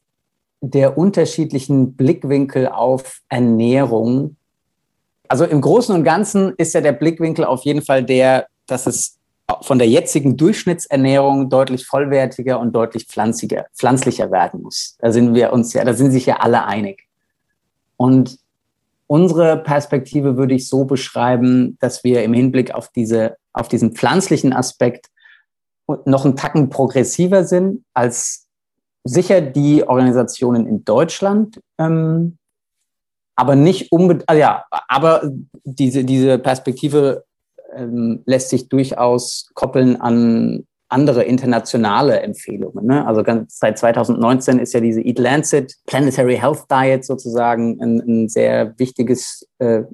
der 0.61 0.97
unterschiedlichen 0.97 1.95
Blickwinkel 1.95 2.68
auf 2.68 3.22
Ernährung 3.28 4.36
also 5.32 5.47
im 5.47 5.62
Großen 5.62 5.95
und 5.95 6.05
Ganzen 6.05 6.53
ist 6.59 6.74
ja 6.74 6.82
der 6.82 6.93
Blickwinkel 6.93 7.47
auf 7.47 7.64
jeden 7.64 7.80
Fall 7.80 8.05
der, 8.05 8.49
dass 8.66 8.86
es 8.86 9.18
von 9.62 9.78
der 9.78 9.88
jetzigen 9.88 10.36
Durchschnittsernährung 10.36 11.49
deutlich 11.49 11.86
vollwertiger 11.86 12.61
und 12.61 12.72
deutlich 12.74 13.07
pflanziger, 13.07 13.64
pflanzlicher 13.74 14.30
werden 14.30 14.61
muss. 14.61 14.99
Da 14.99 15.11
sind 15.11 15.34
wir 15.34 15.55
uns 15.55 15.72
ja, 15.72 15.84
da 15.84 15.95
sind 15.95 16.11
sich 16.11 16.26
ja 16.26 16.36
alle 16.40 16.66
einig. 16.66 17.05
Und 17.97 18.40
unsere 19.07 19.57
Perspektive 19.57 20.36
würde 20.36 20.55
ich 20.55 20.68
so 20.68 20.84
beschreiben, 20.84 21.78
dass 21.80 22.05
wir 22.05 22.22
im 22.24 22.34
Hinblick 22.34 22.74
auf 22.74 22.90
diese, 22.90 23.38
auf 23.55 23.68
diesen 23.68 23.95
pflanzlichen 23.95 24.53
Aspekt 24.53 25.07
noch 26.05 26.26
einen 26.26 26.36
Tacken 26.36 26.68
progressiver 26.68 27.45
sind 27.45 27.86
als 27.95 28.41
sicher 29.05 29.40
die 29.40 29.86
Organisationen 29.86 30.66
in 30.66 30.84
Deutschland, 30.84 31.61
ähm, 31.78 32.38
aber 33.34 33.57
nicht 33.57 33.90
unbedingt, 33.90 34.28
also 34.28 34.40
ja, 34.40 34.64
aber 34.88 35.30
diese, 35.64 36.05
diese 36.05 36.38
Perspektive 36.38 37.24
ähm, 37.74 38.22
lässt 38.26 38.50
sich 38.50 38.68
durchaus 38.68 39.50
koppeln 39.55 40.00
an 40.00 40.66
andere 40.92 41.24
internationale 41.24 42.20
Empfehlungen. 42.20 42.86
Ne? 42.86 43.07
Also 43.07 43.22
ganz, 43.22 43.59
seit 43.59 43.78
2019 43.78 44.59
ist 44.59 44.74
ja 44.74 44.80
diese 44.80 45.00
Eat 45.00 45.18
Lancet 45.18 45.74
Planetary 45.86 46.36
Health 46.36 46.66
Diet 46.70 47.05
sozusagen 47.05 47.80
ein, 47.80 48.00
ein 48.00 48.28
sehr 48.28 48.78
wichtiges, 48.78 49.48
äh, 49.59 49.84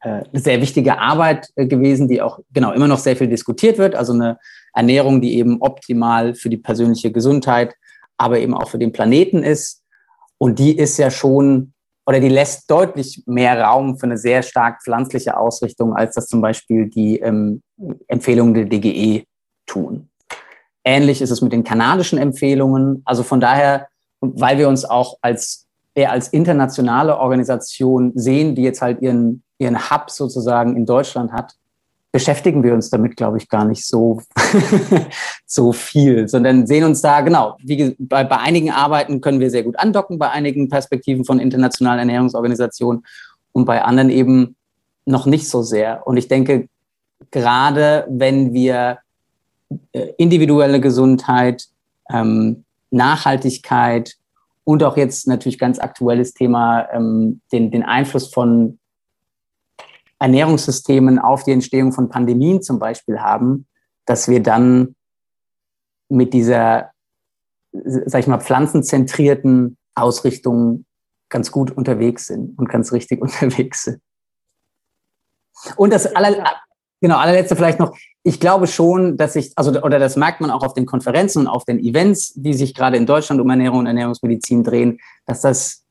äh, 0.00 0.22
sehr 0.32 0.62
wichtige 0.62 0.98
Arbeit 0.98 1.50
äh, 1.54 1.66
gewesen, 1.66 2.08
die 2.08 2.22
auch 2.22 2.40
genau 2.52 2.72
immer 2.72 2.88
noch 2.88 2.98
sehr 2.98 3.14
viel 3.14 3.28
diskutiert 3.28 3.76
wird. 3.76 3.94
Also 3.94 4.14
eine 4.14 4.38
Ernährung, 4.72 5.20
die 5.20 5.36
eben 5.36 5.60
optimal 5.60 6.34
für 6.34 6.48
die 6.48 6.56
persönliche 6.56 7.12
Gesundheit, 7.12 7.74
aber 8.20 8.38
eben 8.38 8.54
auch 8.54 8.68
für 8.68 8.78
den 8.78 8.92
Planeten 8.92 9.42
ist. 9.42 9.82
Und 10.38 10.58
die 10.58 10.76
ist 10.76 10.98
ja 10.98 11.10
schon 11.10 11.72
oder 12.06 12.18
die 12.18 12.28
lässt 12.28 12.70
deutlich 12.70 13.22
mehr 13.26 13.60
Raum 13.60 13.98
für 13.98 14.06
eine 14.06 14.18
sehr 14.18 14.42
stark 14.42 14.82
pflanzliche 14.82 15.36
Ausrichtung, 15.36 15.94
als 15.94 16.14
das 16.14 16.26
zum 16.26 16.40
Beispiel 16.40 16.88
die 16.88 17.20
ähm, 17.20 17.62
Empfehlungen 18.08 18.54
der 18.54 18.64
DGE 18.64 19.24
tun. 19.66 20.08
Ähnlich 20.84 21.22
ist 21.22 21.30
es 21.30 21.40
mit 21.40 21.52
den 21.52 21.62
kanadischen 21.62 22.18
Empfehlungen. 22.18 23.02
Also 23.04 23.22
von 23.22 23.40
daher, 23.40 23.86
weil 24.20 24.58
wir 24.58 24.68
uns 24.68 24.84
auch 24.84 25.18
als 25.20 25.66
eher 25.94 26.10
als 26.10 26.28
internationale 26.28 27.18
Organisation 27.18 28.12
sehen, 28.16 28.54
die 28.54 28.62
jetzt 28.62 28.82
halt 28.82 29.02
ihren, 29.02 29.44
ihren 29.58 29.90
Hub 29.90 30.10
sozusagen 30.10 30.76
in 30.76 30.86
Deutschland 30.86 31.32
hat, 31.32 31.54
beschäftigen 32.12 32.62
wir 32.62 32.74
uns 32.74 32.90
damit, 32.90 33.16
glaube 33.16 33.38
ich, 33.38 33.48
gar 33.48 33.64
nicht 33.64 33.86
so, 33.86 34.20
so 35.46 35.72
viel, 35.72 36.28
sondern 36.28 36.66
sehen 36.66 36.84
uns 36.84 37.00
da, 37.00 37.20
genau, 37.20 37.56
wie, 37.62 37.94
bei, 37.98 38.24
bei 38.24 38.38
einigen 38.38 38.70
Arbeiten 38.70 39.20
können 39.20 39.40
wir 39.40 39.50
sehr 39.50 39.62
gut 39.62 39.78
andocken, 39.78 40.18
bei 40.18 40.30
einigen 40.30 40.68
Perspektiven 40.68 41.24
von 41.24 41.38
internationalen 41.38 42.00
Ernährungsorganisationen 42.00 43.04
und 43.52 43.64
bei 43.64 43.82
anderen 43.82 44.10
eben 44.10 44.56
noch 45.06 45.26
nicht 45.26 45.48
so 45.48 45.62
sehr. 45.62 46.06
Und 46.06 46.16
ich 46.16 46.26
denke, 46.28 46.68
gerade 47.30 48.06
wenn 48.08 48.52
wir 48.52 48.98
äh, 49.92 50.08
individuelle 50.18 50.80
Gesundheit, 50.80 51.66
ähm, 52.12 52.64
Nachhaltigkeit 52.90 54.16
und 54.64 54.82
auch 54.82 54.96
jetzt 54.96 55.28
natürlich 55.28 55.58
ganz 55.58 55.78
aktuelles 55.78 56.34
Thema, 56.34 56.88
ähm, 56.92 57.40
den, 57.52 57.70
den 57.70 57.84
Einfluss 57.84 58.32
von 58.32 58.79
Ernährungssystemen 60.20 61.18
auf 61.18 61.44
die 61.44 61.52
Entstehung 61.52 61.92
von 61.92 62.08
Pandemien 62.08 62.62
zum 62.62 62.78
Beispiel 62.78 63.20
haben, 63.20 63.66
dass 64.04 64.28
wir 64.28 64.42
dann 64.42 64.94
mit 66.08 66.34
dieser, 66.34 66.90
sag 67.72 68.20
ich 68.20 68.26
mal, 68.26 68.40
pflanzenzentrierten 68.40 69.76
Ausrichtung 69.94 70.84
ganz 71.30 71.50
gut 71.50 71.70
unterwegs 71.70 72.26
sind 72.26 72.58
und 72.58 72.68
ganz 72.68 72.92
richtig 72.92 73.20
unterwegs 73.22 73.84
sind. 73.84 74.00
Und 75.76 75.92
das 75.92 76.06
aller, 76.14 76.44
genau, 77.00 77.18
allerletzte 77.18 77.56
vielleicht 77.56 77.78
noch. 77.78 77.96
Ich 78.22 78.40
glaube 78.40 78.66
schon, 78.66 79.16
dass 79.16 79.36
ich, 79.36 79.52
also, 79.56 79.82
oder 79.82 79.98
das 79.98 80.16
merkt 80.16 80.40
man 80.42 80.50
auch 80.50 80.62
auf 80.62 80.74
den 80.74 80.86
Konferenzen 80.86 81.40
und 81.40 81.46
auf 81.46 81.64
den 81.64 81.78
Events, 81.78 82.34
die 82.34 82.52
sich 82.52 82.74
gerade 82.74 82.98
in 82.98 83.06
Deutschland 83.06 83.40
um 83.40 83.48
Ernährung 83.48 83.80
und 83.80 83.86
Ernährungsmedizin 83.86 84.64
drehen, 84.64 84.98
dass 85.24 85.40
das 85.40 85.84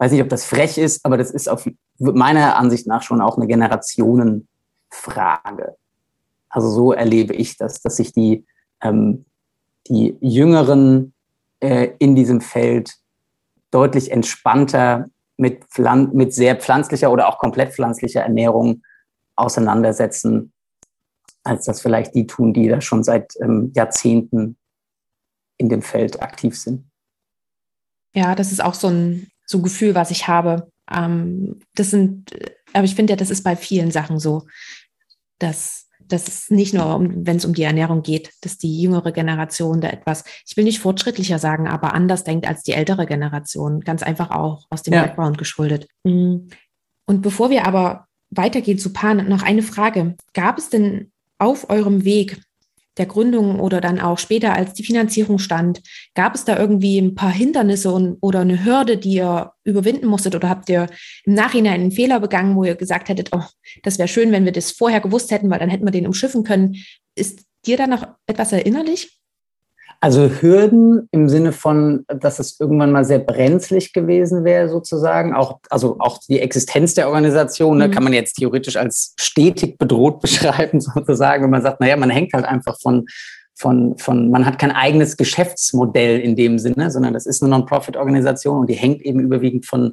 weiß 0.00 0.12
nicht, 0.12 0.22
ob 0.22 0.30
das 0.30 0.46
frech 0.46 0.78
ist, 0.78 1.04
aber 1.04 1.18
das 1.18 1.30
ist 1.30 1.48
auf 1.48 1.68
meiner 1.98 2.56
Ansicht 2.56 2.86
nach 2.86 3.02
schon 3.02 3.20
auch 3.20 3.36
eine 3.36 3.46
Generationenfrage. 3.46 5.76
Also 6.48 6.70
so 6.70 6.92
erlebe 6.92 7.34
ich 7.34 7.58
das, 7.58 7.82
dass 7.82 7.96
sich 7.96 8.12
die, 8.12 8.46
ähm, 8.80 9.26
die 9.88 10.16
Jüngeren 10.22 11.12
äh, 11.60 11.90
in 11.98 12.16
diesem 12.16 12.40
Feld 12.40 12.94
deutlich 13.70 14.10
entspannter 14.10 15.10
mit, 15.36 15.66
Pflan 15.66 16.14
mit 16.14 16.32
sehr 16.32 16.56
pflanzlicher 16.56 17.12
oder 17.12 17.28
auch 17.28 17.38
komplett 17.38 17.74
pflanzlicher 17.74 18.22
Ernährung 18.22 18.82
auseinandersetzen, 19.36 20.52
als 21.44 21.66
das 21.66 21.82
vielleicht 21.82 22.14
die 22.14 22.26
tun, 22.26 22.54
die 22.54 22.68
da 22.68 22.80
schon 22.80 23.04
seit 23.04 23.34
ähm, 23.42 23.70
Jahrzehnten 23.74 24.56
in 25.58 25.68
dem 25.68 25.82
Feld 25.82 26.22
aktiv 26.22 26.58
sind. 26.58 26.86
Ja, 28.14 28.34
das 28.34 28.50
ist 28.50 28.64
auch 28.64 28.74
so 28.74 28.88
ein 28.88 29.30
so 29.50 29.60
Gefühl, 29.60 29.94
was 29.94 30.10
ich 30.10 30.28
habe. 30.28 30.70
Ähm, 30.90 31.60
das 31.74 31.90
sind, 31.90 32.30
aber 32.72 32.84
ich 32.84 32.94
finde 32.94 33.12
ja, 33.12 33.16
das 33.16 33.30
ist 33.30 33.42
bei 33.42 33.56
vielen 33.56 33.90
Sachen 33.90 34.18
so, 34.18 34.46
dass 35.38 35.88
das 36.06 36.26
ist 36.26 36.50
nicht 36.50 36.74
nur, 36.74 36.96
um, 36.96 37.26
wenn 37.26 37.36
es 37.36 37.44
um 37.44 37.54
die 37.54 37.62
Ernährung 37.62 38.02
geht, 38.02 38.32
dass 38.40 38.58
die 38.58 38.82
jüngere 38.82 39.12
Generation 39.12 39.80
da 39.80 39.88
etwas, 39.88 40.24
ich 40.46 40.56
will 40.56 40.64
nicht 40.64 40.80
fortschrittlicher 40.80 41.38
sagen, 41.38 41.68
aber 41.68 41.94
anders 41.94 42.24
denkt 42.24 42.48
als 42.48 42.62
die 42.62 42.72
ältere 42.72 43.06
Generation. 43.06 43.80
Ganz 43.80 44.02
einfach 44.02 44.30
auch 44.30 44.66
aus 44.70 44.82
dem 44.82 44.94
ja. 44.94 45.02
Background 45.02 45.38
geschuldet. 45.38 45.86
Mhm. 46.02 46.48
Und 47.06 47.22
bevor 47.22 47.50
wir 47.50 47.64
aber 47.64 48.06
weitergehen 48.30 48.78
zu 48.78 48.92
Pan, 48.92 49.28
noch 49.28 49.42
eine 49.42 49.62
Frage. 49.62 50.16
Gab 50.34 50.58
es 50.58 50.68
denn 50.68 51.12
auf 51.38 51.70
eurem 51.70 52.04
Weg 52.04 52.40
der 52.98 53.06
Gründung 53.06 53.60
oder 53.60 53.80
dann 53.80 54.00
auch 54.00 54.18
später, 54.18 54.54
als 54.54 54.74
die 54.74 54.84
Finanzierung 54.84 55.38
stand, 55.38 55.80
gab 56.14 56.34
es 56.34 56.44
da 56.44 56.58
irgendwie 56.58 56.98
ein 56.98 57.14
paar 57.14 57.30
Hindernisse 57.30 57.92
und, 57.92 58.18
oder 58.20 58.40
eine 58.40 58.64
Hürde, 58.64 58.96
die 58.96 59.14
ihr 59.14 59.52
überwinden 59.64 60.06
musstet? 60.06 60.34
Oder 60.34 60.48
habt 60.48 60.68
ihr 60.68 60.88
im 61.24 61.34
Nachhinein 61.34 61.80
einen 61.80 61.92
Fehler 61.92 62.20
begangen, 62.20 62.56
wo 62.56 62.64
ihr 62.64 62.74
gesagt 62.74 63.08
hättet, 63.08 63.30
oh, 63.32 63.44
das 63.82 63.98
wäre 63.98 64.08
schön, 64.08 64.32
wenn 64.32 64.44
wir 64.44 64.52
das 64.52 64.72
vorher 64.72 65.00
gewusst 65.00 65.30
hätten, 65.30 65.50
weil 65.50 65.60
dann 65.60 65.70
hätten 65.70 65.86
wir 65.86 65.92
den 65.92 66.06
umschiffen 66.06 66.44
können? 66.44 66.76
Ist 67.14 67.44
dir 67.66 67.76
da 67.76 67.86
noch 67.86 68.06
etwas 68.26 68.52
erinnerlich? 68.52 69.19
Also 70.02 70.30
Hürden 70.30 71.08
im 71.12 71.28
Sinne 71.28 71.52
von, 71.52 72.06
dass 72.08 72.38
es 72.38 72.58
irgendwann 72.58 72.90
mal 72.90 73.04
sehr 73.04 73.18
brenzlig 73.18 73.92
gewesen 73.92 74.44
wäre, 74.44 74.70
sozusagen. 74.70 75.34
Auch, 75.34 75.60
also 75.68 75.96
auch 75.98 76.18
die 76.26 76.40
Existenz 76.40 76.94
der 76.94 77.08
Organisation 77.08 77.76
ne, 77.76 77.88
mhm. 77.88 77.92
kann 77.92 78.04
man 78.04 78.14
jetzt 78.14 78.34
theoretisch 78.34 78.78
als 78.78 79.14
stetig 79.20 79.76
bedroht 79.76 80.20
beschreiben, 80.22 80.80
sozusagen, 80.80 81.44
wenn 81.44 81.50
man 81.50 81.62
sagt, 81.62 81.80
naja, 81.80 81.96
man 81.96 82.08
hängt 82.08 82.32
halt 82.32 82.46
einfach 82.46 82.80
von, 82.80 83.04
von, 83.54 83.98
von, 83.98 84.30
man 84.30 84.46
hat 84.46 84.58
kein 84.58 84.72
eigenes 84.72 85.18
Geschäftsmodell 85.18 86.18
in 86.20 86.34
dem 86.34 86.58
Sinne, 86.58 86.90
sondern 86.90 87.12
das 87.12 87.26
ist 87.26 87.42
eine 87.42 87.50
Non-Profit-Organisation 87.50 88.60
und 88.60 88.70
die 88.70 88.74
hängt 88.74 89.02
eben 89.02 89.20
überwiegend 89.20 89.66
von, 89.66 89.92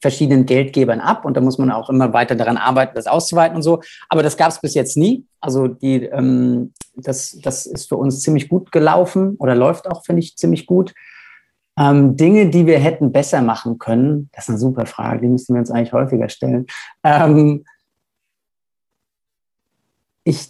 verschiedenen 0.00 0.46
Geldgebern 0.46 1.00
ab 1.00 1.24
und 1.24 1.36
da 1.36 1.40
muss 1.40 1.58
man 1.58 1.70
auch 1.70 1.88
immer 1.88 2.12
weiter 2.12 2.34
daran 2.34 2.56
arbeiten, 2.56 2.94
das 2.94 3.06
auszuweiten 3.06 3.56
und 3.56 3.62
so. 3.62 3.80
Aber 4.08 4.22
das 4.22 4.36
gab 4.36 4.50
es 4.50 4.60
bis 4.60 4.74
jetzt 4.74 4.96
nie. 4.96 5.24
Also 5.40 5.68
die, 5.68 6.04
ähm, 6.04 6.72
das, 6.94 7.38
das 7.42 7.66
ist 7.66 7.88
für 7.88 7.96
uns 7.96 8.20
ziemlich 8.20 8.48
gut 8.48 8.72
gelaufen 8.72 9.36
oder 9.38 9.54
läuft 9.54 9.88
auch, 9.88 10.04
finde 10.04 10.20
ich, 10.20 10.36
ziemlich 10.36 10.66
gut. 10.66 10.94
Ähm, 11.78 12.16
Dinge, 12.16 12.48
die 12.48 12.66
wir 12.66 12.78
hätten 12.78 13.12
besser 13.12 13.42
machen 13.42 13.78
können, 13.78 14.30
das 14.32 14.44
ist 14.44 14.50
eine 14.50 14.58
super 14.58 14.86
Frage, 14.86 15.22
die 15.22 15.28
müssten 15.28 15.54
wir 15.54 15.60
uns 15.60 15.70
eigentlich 15.70 15.92
häufiger 15.92 16.28
stellen. 16.28 16.66
Ähm, 17.02 17.64
ich, 20.24 20.48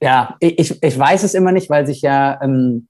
ja, 0.00 0.36
ich, 0.40 0.82
ich 0.82 0.98
weiß 0.98 1.22
es 1.24 1.34
immer 1.34 1.52
nicht, 1.52 1.70
weil 1.70 1.86
sich 1.86 2.02
ja, 2.02 2.40
ähm, 2.42 2.88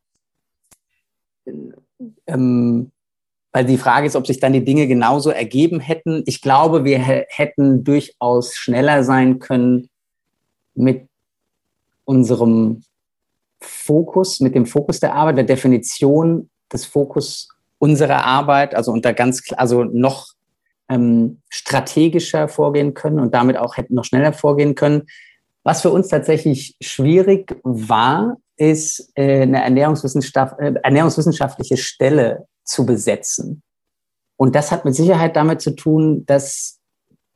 ähm, 2.27 2.93
weil 3.53 3.65
die 3.65 3.79
Frage 3.79 4.07
ist, 4.07 4.17
ob 4.17 4.27
sich 4.27 4.41
dann 4.41 4.53
die 4.53 4.65
Dinge 4.65 4.87
genauso 4.87 5.31
ergeben 5.31 5.81
hätten. 5.81 6.23
Ich 6.27 6.43
glaube, 6.43 6.85
wir 6.85 6.99
hätten 6.99 7.83
durchaus 7.85 8.55
schneller 8.55 9.05
sein 9.05 9.39
können 9.39 9.89
mit 10.75 11.09
unserem 12.05 12.85
Fokus, 13.61 14.41
mit 14.41 14.55
dem 14.55 14.67
Fokus 14.67 15.01
der 15.01 15.15
Arbeit, 15.15 15.39
der 15.39 15.45
Definition 15.45 16.51
des 16.73 16.87
Fokus 16.87 17.49
unserer 17.79 18.25
Arbeit, 18.25 18.75
also 18.75 18.93
unter 18.93 19.13
ganz, 19.13 19.43
also 19.57 19.85
noch 19.85 20.29
ähm, 20.89 21.41
strategischer 21.49 22.49
vorgehen 22.49 22.95
können 22.95 23.21
und 23.21 23.35
damit 23.35 23.57
auch 23.57 23.77
hätten 23.77 23.95
noch 23.95 24.05
schneller 24.05 24.33
vorgehen 24.33 24.75
können. 24.75 25.03
Was 25.65 25.83
für 25.83 25.91
uns 25.91 26.09
tatsächlich 26.09 26.77
schwierig 26.81 27.57
war, 27.63 28.37
ist 28.57 29.13
äh, 29.15 29.43
eine 29.43 29.63
Ernährungswissenschaft, 29.63 30.59
äh, 30.59 30.75
ernährungswissenschaftliche 30.83 31.77
Stelle 31.77 32.47
zu 32.69 32.87
besetzen. 32.87 33.63
Und 34.37 34.55
das 34.55 34.71
hat 34.71 34.85
mit 34.85 34.95
Sicherheit 34.95 35.35
damit 35.35 35.61
zu 35.61 35.73
tun, 35.73 36.25
dass 36.27 36.79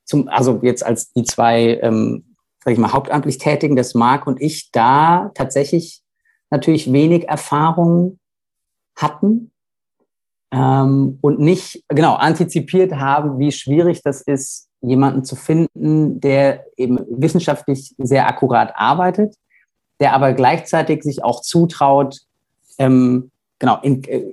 zum, 0.04 0.28
also 0.28 0.60
jetzt 0.62 0.84
als 0.84 1.12
die 1.12 1.24
zwei, 1.24 1.80
ähm, 1.82 2.36
sag 2.64 2.72
ich 2.72 2.78
mal, 2.78 2.92
hauptamtlich 2.92 3.38
Tätigen, 3.38 3.74
das 3.74 3.94
Marc 3.94 4.26
und 4.26 4.40
ich, 4.40 4.70
da 4.70 5.30
tatsächlich 5.34 6.02
natürlich 6.50 6.92
wenig 6.92 7.28
Erfahrung 7.28 8.18
hatten 8.94 9.50
ähm, 10.52 11.18
und 11.22 11.40
nicht 11.40 11.82
genau 11.88 12.14
antizipiert 12.14 12.92
haben, 12.94 13.38
wie 13.38 13.50
schwierig 13.50 14.02
das 14.02 14.20
ist, 14.20 14.68
jemanden 14.80 15.24
zu 15.24 15.34
finden, 15.34 16.20
der 16.20 16.66
eben 16.76 16.98
wissenschaftlich 17.08 17.94
sehr 17.98 18.28
akkurat 18.28 18.72
arbeitet, 18.76 19.34
der 19.98 20.12
aber 20.12 20.34
gleichzeitig 20.34 21.02
sich 21.02 21.24
auch 21.24 21.40
zutraut, 21.40 22.20
ähm, 22.78 23.31
genau, 23.62 23.78
in, 23.82 24.02
äh, 24.08 24.24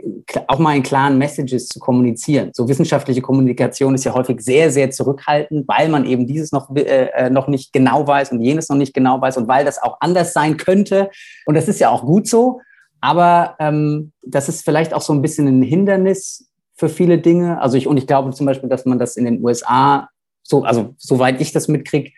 auch 0.48 0.58
mal 0.58 0.76
in 0.76 0.82
klaren 0.82 1.20
Messages 1.20 1.68
zu 1.68 1.78
kommunizieren. 1.78 2.50
So 2.52 2.68
wissenschaftliche 2.68 3.22
Kommunikation 3.22 3.94
ist 3.94 4.04
ja 4.04 4.16
häufig 4.16 4.42
sehr, 4.42 4.72
sehr 4.72 4.90
zurückhaltend, 4.90 5.68
weil 5.68 5.88
man 5.88 6.04
eben 6.06 6.26
dieses 6.26 6.52
noch, 6.52 6.76
äh, 6.76 7.10
äh, 7.14 7.30
noch 7.30 7.48
nicht 7.48 7.72
genau 7.72 8.08
weiß 8.08 8.32
und 8.32 8.42
jenes 8.42 8.70
noch 8.70 8.76
nicht 8.76 8.92
genau 8.92 9.22
weiß 9.22 9.38
und 9.38 9.48
weil 9.48 9.66
das 9.66 9.80
auch 9.80 9.98
anders 10.00 10.34
sein 10.34 10.58
könnte. 10.58 11.12
Und 11.46 11.54
das 11.54 11.68
ist 11.68 11.80
ja 11.80 11.92
auch 11.92 12.02
gut 12.02 12.28
so. 12.28 12.62
Aber 13.02 13.56
ähm, 13.60 14.14
das 14.24 14.50
ist 14.50 14.66
vielleicht 14.66 14.96
auch 14.96 15.02
so 15.02 15.14
ein 15.14 15.22
bisschen 15.22 15.48
ein 15.48 15.62
Hindernis 15.62 16.50
für 16.74 16.90
viele 16.90 17.20
Dinge. 17.20 17.62
Also 17.62 17.78
ich, 17.78 17.86
und 17.86 17.98
ich 17.98 18.08
glaube 18.08 18.32
zum 18.32 18.48
Beispiel, 18.48 18.68
dass 18.68 18.86
man 18.86 18.98
das 18.98 19.16
in 19.16 19.26
den 19.26 19.44
USA, 19.44 20.10
so, 20.42 20.64
also 20.64 20.96
soweit 20.98 21.40
ich 21.40 21.52
das 21.52 21.68
mitkriege, 21.68 22.14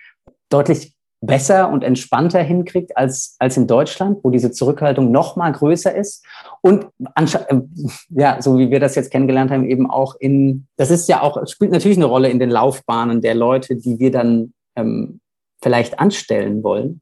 deutlich 0.47 0.95
besser 1.21 1.69
und 1.69 1.83
entspannter 1.83 2.41
hinkriegt 2.41 2.97
als, 2.97 3.35
als 3.37 3.55
in 3.55 3.67
Deutschland, 3.67 4.23
wo 4.23 4.31
diese 4.31 4.51
Zurückhaltung 4.51 5.11
noch 5.11 5.35
mal 5.35 5.51
größer 5.51 5.93
ist. 5.93 6.25
Und 6.61 6.87
äh, 7.15 7.61
ja, 8.09 8.41
so 8.41 8.57
wie 8.57 8.71
wir 8.71 8.79
das 8.79 8.95
jetzt 8.95 9.11
kennengelernt 9.11 9.51
haben, 9.51 9.65
eben 9.65 9.89
auch 9.89 10.15
in, 10.19 10.67
das 10.77 10.89
ist 10.89 11.07
ja 11.07 11.21
auch, 11.21 11.47
spielt 11.47 11.71
natürlich 11.71 11.97
eine 11.97 12.07
Rolle 12.07 12.29
in 12.29 12.39
den 12.39 12.49
Laufbahnen 12.49 13.21
der 13.21 13.35
Leute, 13.35 13.75
die 13.75 13.99
wir 13.99 14.11
dann 14.11 14.53
ähm, 14.75 15.21
vielleicht 15.61 15.99
anstellen 15.99 16.63
wollen. 16.63 17.01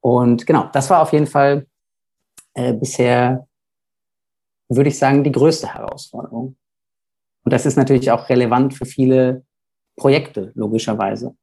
Und 0.00 0.46
genau, 0.46 0.68
das 0.72 0.88
war 0.88 1.02
auf 1.02 1.12
jeden 1.12 1.26
Fall 1.26 1.66
äh, 2.54 2.72
bisher, 2.72 3.48
würde 4.68 4.88
ich 4.88 4.98
sagen, 4.98 5.24
die 5.24 5.32
größte 5.32 5.74
Herausforderung. 5.74 6.56
Und 7.44 7.52
das 7.52 7.66
ist 7.66 7.76
natürlich 7.76 8.12
auch 8.12 8.28
relevant 8.28 8.74
für 8.74 8.86
viele 8.86 9.44
Projekte, 9.96 10.52
logischerweise. 10.54 11.34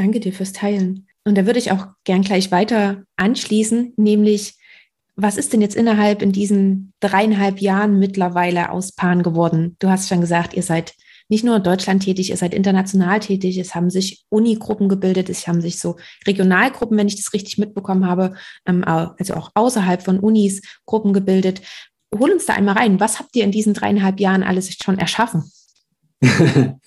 Danke 0.00 0.18
dir 0.18 0.32
fürs 0.32 0.54
Teilen. 0.54 1.06
Und 1.24 1.36
da 1.36 1.44
würde 1.44 1.58
ich 1.58 1.72
auch 1.72 1.88
gern 2.04 2.22
gleich 2.22 2.50
weiter 2.50 3.02
anschließen, 3.16 3.92
nämlich, 3.98 4.54
was 5.14 5.36
ist 5.36 5.52
denn 5.52 5.60
jetzt 5.60 5.76
innerhalb 5.76 6.22
in 6.22 6.32
diesen 6.32 6.94
dreieinhalb 7.00 7.60
Jahren 7.60 7.98
mittlerweile 7.98 8.70
aus 8.70 8.92
Pan 8.92 9.22
geworden? 9.22 9.76
Du 9.78 9.90
hast 9.90 10.08
schon 10.08 10.22
gesagt, 10.22 10.54
ihr 10.54 10.62
seid 10.62 10.94
nicht 11.28 11.44
nur 11.44 11.56
in 11.56 11.62
Deutschland 11.62 12.02
tätig, 12.02 12.30
ihr 12.30 12.38
seid 12.38 12.54
international 12.54 13.20
tätig, 13.20 13.58
es 13.58 13.74
haben 13.74 13.90
sich 13.90 14.24
Unigruppen 14.30 14.88
gebildet, 14.88 15.28
es 15.28 15.46
haben 15.46 15.60
sich 15.60 15.78
so 15.78 15.96
Regionalgruppen, 16.26 16.96
wenn 16.96 17.08
ich 17.08 17.16
das 17.16 17.34
richtig 17.34 17.58
mitbekommen 17.58 18.06
habe, 18.06 18.32
ähm, 18.64 18.82
also 18.86 19.34
auch 19.34 19.50
außerhalb 19.52 20.02
von 20.02 20.18
Unis 20.18 20.62
Gruppen 20.86 21.12
gebildet. 21.12 21.60
Hol 22.18 22.30
uns 22.30 22.46
da 22.46 22.54
einmal 22.54 22.78
rein. 22.78 23.00
Was 23.00 23.18
habt 23.18 23.36
ihr 23.36 23.44
in 23.44 23.52
diesen 23.52 23.74
dreieinhalb 23.74 24.18
Jahren 24.18 24.44
alles 24.44 24.74
schon 24.82 24.96
erschaffen? 24.96 25.52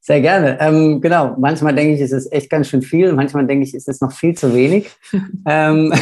Sehr 0.00 0.22
gerne. 0.22 0.58
Ähm, 0.60 1.00
genau, 1.00 1.36
manchmal 1.38 1.74
denke 1.74 1.94
ich, 1.94 2.00
es 2.00 2.12
ist 2.12 2.32
echt 2.32 2.48
ganz 2.48 2.68
schön 2.68 2.82
viel, 2.82 3.12
manchmal 3.12 3.46
denke 3.46 3.64
ich, 3.64 3.74
es 3.74 3.86
ist 3.86 4.00
noch 4.00 4.12
viel 4.12 4.36
zu 4.36 4.54
wenig. 4.54 4.90
ähm, 5.46 5.92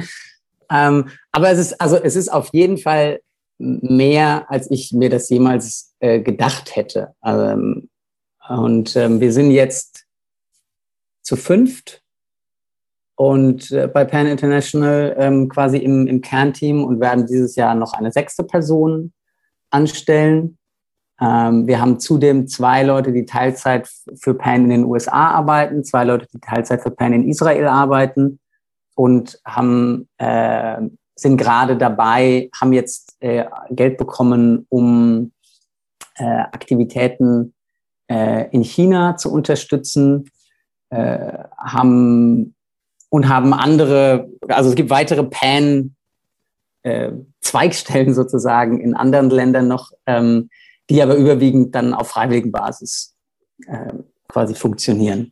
ähm, 0.70 1.08
aber 1.32 1.50
es 1.50 1.58
ist, 1.58 1.80
also 1.80 1.96
es 1.96 2.16
ist 2.16 2.30
auf 2.30 2.50
jeden 2.52 2.76
Fall 2.76 3.20
mehr, 3.58 4.50
als 4.50 4.70
ich 4.70 4.92
mir 4.92 5.10
das 5.10 5.28
jemals 5.30 5.94
äh, 6.00 6.20
gedacht 6.20 6.76
hätte. 6.76 7.14
Ähm, 7.24 7.88
und 8.48 8.96
ähm, 8.96 9.20
wir 9.20 9.32
sind 9.32 9.52
jetzt 9.52 10.06
zu 11.22 11.36
fünft 11.36 12.02
und 13.14 13.70
äh, 13.70 13.86
bei 13.86 14.04
Pan 14.04 14.26
International 14.26 15.14
ähm, 15.18 15.48
quasi 15.48 15.76
im, 15.76 16.06
im 16.06 16.20
Kernteam 16.20 16.84
und 16.84 17.00
werden 17.00 17.26
dieses 17.26 17.54
Jahr 17.54 17.74
noch 17.74 17.92
eine 17.92 18.10
sechste 18.10 18.44
Person 18.44 19.12
anstellen. 19.70 20.58
Ähm, 21.20 21.66
wir 21.66 21.80
haben 21.80 22.00
zudem 22.00 22.48
zwei 22.48 22.82
Leute, 22.82 23.12
die 23.12 23.26
Teilzeit 23.26 23.88
für 24.16 24.34
Pan 24.34 24.64
in 24.64 24.70
den 24.70 24.84
USA 24.84 25.30
arbeiten, 25.30 25.84
zwei 25.84 26.04
Leute, 26.04 26.26
die 26.32 26.40
Teilzeit 26.40 26.82
für 26.82 26.90
Pan 26.90 27.12
in 27.12 27.28
Israel 27.28 27.66
arbeiten 27.66 28.40
und 28.94 29.38
haben 29.44 30.08
äh, 30.18 30.80
sind 31.14 31.36
gerade 31.36 31.76
dabei, 31.76 32.48
haben 32.58 32.72
jetzt 32.72 33.16
äh, 33.20 33.44
Geld 33.70 33.98
bekommen, 33.98 34.66
um 34.70 35.32
äh, 36.16 36.24
Aktivitäten 36.24 37.52
äh, 38.08 38.48
in 38.50 38.62
China 38.62 39.16
zu 39.16 39.30
unterstützen, 39.30 40.30
äh, 40.88 41.44
haben 41.58 42.54
und 43.10 43.28
haben 43.28 43.52
andere, 43.52 44.28
also 44.48 44.70
es 44.70 44.76
gibt 44.76 44.88
weitere 44.88 45.24
Pan 45.24 45.94
äh, 46.82 47.12
Zweigstellen 47.40 48.14
sozusagen 48.14 48.80
in 48.80 48.94
anderen 48.94 49.28
Ländern 49.30 49.68
noch, 49.68 49.92
ähm, 50.06 50.48
die 50.90 51.02
aber 51.02 51.14
überwiegend 51.14 51.74
dann 51.74 51.94
auf 51.94 52.08
freiwilligen 52.08 52.52
Basis 52.52 53.14
äh, 53.66 53.92
quasi 54.28 54.54
funktionieren. 54.54 55.30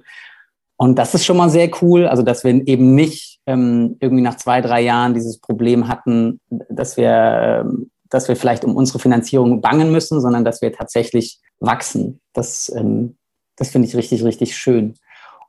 Und 0.77 0.97
das 0.97 1.13
ist 1.13 1.25
schon 1.25 1.37
mal 1.37 1.51
sehr 1.51 1.71
cool, 1.83 2.07
also 2.07 2.23
dass 2.23 2.45
wir 2.45 2.67
eben 2.67 2.95
nicht 2.95 3.41
ähm, 3.47 3.97
irgendwie 4.01 4.23
nach 4.23 4.37
zwei, 4.37 4.61
drei 4.61 4.81
Jahren 4.81 5.13
dieses 5.13 5.41
Problem 5.41 5.89
hatten, 5.89 6.41
dass 6.71 6.97
wir, 6.97 7.65
ähm, 7.67 7.91
dass 8.09 8.29
wir 8.29 8.37
vielleicht 8.37 8.65
um 8.65 8.77
unsere 8.77 9.01
Finanzierung 9.01 9.61
bangen 9.61 9.91
müssen, 9.91 10.21
sondern 10.21 10.45
dass 10.45 10.63
wir 10.63 10.73
tatsächlich 10.73 11.41
wachsen. 11.59 12.21
Das, 12.33 12.73
ähm, 12.77 13.17
das 13.57 13.71
finde 13.71 13.89
ich 13.89 13.97
richtig, 13.97 14.23
richtig 14.23 14.57
schön. 14.57 14.95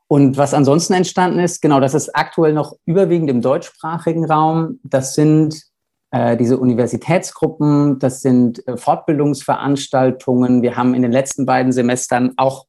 Und 0.07 0.37
was 0.37 0.55
ansonsten 0.55 0.93
entstanden 0.93 1.37
ist, 1.37 1.61
genau, 1.61 1.79
das 1.79 1.93
ist 1.93 2.15
aktuell 2.15 2.53
noch 2.53 2.75
überwiegend 2.85 3.29
im 3.29 3.41
deutschsprachigen 3.41 4.25
Raum. 4.25 4.79
Das 4.81 5.13
sind 5.13 5.68
äh, 6.11 6.37
diese 6.37 6.57
Universitätsgruppen, 6.57 7.99
das 7.99 8.21
sind 8.21 8.67
äh, 8.67 8.77
Fortbildungsveranstaltungen. 8.77 10.61
Wir 10.61 10.75
haben 10.75 10.93
in 10.93 11.01
den 11.01 11.11
letzten 11.11 11.45
beiden 11.45 11.71
Semestern 11.71 12.33
auch 12.37 12.65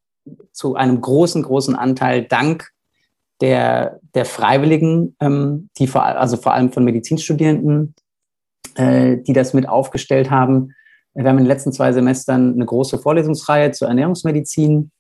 zu 0.53 0.75
einem 0.75 1.01
großen, 1.01 1.43
großen 1.43 1.75
Anteil 1.75 2.25
dank 2.25 2.71
der, 3.41 4.01
der 4.15 4.27
Freiwilligen, 4.27 5.17
ähm, 5.21 5.71
die 5.79 5.87
vor, 5.87 6.05
also 6.05 6.37
vor 6.37 6.53
allem 6.53 6.73
von 6.73 6.85
Medizinstudierenden, 6.85 7.95
äh, 8.75 9.17
die 9.17 9.33
das 9.33 9.55
mit 9.55 9.69
aufgestellt 9.69 10.31
haben. 10.31 10.75
Wir 11.15 11.25
haben 11.25 11.39
in 11.39 11.45
den 11.45 11.49
letzten 11.49 11.73
zwei 11.73 11.93
Semestern 11.93 12.55
eine 12.55 12.67
große 12.67 12.99
Vorlesungsreihe 12.99 13.73
zur 13.73 13.89
Ernährungsmedizin 13.89 14.91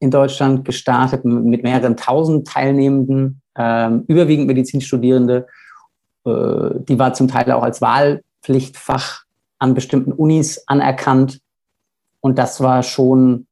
in 0.00 0.10
Deutschland 0.10 0.64
gestartet 0.64 1.24
mit 1.24 1.62
mehreren 1.62 1.96
tausend 1.96 2.48
Teilnehmenden, 2.48 3.42
ähm, 3.56 4.04
überwiegend 4.08 4.46
Medizinstudierende. 4.46 5.46
Äh, 6.24 6.80
die 6.88 6.98
war 6.98 7.14
zum 7.14 7.28
Teil 7.28 7.50
auch 7.52 7.62
als 7.62 7.80
Wahlpflichtfach 7.80 9.24
an 9.58 9.74
bestimmten 9.74 10.12
Unis 10.12 10.62
anerkannt. 10.66 11.40
Und 12.20 12.38
das 12.38 12.60
war 12.60 12.82
schon 12.82 13.46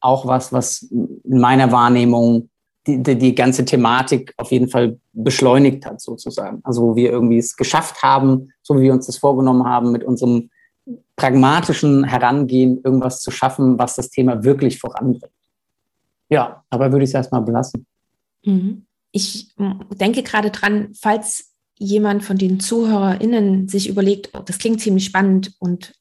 auch 0.00 0.26
was, 0.26 0.52
was 0.52 0.82
in 0.82 1.38
meiner 1.40 1.72
Wahrnehmung 1.72 2.48
die, 2.86 3.02
die, 3.02 3.18
die 3.18 3.34
ganze 3.34 3.64
Thematik 3.64 4.32
auf 4.36 4.50
jeden 4.50 4.68
Fall 4.68 4.98
beschleunigt 5.12 5.84
hat, 5.84 6.00
sozusagen. 6.00 6.60
Also 6.64 6.82
wo 6.82 6.96
wir 6.96 7.10
irgendwie 7.10 7.38
es 7.38 7.56
geschafft 7.56 8.02
haben, 8.02 8.52
so 8.62 8.76
wie 8.76 8.82
wir 8.82 8.92
uns 8.92 9.06
das 9.06 9.18
vorgenommen 9.18 9.64
haben, 9.64 9.92
mit 9.92 10.04
unserem 10.04 10.50
pragmatischen 11.16 12.04
Herangehen 12.04 12.80
irgendwas 12.82 13.20
zu 13.20 13.30
schaffen, 13.30 13.78
was 13.78 13.96
das 13.96 14.08
Thema 14.10 14.42
wirklich 14.44 14.78
voranbringt. 14.78 15.32
Ja, 16.30 16.64
aber 16.70 16.92
würde 16.92 17.04
ich 17.04 17.10
es 17.10 17.14
erstmal 17.14 17.42
belassen. 17.42 17.86
Mhm. 18.44 18.86
Ich 19.10 19.54
denke 19.56 20.22
gerade 20.22 20.50
dran, 20.50 20.92
falls 20.98 21.52
jemand 21.78 22.24
von 22.24 22.38
den 22.38 22.60
ZuhörerInnen 22.60 23.68
sich 23.68 23.88
überlegt, 23.88 24.30
oh, 24.34 24.40
das 24.44 24.58
klingt 24.58 24.80
ziemlich 24.80 25.04
spannend 25.04 25.52
und 25.58 25.92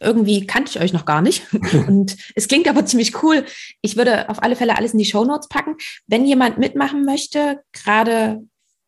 irgendwie 0.00 0.46
kannte 0.46 0.70
ich 0.70 0.82
euch 0.82 0.92
noch 0.92 1.04
gar 1.04 1.22
nicht. 1.22 1.46
Und 1.86 2.16
es 2.34 2.48
klingt 2.48 2.66
aber 2.66 2.84
ziemlich 2.84 3.22
cool. 3.22 3.44
Ich 3.82 3.96
würde 3.96 4.28
auf 4.28 4.42
alle 4.42 4.56
Fälle 4.56 4.76
alles 4.76 4.92
in 4.92 4.98
die 4.98 5.04
Show 5.04 5.24
Notes 5.24 5.48
packen. 5.48 5.76
Wenn 6.08 6.26
jemand 6.26 6.58
mitmachen 6.58 7.04
möchte, 7.04 7.60
gerade 7.72 8.42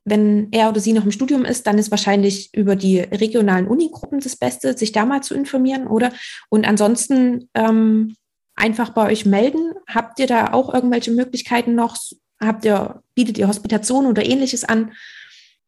wenn 0.04 0.48
er 0.50 0.68
oder 0.68 0.80
sie 0.80 0.92
noch 0.92 1.04
im 1.04 1.12
Studium 1.12 1.44
ist, 1.44 1.66
dann 1.66 1.78
ist 1.78 1.90
wahrscheinlich 1.90 2.52
über 2.52 2.76
die 2.76 2.98
regionalen 2.98 3.66
Unigruppen 3.66 4.20
das 4.20 4.36
Beste, 4.36 4.76
sich 4.76 4.92
da 4.92 5.06
mal 5.06 5.22
zu 5.22 5.34
informieren, 5.34 5.86
oder? 5.86 6.12
Und 6.50 6.66
ansonsten 6.66 7.48
ähm, 7.54 8.14
einfach 8.54 8.90
bei 8.90 9.06
euch 9.10 9.24
melden. 9.24 9.72
Habt 9.86 10.18
ihr 10.18 10.26
da 10.26 10.52
auch 10.52 10.72
irgendwelche 10.72 11.10
Möglichkeiten 11.10 11.74
noch? 11.74 11.96
Habt 12.40 12.64
ihr, 12.64 13.02
bietet 13.14 13.38
ihr 13.38 13.48
Hospitation 13.48 14.06
oder 14.06 14.24
ähnliches 14.24 14.64
an? 14.64 14.92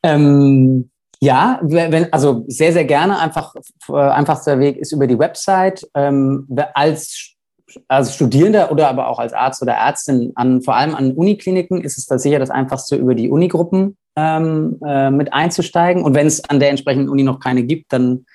Ähm, 0.07 0.90
ja, 1.20 1.59
wenn, 1.62 2.12
also 2.12 2.44
sehr, 2.48 2.72
sehr 2.72 2.84
gerne. 2.84 3.18
Einfach, 3.18 3.54
äh, 3.88 3.92
einfachster 3.96 4.59
Weg 4.59 4.76
ist 4.76 4.92
über 4.92 5.07
die 5.07 5.18
Website. 5.18 5.88
Ähm, 5.94 6.46
als, 6.74 7.34
als 7.88 8.14
Studierender 8.14 8.70
oder 8.70 8.88
aber 8.88 9.09
auch 9.09 9.18
als 9.18 9.32
Arzt 9.32 9.62
oder 9.62 9.72
Ärztin 9.72 10.32
an, 10.34 10.62
vor 10.62 10.76
allem 10.76 10.94
an 10.94 11.12
Unikliniken 11.12 11.80
ist 11.82 11.98
es 11.98 12.07
da 12.07 12.18
sicher 12.18 12.38
das 12.38 12.50
einfachste 12.50 12.96
über 12.96 13.14
die 13.14 13.30
Unigruppen 13.30 13.96
ähm, 14.14 14.78
äh, 14.86 15.11
mit 15.11 15.32
einzusteigen. 15.32 16.02
Und 16.02 16.14
wenn 16.14 16.26
es 16.26 16.44
an 16.48 16.61
der 16.61 16.70
entsprechenden 16.70 17.09
Uni 17.09 17.22
noch 17.22 17.40
keine 17.40 17.62
gibt, 17.62 17.92
dann 17.92 18.26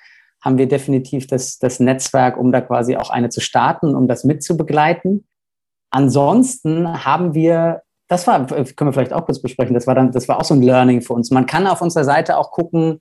haben 0.42 0.58
wir 0.58 0.66
definitiv 0.66 1.28
das, 1.28 1.58
das 1.58 1.78
Netzwerk, 1.78 2.36
um 2.36 2.50
da 2.50 2.60
quasi 2.60 2.96
auch 2.96 3.10
eine 3.10 3.28
zu 3.28 3.40
starten, 3.40 3.94
um 3.94 4.08
das 4.08 4.24
mitzubegleiten. 4.24 5.24
Ansonsten 5.90 7.04
haben 7.04 7.34
wir 7.34 7.82
das 8.12 8.26
war, 8.26 8.46
können 8.46 8.66
wir 8.76 8.92
vielleicht 8.92 9.14
auch 9.14 9.24
kurz 9.24 9.40
besprechen, 9.40 9.72
das 9.72 9.86
war 9.86 9.94
dann, 9.94 10.12
das 10.12 10.28
war 10.28 10.38
auch 10.38 10.44
so 10.44 10.52
ein 10.52 10.60
Learning 10.60 11.00
für 11.00 11.14
uns. 11.14 11.30
Man 11.30 11.46
kann 11.46 11.66
auf 11.66 11.80
unserer 11.80 12.04
Seite 12.04 12.36
auch 12.36 12.50
gucken, 12.50 13.00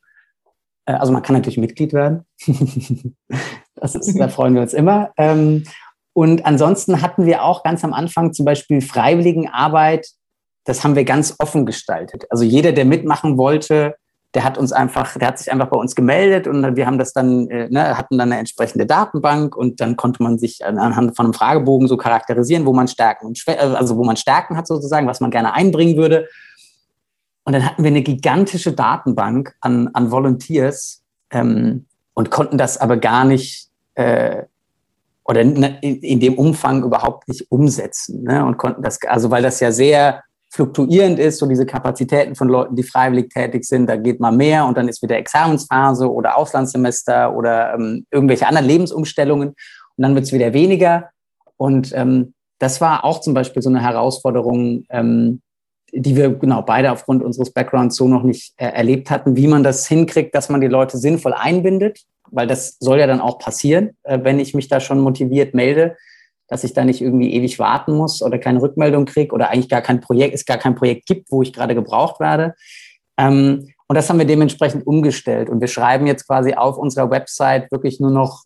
äh, 0.86 0.94
also 0.94 1.12
man 1.12 1.22
kann 1.22 1.36
natürlich 1.36 1.58
Mitglied 1.58 1.92
werden. 1.92 2.26
das 3.76 3.96
ist, 3.96 4.18
da 4.18 4.30
freuen 4.30 4.56
wir 4.56 4.62
uns 4.62 4.74
immer. 4.74 5.12
Ähm, 5.18 5.66
und 6.14 6.46
ansonsten 6.46 7.02
hatten 7.02 7.26
wir 7.26 7.44
auch 7.44 7.64
ganz 7.64 7.84
am 7.84 7.92
Anfang 7.92 8.32
zum 8.32 8.46
Beispiel 8.46 8.80
Freiwilligenarbeit. 8.82 10.08
Das 10.64 10.84
haben 10.84 10.96
wir 10.96 11.04
ganz 11.04 11.36
offen 11.40 11.66
gestaltet. 11.66 12.26
Also 12.30 12.46
jeder, 12.46 12.72
der 12.72 12.86
mitmachen 12.86 13.38
wollte, 13.38 13.96
der 14.34 14.44
hat 14.46 14.58
uns 14.58 14.72
einfach, 14.72 15.18
der 15.18 15.28
hat 15.28 15.40
sich 15.40 15.52
einfach 15.52 15.68
bei 15.68 15.78
uns 15.78 15.96
gemeldet 15.96 16.48
und 16.48 16.76
wir 16.76 16.86
haben 16.86 16.98
das 16.98 17.12
dann, 17.12 17.50
äh, 17.50 17.68
ne, 17.70 17.98
hatten 17.98 18.18
dann 18.18 18.32
eine 18.32 18.40
entsprechende 18.40 18.86
Datenbank 18.86 19.56
und 19.56 19.82
dann 19.82 19.98
konnte 19.98 20.24
man 20.24 20.40
sich 20.40 20.66
anhand 20.66 21.16
von 21.18 21.26
einem 21.26 21.34
Fragebogen 21.34 21.88
so 21.88 21.98
charakterisieren, 21.98 22.66
wo 22.66 22.74
man 22.74 22.88
Stärken 22.88 23.28
und 23.28 23.38
Schwä 23.38 23.54
äh, 23.54 23.76
also 23.76 23.98
wo 23.98 24.04
man 24.04 24.16
Stärken 24.16 24.56
hat 24.56 24.68
sozusagen, 24.68 25.08
was 25.08 25.20
man 25.20 25.32
gerne 25.32 25.54
einbringen 25.54 25.98
würde. 25.98 26.30
Und 27.44 27.54
dann 27.54 27.66
hatten 27.66 27.84
wir 27.84 27.90
eine 27.90 28.04
gigantische 28.04 28.72
Datenbank 28.72 29.54
an, 29.60 29.90
an 29.94 30.12
Volunteers 30.12 31.04
ähm, 31.32 31.88
und 32.14 32.32
konnten 32.32 32.58
das 32.58 32.78
aber 32.78 32.98
gar 32.98 33.26
nicht 33.26 33.70
äh, 33.96 34.44
oder 35.26 35.42
in, 35.42 35.64
in, 35.64 36.20
dem 36.20 36.38
Umfang 36.38 36.84
überhaupt 36.84 37.28
nicht 37.28 37.52
umsetzen. 37.52 38.24
Ne? 38.24 38.46
Und 38.46 38.58
konnten 38.58 38.82
das, 38.82 39.00
also 39.08 39.32
weil 39.32 39.44
das 39.44 39.60
ja 39.60 39.72
sehr 39.72 40.24
fluktuierend 40.52 41.18
ist, 41.18 41.40
so 41.40 41.46
diese 41.46 41.66
Kapazitäten 41.66 42.36
von 42.36 42.50
Leuten, 42.50 42.76
die 42.76 42.84
freiwillig 42.84 43.30
tätig 43.30 43.64
sind, 43.64 43.88
da 43.88 43.96
geht 43.96 44.20
mal 44.20 44.32
mehr 44.32 44.66
und 44.66 44.78
dann 44.78 44.90
ist 44.90 45.02
wieder 45.02 45.18
Examensphase 45.18 46.12
oder 46.12 46.38
Auslandssemester 46.38 47.36
oder 47.36 47.74
ähm, 47.74 48.06
irgendwelche 48.12 48.48
anderen 48.48 48.68
Lebensumstellungen 48.68 49.50
und 49.50 49.56
dann 49.98 50.14
wird 50.14 50.26
es 50.26 50.34
wieder 50.34 50.54
weniger. 50.54 51.10
Und 51.56 51.94
ähm, 51.96 52.34
das 52.60 52.82
war 52.82 53.06
auch 53.06 53.22
zum 53.22 53.34
Beispiel 53.34 53.62
so 53.62 53.70
eine 53.70 53.82
Herausforderung, 53.82 54.84
ähm, 54.90 55.42
die 55.94 56.16
wir 56.18 56.30
genau 56.30 56.62
beide 56.62 56.92
aufgrund 56.92 57.24
unseres 57.24 57.52
Backgrounds 57.52 57.96
so 57.96 58.08
noch 58.08 58.24
nicht 58.24 58.54
äh, 58.58 58.66
erlebt 58.68 59.10
hatten, 59.10 59.38
wie 59.38 59.48
man 59.48 59.64
das 59.64 59.88
hinkriegt, 59.88 60.36
dass 60.36 60.50
man 60.50 60.60
die 60.60 60.68
Leute 60.68 60.98
sinnvoll 60.98 61.34
einbindet, 61.34 62.02
weil 62.30 62.48
das 62.48 62.78
soll 62.80 63.00
ja 63.00 63.08
dann 63.08 63.22
auch 63.22 63.40
passieren, 63.40 63.92
äh, 64.04 64.20
wenn 64.22 64.40
ich 64.40 64.54
mich 64.54 64.68
da 64.68 64.82
schon 64.82 65.00
motiviert 65.00 65.54
melde 65.54 65.96
dass 66.52 66.66
ich 66.66 66.74
da 66.74 66.84
nicht 66.84 67.00
irgendwie 67.00 67.34
ewig 67.34 67.60
warten 67.60 67.94
muss 67.94 68.22
oder 68.22 68.38
keine 68.38 68.62
Rückmeldung 68.62 69.06
kriege 69.06 69.34
oder 69.34 69.50
eigentlich 69.50 69.70
gar 69.70 69.82
kein 69.82 70.02
Projekt, 70.02 70.36
es 70.36 70.46
gar 70.46 70.58
kein 70.58 70.76
Projekt 70.76 71.06
gibt, 71.06 71.32
wo 71.32 71.42
ich 71.42 71.54
gerade 71.54 71.76
gebraucht 71.76 72.20
werde. 72.20 72.56
Ähm, 73.16 73.70
und 73.88 73.96
das 73.96 74.10
haben 74.10 74.20
wir 74.20 74.26
dementsprechend 74.26 74.86
umgestellt. 74.86 75.50
Und 75.50 75.62
wir 75.62 75.70
schreiben 75.70 76.08
jetzt 76.08 76.28
quasi 76.28 76.54
auf 76.54 76.78
unserer 76.78 77.10
Website 77.10 77.72
wirklich 77.72 78.02
nur 78.02 78.12
noch, 78.12 78.44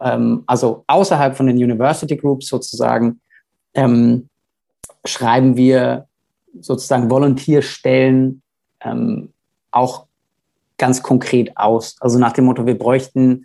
ähm, 0.00 0.44
also 0.46 0.84
außerhalb 0.86 1.36
von 1.36 1.46
den 1.46 1.56
University 1.56 2.16
Groups 2.16 2.48
sozusagen, 2.48 3.20
ähm, 3.74 4.30
schreiben 5.04 5.58
wir 5.58 6.06
sozusagen 6.58 7.10
Volontierstellen 7.10 8.40
ähm, 8.80 9.34
auch 9.72 10.06
ganz 10.78 11.02
konkret 11.02 11.54
aus. 11.54 11.96
Also 12.00 12.18
nach 12.18 12.32
dem 12.32 12.46
Motto, 12.46 12.64
wir 12.64 12.78
bräuchten 12.78 13.44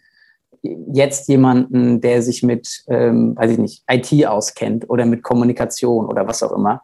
jetzt 0.64 1.28
jemanden, 1.28 2.00
der 2.02 2.22
sich 2.22 2.42
mit, 2.42 2.84
ähm, 2.88 3.36
weiß 3.36 3.52
ich 3.52 3.58
nicht, 3.58 3.84
IT 3.90 4.26
auskennt 4.26 4.90
oder 4.90 5.06
mit 5.06 5.22
Kommunikation 5.22 6.06
oder 6.06 6.28
was 6.28 6.42
auch 6.42 6.54
immer. 6.54 6.82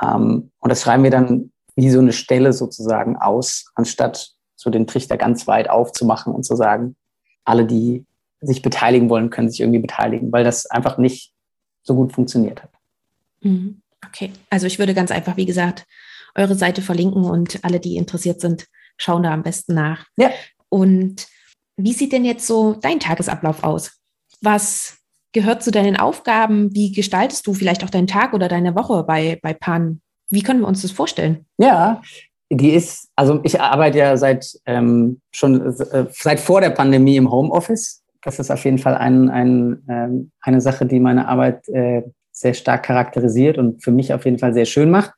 Ähm, 0.00 0.50
und 0.60 0.70
das 0.70 0.82
schreiben 0.82 1.02
wir 1.02 1.10
dann 1.10 1.50
wie 1.74 1.90
so 1.90 1.98
eine 1.98 2.12
Stelle 2.12 2.52
sozusagen 2.52 3.16
aus, 3.16 3.66
anstatt 3.74 4.30
so 4.54 4.70
den 4.70 4.86
Trichter 4.86 5.16
ganz 5.16 5.46
weit 5.46 5.68
aufzumachen 5.68 6.32
und 6.32 6.44
zu 6.44 6.56
sagen, 6.56 6.96
alle, 7.44 7.66
die 7.66 8.04
sich 8.40 8.62
beteiligen 8.62 9.10
wollen, 9.10 9.30
können 9.30 9.50
sich 9.50 9.60
irgendwie 9.60 9.80
beteiligen, 9.80 10.32
weil 10.32 10.44
das 10.44 10.66
einfach 10.66 10.98
nicht 10.98 11.32
so 11.82 11.94
gut 11.94 12.12
funktioniert 12.12 12.62
hat. 12.62 12.70
Mhm. 13.40 13.82
Okay, 14.06 14.32
also 14.50 14.66
ich 14.66 14.78
würde 14.78 14.94
ganz 14.94 15.10
einfach, 15.10 15.36
wie 15.36 15.46
gesagt, 15.46 15.84
eure 16.34 16.54
Seite 16.54 16.82
verlinken 16.82 17.24
und 17.24 17.64
alle, 17.64 17.80
die 17.80 17.96
interessiert 17.96 18.40
sind, 18.40 18.66
schauen 18.96 19.22
da 19.22 19.32
am 19.32 19.42
besten 19.42 19.74
nach. 19.74 20.06
Ja. 20.16 20.30
Und 20.68 21.26
wie 21.76 21.92
sieht 21.92 22.12
denn 22.12 22.24
jetzt 22.24 22.46
so 22.46 22.74
dein 22.74 23.00
Tagesablauf 23.00 23.62
aus? 23.64 23.92
Was 24.40 24.98
gehört 25.32 25.62
zu 25.62 25.70
deinen 25.70 25.96
Aufgaben? 25.96 26.74
Wie 26.74 26.92
gestaltest 26.92 27.46
du 27.46 27.54
vielleicht 27.54 27.84
auch 27.84 27.90
deinen 27.90 28.06
Tag 28.06 28.32
oder 28.32 28.48
deine 28.48 28.74
Woche 28.74 29.04
bei, 29.04 29.38
bei 29.42 29.52
PAN? 29.52 30.00
Wie 30.30 30.42
können 30.42 30.60
wir 30.60 30.68
uns 30.68 30.82
das 30.82 30.90
vorstellen? 30.90 31.46
Ja, 31.58 32.00
die 32.50 32.70
ist, 32.70 33.08
also 33.16 33.40
ich 33.42 33.60
arbeite 33.60 33.98
ja 33.98 34.16
seit 34.16 34.58
ähm, 34.66 35.20
schon 35.32 35.60
äh, 35.60 36.06
seit 36.12 36.40
vor 36.40 36.60
der 36.60 36.70
Pandemie 36.70 37.16
im 37.16 37.30
Homeoffice. 37.30 38.02
Das 38.22 38.38
ist 38.38 38.50
auf 38.50 38.64
jeden 38.64 38.78
Fall 38.78 38.94
ein, 38.94 39.28
ein, 39.28 39.82
ähm, 39.88 40.30
eine 40.40 40.60
Sache, 40.60 40.86
die 40.86 41.00
meine 41.00 41.28
Arbeit 41.28 41.68
äh, 41.68 42.02
sehr 42.32 42.54
stark 42.54 42.84
charakterisiert 42.84 43.58
und 43.58 43.82
für 43.82 43.90
mich 43.90 44.12
auf 44.12 44.24
jeden 44.24 44.38
Fall 44.38 44.54
sehr 44.54 44.64
schön 44.64 44.90
macht. 44.90 45.12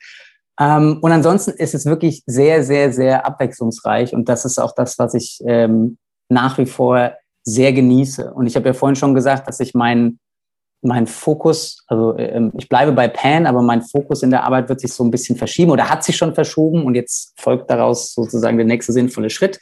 Ähm, 0.61 0.99
und 1.01 1.13
ansonsten 1.13 1.53
ist 1.53 1.75
es 1.75 1.87
wirklich 1.87 2.23
sehr, 2.27 2.65
sehr, 2.65 2.93
sehr 2.93 3.27
abwechslungsreich 3.27 4.15
und 4.15 4.29
das 4.29 4.45
ist 4.45 4.59
auch 4.59 4.75
das, 4.75 4.99
was 4.99 5.15
ich 5.15 5.41
ähm, 5.47 5.99
nach 6.29 6.59
wie 6.59 6.67
vor 6.67 7.13
sehr 7.43 7.73
genieße. 7.73 8.33
Und 8.35 8.47
ich 8.47 8.57
habe 8.57 8.69
ja 8.69 8.73
vorhin 8.75 8.97
schon 8.97 9.15
gesagt, 9.15 9.49
dass 9.49 9.61
ich 9.61 9.75
meinen 9.75 10.21
mein 10.81 11.07
Fokus, 11.07 11.85
also 11.89 12.17
ähm, 12.19 12.53
ich 12.57 12.69
bleibe 12.69 12.93
bei 12.93 13.09
Pan, 13.09 13.47
aber 13.47 13.63
mein 13.63 13.83
Fokus 13.83 14.23
in 14.23 14.31
der 14.31 14.45
Arbeit 14.45 14.69
wird 14.69 14.81
sich 14.81 14.93
so 14.93 15.03
ein 15.03 15.11
bisschen 15.11 15.37
verschieben 15.37 15.73
oder 15.73 15.91
hat 15.91 16.05
sich 16.05 16.17
schon 16.17 16.35
verschoben 16.35 16.85
und 16.85 16.95
jetzt 16.95 17.33
folgt 17.41 17.69
daraus 17.71 18.15
sozusagen 18.15 18.57
der 18.59 18.67
nächste 18.67 18.93
sinnvolle 18.93 19.31
Schritt. 19.31 19.59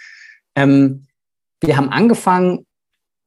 Ähm, 0.55 1.07
wir 1.62 1.77
haben 1.77 1.89
angefangen 1.89 2.67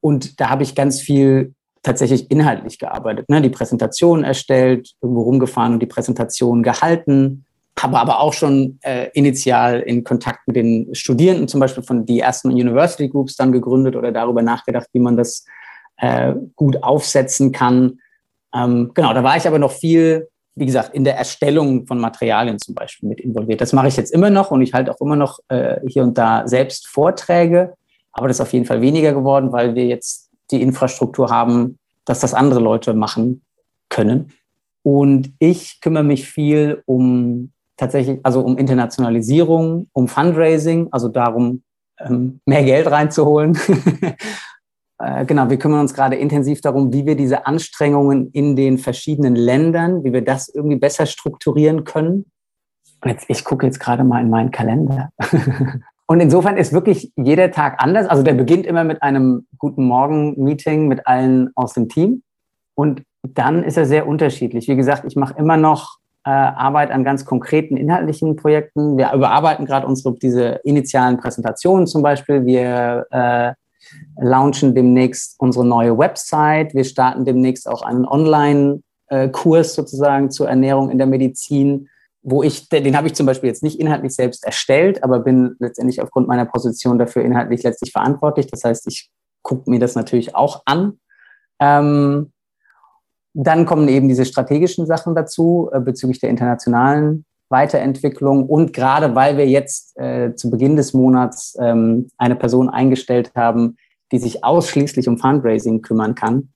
und 0.00 0.40
da 0.40 0.50
habe 0.50 0.62
ich 0.62 0.76
ganz 0.76 1.00
viel 1.00 1.54
tatsächlich 1.82 2.30
inhaltlich 2.30 2.78
gearbeitet. 2.78 3.28
Ne? 3.28 3.42
Die 3.42 3.50
Präsentation 3.50 4.22
erstellt, 4.22 4.92
irgendwo 5.00 5.22
rumgefahren 5.22 5.72
und 5.72 5.80
die 5.80 5.86
Präsentation 5.86 6.62
gehalten, 6.62 7.44
habe 7.78 7.98
aber 7.98 8.20
auch 8.20 8.32
schon 8.32 8.78
äh, 8.82 9.08
initial 9.14 9.80
in 9.80 10.04
Kontakt 10.04 10.46
mit 10.46 10.56
den 10.56 10.94
Studierenden, 10.94 11.48
zum 11.48 11.60
Beispiel 11.60 11.82
von 11.82 12.04
die 12.04 12.20
ersten 12.20 12.50
University 12.50 13.08
Groups 13.08 13.36
dann 13.36 13.52
gegründet 13.52 13.96
oder 13.96 14.12
darüber 14.12 14.42
nachgedacht, 14.42 14.88
wie 14.92 15.00
man 15.00 15.16
das 15.16 15.44
äh, 15.96 16.34
gut 16.56 16.82
aufsetzen 16.82 17.52
kann. 17.52 18.00
Ähm, 18.54 18.90
genau, 18.94 19.14
da 19.14 19.22
war 19.22 19.36
ich 19.36 19.46
aber 19.46 19.58
noch 19.58 19.72
viel, 19.72 20.28
wie 20.56 20.66
gesagt, 20.66 20.94
in 20.94 21.04
der 21.04 21.16
Erstellung 21.16 21.86
von 21.86 21.98
Materialien 21.98 22.58
zum 22.58 22.74
Beispiel 22.74 23.08
mit 23.08 23.20
involviert. 23.20 23.60
Das 23.60 23.72
mache 23.72 23.88
ich 23.88 23.96
jetzt 23.96 24.12
immer 24.12 24.30
noch 24.30 24.50
und 24.50 24.60
ich 24.62 24.74
halte 24.74 24.92
auch 24.92 25.00
immer 25.00 25.16
noch 25.16 25.38
äh, 25.48 25.80
hier 25.86 26.02
und 26.02 26.18
da 26.18 26.46
selbst 26.46 26.86
Vorträge, 26.86 27.74
aber 28.12 28.28
das 28.28 28.38
ist 28.38 28.40
auf 28.42 28.52
jeden 28.52 28.66
Fall 28.66 28.80
weniger 28.80 29.12
geworden, 29.12 29.52
weil 29.52 29.74
wir 29.74 29.86
jetzt 29.86 30.30
die 30.50 30.60
Infrastruktur 30.60 31.30
haben, 31.30 31.78
dass 32.04 32.20
das 32.20 32.34
andere 32.34 32.60
Leute 32.60 32.92
machen 32.92 33.42
können. 33.88 34.32
Und 34.82 35.32
ich 35.38 35.80
kümmere 35.80 36.04
mich 36.04 36.28
viel 36.28 36.82
um 36.86 37.52
tatsächlich, 37.80 38.20
also 38.22 38.42
um 38.42 38.58
Internationalisierung, 38.58 39.88
um 39.92 40.06
Fundraising, 40.06 40.88
also 40.90 41.08
darum, 41.08 41.62
ähm, 41.98 42.40
mehr 42.44 42.62
Geld 42.62 42.90
reinzuholen. 42.90 43.58
äh, 44.98 45.24
genau, 45.24 45.48
wir 45.48 45.58
kümmern 45.58 45.80
uns 45.80 45.94
gerade 45.94 46.16
intensiv 46.16 46.60
darum, 46.60 46.92
wie 46.92 47.06
wir 47.06 47.16
diese 47.16 47.46
Anstrengungen 47.46 48.30
in 48.32 48.54
den 48.54 48.78
verschiedenen 48.78 49.34
Ländern, 49.34 50.04
wie 50.04 50.12
wir 50.12 50.22
das 50.22 50.48
irgendwie 50.48 50.76
besser 50.76 51.06
strukturieren 51.06 51.84
können. 51.84 52.26
Jetzt, 53.04 53.24
ich 53.28 53.44
gucke 53.44 53.64
jetzt 53.64 53.80
gerade 53.80 54.04
mal 54.04 54.20
in 54.20 54.28
meinen 54.28 54.50
Kalender. 54.50 55.08
Und 56.06 56.20
insofern 56.20 56.56
ist 56.56 56.72
wirklich 56.72 57.12
jeder 57.16 57.50
Tag 57.50 57.82
anders. 57.82 58.08
Also 58.08 58.22
der 58.22 58.34
beginnt 58.34 58.66
immer 58.66 58.84
mit 58.84 59.00
einem 59.02 59.46
guten 59.58 59.84
Morgen-Meeting 59.84 60.86
mit 60.88 61.06
allen 61.06 61.50
aus 61.54 61.72
dem 61.72 61.88
Team. 61.88 62.22
Und 62.74 63.04
dann 63.22 63.62
ist 63.62 63.78
er 63.78 63.86
sehr 63.86 64.06
unterschiedlich. 64.06 64.68
Wie 64.68 64.76
gesagt, 64.76 65.04
ich 65.06 65.14
mache 65.14 65.34
immer 65.38 65.56
noch 65.56 65.99
äh, 66.24 66.30
Arbeit 66.30 66.90
an 66.90 67.04
ganz 67.04 67.24
konkreten 67.24 67.76
inhaltlichen 67.76 68.36
Projekten. 68.36 68.98
Wir 68.98 69.12
überarbeiten 69.12 69.64
gerade 69.66 69.86
unsere 69.86 70.14
diese 70.14 70.60
initialen 70.64 71.18
Präsentationen 71.18 71.86
zum 71.86 72.02
Beispiel. 72.02 72.44
Wir 72.44 73.06
äh, 73.10 73.52
launchen 74.20 74.74
demnächst 74.74 75.36
unsere 75.38 75.64
neue 75.64 75.96
Website. 75.96 76.74
Wir 76.74 76.84
starten 76.84 77.24
demnächst 77.24 77.68
auch 77.68 77.82
einen 77.82 78.04
Online-Kurs 78.04 79.74
sozusagen 79.74 80.30
zur 80.30 80.48
Ernährung 80.48 80.90
in 80.90 80.98
der 80.98 81.06
Medizin, 81.06 81.88
wo 82.22 82.42
ich, 82.42 82.68
den 82.68 82.96
habe 82.96 83.06
ich 83.06 83.14
zum 83.14 83.24
Beispiel 83.24 83.48
jetzt 83.48 83.62
nicht 83.62 83.80
inhaltlich 83.80 84.14
selbst 84.14 84.44
erstellt, 84.44 85.02
aber 85.02 85.20
bin 85.20 85.56
letztendlich 85.58 86.02
aufgrund 86.02 86.28
meiner 86.28 86.44
Position 86.44 86.98
dafür 86.98 87.22
inhaltlich 87.22 87.62
letztlich 87.62 87.92
verantwortlich. 87.92 88.46
Das 88.46 88.62
heißt, 88.62 88.86
ich 88.88 89.10
gucke 89.42 89.70
mir 89.70 89.78
das 89.78 89.94
natürlich 89.94 90.34
auch 90.34 90.62
an. 90.66 91.00
Ähm, 91.60 92.32
dann 93.34 93.66
kommen 93.66 93.88
eben 93.88 94.08
diese 94.08 94.24
strategischen 94.24 94.86
Sachen 94.86 95.14
dazu 95.14 95.70
äh, 95.72 95.80
bezüglich 95.80 96.20
der 96.20 96.30
internationalen 96.30 97.24
Weiterentwicklung 97.48 98.48
und 98.48 98.72
gerade 98.72 99.14
weil 99.14 99.36
wir 99.36 99.48
jetzt 99.48 99.98
äh, 99.98 100.34
zu 100.34 100.50
Beginn 100.50 100.76
des 100.76 100.94
Monats 100.94 101.56
ähm, 101.60 102.08
eine 102.16 102.36
Person 102.36 102.68
eingestellt 102.68 103.32
haben, 103.34 103.76
die 104.12 104.18
sich 104.18 104.44
ausschließlich 104.44 105.08
um 105.08 105.18
Fundraising 105.18 105.82
kümmern 105.82 106.14
kann, 106.14 106.50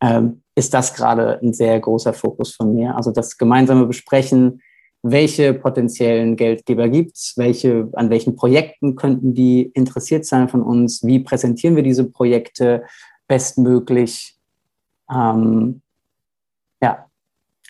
ähm, 0.00 0.42
ist 0.56 0.74
das 0.74 0.94
gerade 0.94 1.40
ein 1.40 1.52
sehr 1.52 1.78
großer 1.78 2.12
Fokus 2.12 2.54
von 2.54 2.74
mir. 2.74 2.96
Also 2.96 3.12
das 3.12 3.38
gemeinsame 3.38 3.86
Besprechen, 3.86 4.60
welche 5.02 5.54
potenziellen 5.54 6.36
Geldgeber 6.36 6.88
gibt's, 6.88 7.34
welche, 7.36 7.88
an 7.94 8.10
welchen 8.10 8.36
Projekten 8.36 8.96
könnten 8.96 9.34
die 9.34 9.62
interessiert 9.62 10.26
sein 10.26 10.48
von 10.48 10.62
uns, 10.62 11.02
wie 11.04 11.20
präsentieren 11.20 11.76
wir 11.76 11.82
diese 11.82 12.04
Projekte 12.04 12.82
bestmöglich. 13.28 14.36
Ähm. 15.10 15.82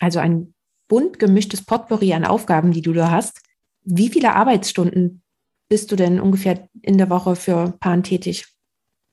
Also 0.00 0.18
ein 0.18 0.54
bunt 0.88 1.20
gemischtes 1.20 1.64
Potpourri 1.64 2.12
an 2.12 2.24
Aufgaben, 2.24 2.72
die 2.72 2.82
du 2.82 2.92
da 2.92 3.10
hast. 3.10 3.40
Wie 3.82 4.08
viele 4.08 4.34
Arbeitsstunden 4.34 5.22
bist 5.68 5.92
du 5.92 5.96
denn 5.96 6.20
ungefähr 6.20 6.68
in 6.82 6.98
der 6.98 7.08
Woche 7.08 7.36
für 7.36 7.74
Pan 7.78 8.02
tätig? 8.02 8.46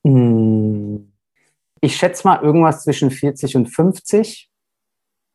Hm. 0.03 1.13
Ich 1.81 1.95
schätze 1.95 2.27
mal 2.27 2.41
irgendwas 2.41 2.83
zwischen 2.83 3.11
40 3.11 3.55
und 3.55 3.67
50. 3.67 4.49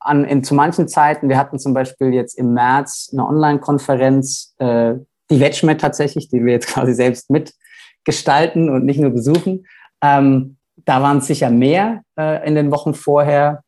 An, 0.01 0.25
in, 0.25 0.43
zu 0.43 0.55
manchen 0.55 0.89
Zeiten, 0.89 1.29
wir 1.29 1.39
hatten 1.39 1.61
zum 1.61 1.75
Beispiel 1.75 2.13
jetzt 2.13 2.37
im 2.37 2.55
März 2.55 3.11
eine 3.13 3.25
Online-Konferenz, 3.25 4.55
äh, 4.59 4.95
die 5.31 5.39
WetchMed 5.39 5.81
tatsächlich, 5.81 6.29
die 6.29 6.45
wir 6.45 6.53
jetzt 6.53 6.67
quasi 6.75 6.93
selbst 6.93 7.31
mitgestalten 7.31 8.69
und 8.69 8.85
nicht 8.85 8.99
nur 8.99 9.11
besuchen. 9.11 9.67
Ähm, 10.03 10.57
da 10.77 11.01
waren 11.03 11.19
es 11.19 11.29
sicher 11.29 11.51
mehr 11.51 12.03
äh, 12.19 12.47
in 12.47 12.57
den 12.57 12.73
Wochen 12.73 12.95
vorher. 12.95 13.63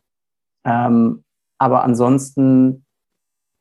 Ähm, 0.64 1.23
aber 1.64 1.82
ansonsten, 1.82 2.84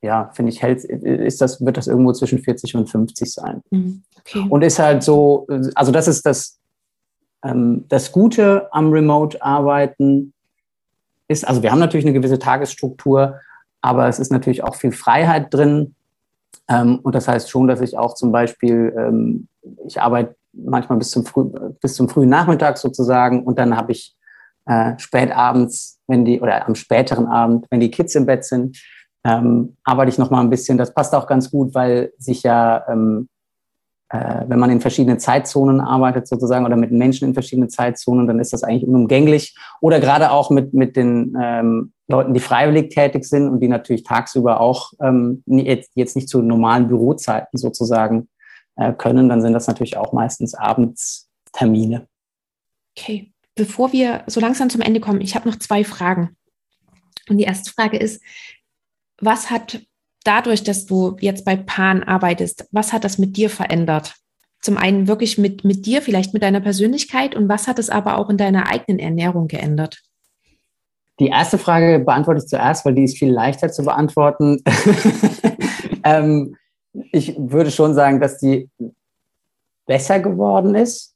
ja, 0.02 0.30
finde 0.34 0.52
ich, 0.52 0.60
hält, 0.60 0.84
ist 0.84 1.40
das, 1.40 1.64
wird 1.64 1.78
das 1.78 1.86
irgendwo 1.86 2.12
zwischen 2.12 2.38
40 2.38 2.74
und 2.74 2.90
50 2.90 3.32
sein. 3.32 3.62
Mhm, 3.70 4.02
okay. 4.18 4.44
Und 4.46 4.62
ist 4.62 4.78
halt 4.78 5.02
so, 5.02 5.46
also 5.74 5.90
das 5.90 6.06
ist 6.06 6.26
das, 6.26 6.60
ähm, 7.42 7.86
das 7.88 8.12
Gute 8.12 8.68
am 8.74 8.92
Remote-Arbeiten 8.92 10.34
ist, 11.28 11.48
also 11.48 11.62
wir 11.62 11.72
haben 11.72 11.78
natürlich 11.78 12.04
eine 12.04 12.12
gewisse 12.12 12.38
Tagesstruktur, 12.38 13.40
aber 13.80 14.06
es 14.06 14.18
ist 14.18 14.30
natürlich 14.30 14.62
auch 14.62 14.74
viel 14.74 14.92
Freiheit 14.92 15.54
drin. 15.54 15.94
Ähm, 16.68 16.98
und 17.02 17.14
das 17.14 17.26
heißt 17.26 17.48
schon, 17.48 17.68
dass 17.68 17.80
ich 17.80 17.96
auch 17.96 18.16
zum 18.16 18.32
Beispiel, 18.32 18.94
ähm, 18.98 19.48
ich 19.86 19.98
arbeite 19.98 20.36
manchmal 20.52 20.98
bis 20.98 21.10
zum, 21.10 21.24
früh, 21.24 21.44
bis 21.80 21.94
zum 21.94 22.10
frühen 22.10 22.28
Nachmittag 22.28 22.76
sozusagen 22.76 23.44
und 23.44 23.58
dann 23.58 23.74
habe 23.78 23.92
ich 23.92 24.14
äh, 24.66 24.98
spät 24.98 25.32
abends, 25.32 26.00
wenn 26.06 26.24
die, 26.24 26.40
oder 26.40 26.66
am 26.66 26.74
späteren 26.74 27.26
Abend, 27.26 27.66
wenn 27.70 27.80
die 27.80 27.90
Kids 27.90 28.14
im 28.14 28.26
Bett 28.26 28.44
sind, 28.44 28.78
ähm, 29.24 29.76
arbeite 29.84 30.10
ich 30.10 30.18
noch 30.18 30.30
mal 30.30 30.40
ein 30.40 30.50
bisschen. 30.50 30.78
Das 30.78 30.92
passt 30.92 31.14
auch 31.14 31.26
ganz 31.26 31.50
gut, 31.50 31.74
weil 31.74 32.12
sich 32.18 32.42
ja, 32.42 32.84
ähm, 32.88 33.28
äh, 34.10 34.42
wenn 34.46 34.58
man 34.58 34.70
in 34.70 34.80
verschiedenen 34.80 35.18
Zeitzonen 35.18 35.80
arbeitet 35.80 36.28
sozusagen 36.28 36.66
oder 36.66 36.76
mit 36.76 36.92
Menschen 36.92 37.28
in 37.28 37.34
verschiedenen 37.34 37.70
Zeitzonen, 37.70 38.26
dann 38.26 38.38
ist 38.38 38.52
das 38.52 38.62
eigentlich 38.62 38.86
unumgänglich. 38.86 39.56
Oder 39.80 39.98
gerade 39.98 40.30
auch 40.30 40.50
mit, 40.50 40.74
mit 40.74 40.96
den 40.96 41.36
ähm, 41.40 41.92
Leuten, 42.06 42.34
die 42.34 42.40
freiwillig 42.40 42.90
tätig 42.90 43.24
sind 43.24 43.48
und 43.48 43.60
die 43.60 43.68
natürlich 43.68 44.04
tagsüber 44.04 44.60
auch 44.60 44.92
ähm, 45.00 45.42
jetzt, 45.46 45.90
jetzt 45.94 46.16
nicht 46.16 46.28
zu 46.28 46.42
normalen 46.42 46.88
Bürozeiten 46.88 47.58
sozusagen 47.58 48.28
äh, 48.76 48.92
können, 48.92 49.30
dann 49.30 49.40
sind 49.40 49.54
das 49.54 49.66
natürlich 49.66 49.96
auch 49.96 50.12
meistens 50.12 50.54
Abendstermine. 50.54 52.06
Okay 52.96 53.33
bevor 53.54 53.92
wir 53.92 54.24
so 54.26 54.40
langsam 54.40 54.70
zum 54.70 54.80
Ende 54.80 55.00
kommen, 55.00 55.20
ich 55.20 55.34
habe 55.34 55.48
noch 55.48 55.58
zwei 55.58 55.84
Fragen. 55.84 56.36
Und 57.28 57.38
die 57.38 57.44
erste 57.44 57.70
Frage 57.70 57.96
ist, 57.96 58.22
was 59.20 59.50
hat 59.50 59.80
dadurch, 60.24 60.64
dass 60.64 60.86
du 60.86 61.16
jetzt 61.20 61.44
bei 61.44 61.56
Pan 61.56 62.02
arbeitest, 62.02 62.66
was 62.72 62.92
hat 62.92 63.04
das 63.04 63.18
mit 63.18 63.36
dir 63.36 63.50
verändert? 63.50 64.14
Zum 64.60 64.76
einen 64.76 65.06
wirklich 65.06 65.38
mit, 65.38 65.64
mit 65.64 65.86
dir, 65.86 66.02
vielleicht 66.02 66.32
mit 66.32 66.42
deiner 66.42 66.60
Persönlichkeit 66.60 67.34
und 67.34 67.48
was 67.48 67.66
hat 67.66 67.78
es 67.78 67.90
aber 67.90 68.18
auch 68.18 68.30
in 68.30 68.38
deiner 68.38 68.70
eigenen 68.70 68.98
Ernährung 68.98 69.46
geändert? 69.46 70.02
Die 71.20 71.28
erste 71.28 71.58
Frage 71.58 72.00
beantworte 72.00 72.40
ich 72.40 72.48
zuerst, 72.48 72.84
weil 72.84 72.94
die 72.94 73.04
ist 73.04 73.18
viel 73.18 73.30
leichter 73.30 73.70
zu 73.70 73.84
beantworten. 73.84 74.62
ähm, 76.04 76.56
ich 77.12 77.36
würde 77.38 77.70
schon 77.70 77.94
sagen, 77.94 78.20
dass 78.20 78.38
die 78.38 78.68
besser 79.86 80.18
geworden 80.18 80.74
ist 80.74 81.13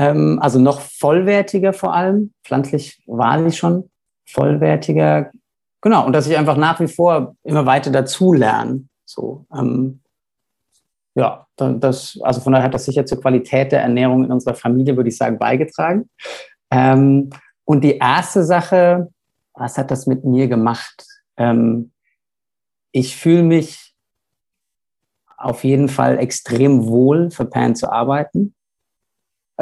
ähm, 0.00 0.38
also 0.40 0.58
noch 0.58 0.80
vollwertiger 0.80 1.74
vor 1.74 1.94
allem, 1.94 2.32
pflanzlich 2.42 3.02
wahrlich 3.06 3.58
schon 3.58 3.90
vollwertiger. 4.26 5.30
Genau, 5.82 6.06
und 6.06 6.14
dass 6.14 6.26
ich 6.26 6.38
einfach 6.38 6.56
nach 6.56 6.80
wie 6.80 6.88
vor 6.88 7.36
immer 7.42 7.66
weiter 7.66 7.90
dazu 7.90 8.32
lerne. 8.32 8.84
So, 9.04 9.44
ähm, 9.54 10.00
ja, 11.14 11.46
das, 11.56 12.18
also 12.22 12.40
von 12.40 12.54
daher 12.54 12.64
hat 12.64 12.74
das 12.74 12.86
sicher 12.86 13.04
zur 13.04 13.20
Qualität 13.20 13.72
der 13.72 13.82
Ernährung 13.82 14.24
in 14.24 14.32
unserer 14.32 14.54
Familie, 14.54 14.96
würde 14.96 15.10
ich 15.10 15.18
sagen, 15.18 15.38
beigetragen. 15.38 16.08
Ähm, 16.70 17.28
und 17.64 17.84
die 17.84 17.98
erste 17.98 18.42
Sache, 18.42 19.10
was 19.52 19.76
hat 19.76 19.90
das 19.90 20.06
mit 20.06 20.24
mir 20.24 20.48
gemacht? 20.48 21.04
Ähm, 21.36 21.90
ich 22.90 23.16
fühle 23.18 23.42
mich 23.42 23.94
auf 25.36 25.62
jeden 25.64 25.88
Fall 25.88 26.18
extrem 26.18 26.86
wohl, 26.86 27.30
für 27.30 27.44
Pan 27.44 27.76
zu 27.76 27.92
arbeiten. 27.92 28.54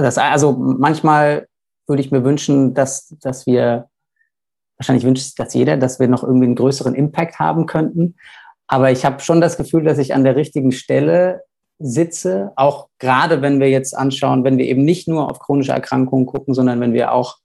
Das, 0.02 0.18
also 0.18 0.52
manchmal 0.52 1.46
würde 1.86 2.02
ich 2.02 2.10
mir 2.10 2.24
wünschen, 2.24 2.74
dass, 2.74 3.14
dass 3.20 3.46
wir, 3.46 3.88
wahrscheinlich 4.76 5.04
wünscht 5.04 5.24
sich 5.24 5.34
das 5.34 5.54
jeder, 5.54 5.76
dass 5.76 5.98
wir 5.98 6.08
noch 6.08 6.22
irgendwie 6.22 6.46
einen 6.46 6.54
größeren 6.54 6.94
Impact 6.94 7.38
haben 7.38 7.66
könnten. 7.66 8.16
Aber 8.68 8.90
ich 8.92 9.04
habe 9.04 9.20
schon 9.20 9.40
das 9.40 9.56
Gefühl, 9.56 9.84
dass 9.84 9.98
ich 9.98 10.14
an 10.14 10.24
der 10.24 10.36
richtigen 10.36 10.72
Stelle 10.72 11.42
sitze, 11.80 12.52
auch 12.56 12.88
gerade 12.98 13.40
wenn 13.42 13.60
wir 13.60 13.70
jetzt 13.70 13.96
anschauen, 13.96 14.44
wenn 14.44 14.58
wir 14.58 14.66
eben 14.66 14.84
nicht 14.84 15.08
nur 15.08 15.30
auf 15.30 15.38
chronische 15.38 15.72
Erkrankungen 15.72 16.26
gucken, 16.26 16.54
sondern 16.54 16.80
wenn 16.80 16.92
wir 16.92 17.12
auch 17.12 17.38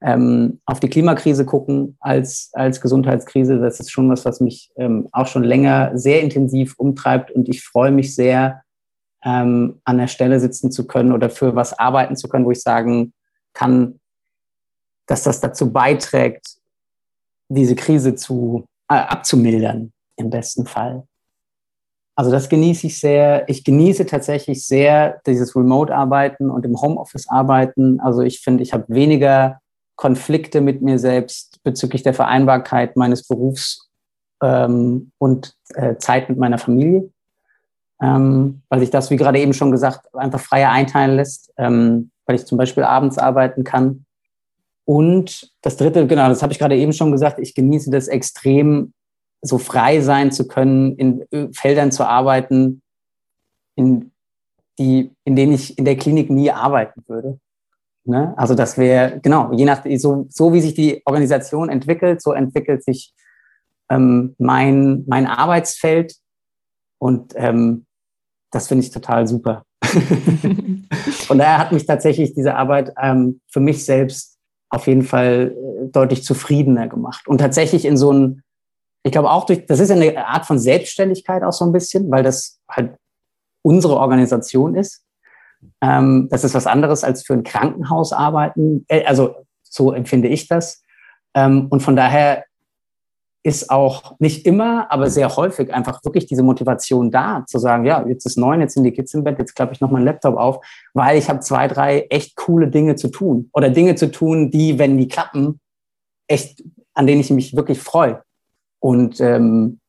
ähm, 0.00 0.60
auf 0.66 0.80
die 0.80 0.88
Klimakrise 0.88 1.44
gucken 1.44 1.96
als, 2.00 2.50
als 2.52 2.80
Gesundheitskrise. 2.80 3.58
Das 3.58 3.80
ist 3.80 3.90
schon 3.90 4.10
was, 4.10 4.24
was 4.24 4.40
mich 4.40 4.70
ähm, 4.76 5.08
auch 5.12 5.26
schon 5.26 5.44
länger 5.44 5.96
sehr 5.96 6.22
intensiv 6.22 6.74
umtreibt 6.78 7.30
und 7.30 7.48
ich 7.48 7.64
freue 7.64 7.90
mich 7.90 8.14
sehr, 8.14 8.62
ähm, 9.24 9.80
an 9.84 9.98
der 9.98 10.06
Stelle 10.06 10.40
sitzen 10.40 10.70
zu 10.70 10.86
können 10.86 11.12
oder 11.12 11.30
für 11.30 11.54
was 11.54 11.78
arbeiten 11.78 12.16
zu 12.16 12.28
können, 12.28 12.44
wo 12.44 12.50
ich 12.50 12.62
sagen 12.62 13.12
kann, 13.52 14.00
dass 15.06 15.22
das 15.22 15.40
dazu 15.40 15.72
beiträgt, 15.72 16.58
diese 17.48 17.74
Krise 17.74 18.14
zu, 18.14 18.66
äh, 18.88 18.94
abzumildern, 18.94 19.92
im 20.16 20.30
besten 20.30 20.66
Fall. 20.66 21.04
Also 22.14 22.30
das 22.30 22.48
genieße 22.48 22.88
ich 22.88 22.98
sehr. 22.98 23.48
Ich 23.48 23.64
genieße 23.64 24.04
tatsächlich 24.04 24.66
sehr 24.66 25.20
dieses 25.26 25.54
Remote-Arbeiten 25.54 26.50
und 26.50 26.64
im 26.64 26.80
Homeoffice-Arbeiten. 26.80 28.00
Also 28.00 28.22
ich 28.22 28.40
finde, 28.40 28.64
ich 28.64 28.72
habe 28.72 28.84
weniger 28.88 29.60
Konflikte 29.94 30.60
mit 30.60 30.82
mir 30.82 30.98
selbst 30.98 31.62
bezüglich 31.62 32.02
der 32.02 32.14
Vereinbarkeit 32.14 32.96
meines 32.96 33.26
Berufs 33.26 33.88
ähm, 34.42 35.12
und 35.18 35.54
äh, 35.74 35.96
Zeit 35.96 36.28
mit 36.28 36.38
meiner 36.38 36.58
Familie 36.58 37.08
ähm, 38.02 38.62
weil 38.68 38.80
sich 38.80 38.90
das, 38.90 39.10
wie 39.10 39.16
gerade 39.16 39.40
eben 39.40 39.52
schon 39.52 39.70
gesagt, 39.70 40.14
einfach 40.14 40.40
freier 40.40 40.70
einteilen 40.70 41.16
lässt, 41.16 41.52
ähm, 41.56 42.10
weil 42.26 42.36
ich 42.36 42.46
zum 42.46 42.58
Beispiel 42.58 42.84
abends 42.84 43.18
arbeiten 43.18 43.64
kann. 43.64 44.04
Und 44.84 45.52
das 45.62 45.76
Dritte, 45.76 46.06
genau, 46.06 46.28
das 46.28 46.42
habe 46.42 46.52
ich 46.52 46.58
gerade 46.58 46.76
eben 46.76 46.92
schon 46.92 47.12
gesagt, 47.12 47.38
ich 47.38 47.54
genieße 47.54 47.90
das 47.90 48.08
extrem, 48.08 48.92
so 49.42 49.58
frei 49.58 50.00
sein 50.00 50.32
zu 50.32 50.48
können, 50.48 50.96
in 50.96 51.52
Feldern 51.52 51.92
zu 51.92 52.04
arbeiten, 52.04 52.82
in, 53.76 54.12
die, 54.78 55.12
in 55.24 55.36
denen 55.36 55.52
ich 55.52 55.78
in 55.78 55.84
der 55.84 55.96
Klinik 55.96 56.30
nie 56.30 56.50
arbeiten 56.50 57.04
würde. 57.06 57.38
Ne? 58.04 58.32
Also 58.36 58.54
das 58.54 58.78
wäre, 58.78 59.20
genau, 59.20 59.52
je 59.52 59.64
nach, 59.64 59.84
so, 59.96 60.26
so 60.30 60.52
wie 60.52 60.60
sich 60.60 60.74
die 60.74 61.02
Organisation 61.04 61.68
entwickelt, 61.68 62.22
so 62.22 62.32
entwickelt 62.32 62.82
sich 62.82 63.12
ähm, 63.90 64.34
mein, 64.38 65.04
mein 65.06 65.26
Arbeitsfeld. 65.26 66.14
Und 66.98 67.34
ähm, 67.36 67.86
das 68.50 68.68
finde 68.68 68.84
ich 68.84 68.90
total 68.90 69.26
super. 69.26 69.64
Von 71.26 71.38
daher 71.38 71.58
hat 71.58 71.72
mich 71.72 71.86
tatsächlich 71.86 72.34
diese 72.34 72.54
Arbeit 72.54 72.92
ähm, 73.00 73.40
für 73.50 73.60
mich 73.60 73.84
selbst 73.84 74.38
auf 74.70 74.86
jeden 74.86 75.02
Fall 75.02 75.54
äh, 75.54 75.88
deutlich 75.90 76.24
zufriedener 76.24 76.88
gemacht. 76.88 77.26
Und 77.28 77.38
tatsächlich 77.38 77.84
in 77.84 77.96
so 77.96 78.12
ein, 78.12 78.42
ich 79.02 79.12
glaube 79.12 79.30
auch 79.30 79.46
durch, 79.46 79.66
das 79.66 79.80
ist 79.80 79.90
eine 79.90 80.26
Art 80.26 80.46
von 80.46 80.58
Selbstständigkeit 80.58 81.42
auch 81.42 81.52
so 81.52 81.64
ein 81.64 81.72
bisschen, 81.72 82.10
weil 82.10 82.22
das 82.22 82.60
halt 82.68 82.96
unsere 83.62 83.96
Organisation 83.96 84.74
ist. 84.74 85.04
Ähm, 85.80 86.28
das 86.30 86.44
ist 86.44 86.54
was 86.54 86.66
anderes 86.66 87.04
als 87.04 87.24
für 87.24 87.34
ein 87.34 87.42
Krankenhaus 87.42 88.12
arbeiten. 88.12 88.84
Äh, 88.88 89.04
also 89.04 89.34
so 89.62 89.92
empfinde 89.92 90.28
ich 90.28 90.48
das. 90.48 90.82
Ähm, 91.34 91.66
und 91.70 91.80
von 91.80 91.96
daher 91.96 92.44
ist 93.48 93.70
auch 93.70 94.14
nicht 94.18 94.44
immer, 94.46 94.92
aber 94.92 95.08
sehr 95.08 95.34
häufig 95.34 95.72
einfach 95.72 96.04
wirklich 96.04 96.26
diese 96.26 96.42
Motivation 96.42 97.10
da, 97.10 97.44
zu 97.46 97.58
sagen, 97.58 97.86
ja, 97.86 98.06
jetzt 98.06 98.26
ist 98.26 98.36
neun, 98.36 98.60
jetzt 98.60 98.74
sind 98.74 98.84
die 98.84 98.92
Kids 98.92 99.14
im 99.14 99.24
Bett, 99.24 99.38
jetzt 99.38 99.56
klappe 99.56 99.72
ich 99.72 99.80
noch 99.80 99.90
meinen 99.90 100.04
Laptop 100.04 100.36
auf, 100.36 100.64
weil 100.92 101.16
ich 101.16 101.30
habe 101.30 101.40
zwei, 101.40 101.66
drei 101.66 102.06
echt 102.10 102.36
coole 102.36 102.68
Dinge 102.68 102.96
zu 102.96 103.08
tun 103.08 103.48
oder 103.54 103.70
Dinge 103.70 103.94
zu 103.94 104.10
tun, 104.10 104.50
die, 104.50 104.78
wenn 104.78 104.98
die 104.98 105.08
klappen, 105.08 105.60
echt, 106.26 106.62
an 106.92 107.06
denen 107.06 107.22
ich 107.22 107.30
mich 107.30 107.56
wirklich 107.56 107.80
freue. 107.80 108.22
Und 108.80 109.18
ähm, 109.20 109.80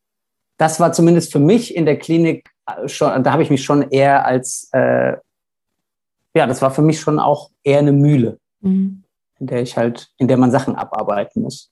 das 0.57 0.79
war 0.79 0.93
zumindest 0.93 1.31
für 1.31 1.39
mich 1.39 1.75
in 1.75 1.85
der 1.85 1.99
Klinik 1.99 2.49
äh, 2.65 2.87
schon, 2.87 3.23
da 3.23 3.31
habe 3.33 3.43
ich 3.43 3.49
mich 3.49 3.63
schon 3.63 3.89
eher 3.91 4.25
als, 4.25 4.69
äh, 4.71 5.17
ja, 6.33 6.47
das 6.47 6.61
war 6.61 6.71
für 6.71 6.81
mich 6.81 6.99
schon 7.01 7.19
auch 7.19 7.49
eher 7.63 7.79
eine 7.79 7.91
Mühle, 7.91 8.39
mhm. 8.61 9.03
in 9.37 9.47
der 9.47 9.61
ich 9.61 9.75
halt, 9.75 10.09
in 10.17 10.29
der 10.29 10.37
man 10.37 10.49
Sachen 10.49 10.75
abarbeiten 10.75 11.41
muss. 11.41 11.69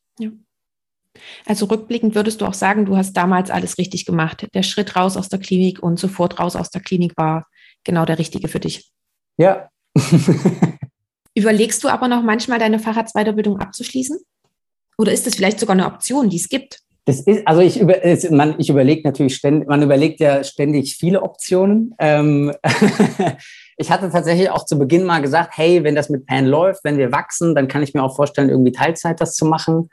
Also 1.45 1.65
rückblickend 1.65 2.15
würdest 2.15 2.41
du 2.41 2.45
auch 2.45 2.53
sagen, 2.53 2.86
du 2.86 2.97
hast 2.97 3.13
damals 3.13 3.49
alles 3.49 3.78
richtig 3.78 4.05
gemacht. 4.05 4.47
Der 4.53 4.63
Schritt 4.63 4.95
raus 4.95 5.18
aus 5.18 5.30
der 5.30 5.39
Klinik 5.39 5.82
und 5.82 5.99
sofort 5.99 6.39
raus 6.39 6.55
aus 6.55 6.70
der 6.70 6.82
Klinik 6.82 7.13
war 7.18 7.47
genau 7.84 8.05
der 8.05 8.20
richtige 8.20 8.47
für 8.47 8.59
dich. 8.59 8.91
Ja. 9.38 9.70
Überlegst 11.36 11.84
du 11.84 11.89
aber 11.89 12.07
noch 12.07 12.24
manchmal 12.24 12.59
deine 12.59 12.80
Fahrradsweiterbildung 12.80 13.59
abzuschließen? 13.59 14.18
Oder 14.97 15.11
ist 15.11 15.28
das 15.28 15.36
vielleicht 15.36 15.59
sogar 15.59 15.76
eine 15.76 15.86
Option, 15.86 16.30
die 16.30 16.38
es 16.38 16.49
gibt? 16.49 16.80
Das 17.05 17.22
ist, 17.22 17.47
also 17.47 17.61
ich, 17.61 17.80
über, 17.80 17.95
man, 18.32 18.55
ich 18.57 18.70
überlege 18.70 19.03
natürlich 19.03 19.36
ständig, 19.36 19.70
man 19.70 19.82
überlegt 19.82 20.20
ja 20.20 20.43
ständig 20.43 20.97
viele 20.97 21.22
Optionen. 21.22 21.95
Ähm, 21.99 22.51
ich 23.78 23.89
hatte 23.91 24.09
tatsächlich 24.11 24.49
auch 24.49 24.65
zu 24.65 24.78
Beginn 24.78 25.05
mal 25.05 25.22
gesagt, 25.22 25.53
hey, 25.55 25.86
wenn 25.86 25.95
das 25.95 26.09
mit 26.09 26.26
Pan 26.26 26.45
läuft, 26.45 26.84
wenn 26.84 26.97
wir 26.97 27.13
wachsen, 27.13 27.55
dann 27.55 27.70
kann 27.70 27.82
ich 27.82 27.93
mir 27.93 28.03
auch 28.03 28.15
vorstellen, 28.15 28.49
irgendwie 28.49 28.74
Teilzeit 28.74 29.22
das 29.22 29.36
zu 29.36 29.45
machen 29.45 29.89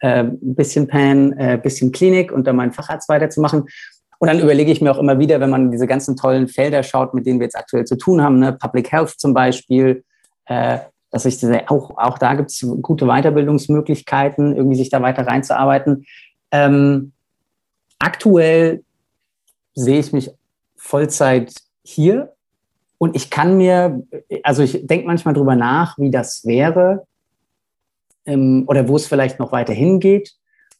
äh, 0.00 0.24
ein 0.24 0.54
bisschen 0.54 0.88
Pan, 0.88 1.32
äh, 1.32 1.58
bisschen 1.62 1.92
Klinik 1.92 2.32
und 2.32 2.46
dann 2.46 2.56
meinen 2.56 2.72
Facharzt 2.72 3.08
weiterzumachen. 3.08 3.66
Und 4.18 4.28
dann 4.28 4.38
überlege 4.38 4.70
ich 4.70 4.80
mir 4.80 4.92
auch 4.92 4.98
immer 4.98 5.18
wieder, 5.18 5.40
wenn 5.40 5.50
man 5.50 5.72
diese 5.72 5.86
ganzen 5.86 6.16
tollen 6.16 6.46
Felder 6.48 6.82
schaut, 6.82 7.12
mit 7.12 7.26
denen 7.26 7.40
wir 7.40 7.46
jetzt 7.46 7.56
aktuell 7.56 7.84
zu 7.84 7.96
tun 7.96 8.22
haben, 8.22 8.38
ne, 8.38 8.52
Public 8.52 8.92
Health 8.92 9.18
zum 9.18 9.34
Beispiel, 9.34 10.04
äh, 10.46 10.78
dass 11.10 11.24
ich 11.24 11.44
auch, 11.68 11.96
auch 11.96 12.18
da 12.18 12.34
gibt 12.34 12.50
es 12.50 12.66
gute 12.80 13.06
Weiterbildungsmöglichkeiten, 13.06 14.56
irgendwie 14.56 14.76
sich 14.76 14.90
da 14.90 15.02
weiter 15.02 15.26
reinzuarbeiten. 15.26 16.06
Ähm, 16.50 17.12
aktuell 17.98 18.82
sehe 19.74 19.98
ich 19.98 20.12
mich 20.12 20.30
Vollzeit 20.76 21.52
hier 21.82 22.32
und 22.98 23.16
ich 23.16 23.30
kann 23.30 23.56
mir, 23.56 24.02
also 24.44 24.62
ich 24.62 24.86
denke 24.86 25.06
manchmal 25.06 25.34
drüber 25.34 25.56
nach, 25.56 25.98
wie 25.98 26.10
das 26.10 26.46
wäre, 26.46 27.06
ähm, 28.26 28.64
oder 28.66 28.88
wo 28.88 28.96
es 28.96 29.06
vielleicht 29.06 29.38
noch 29.38 29.52
weiter 29.52 29.72
hingeht. 29.72 30.32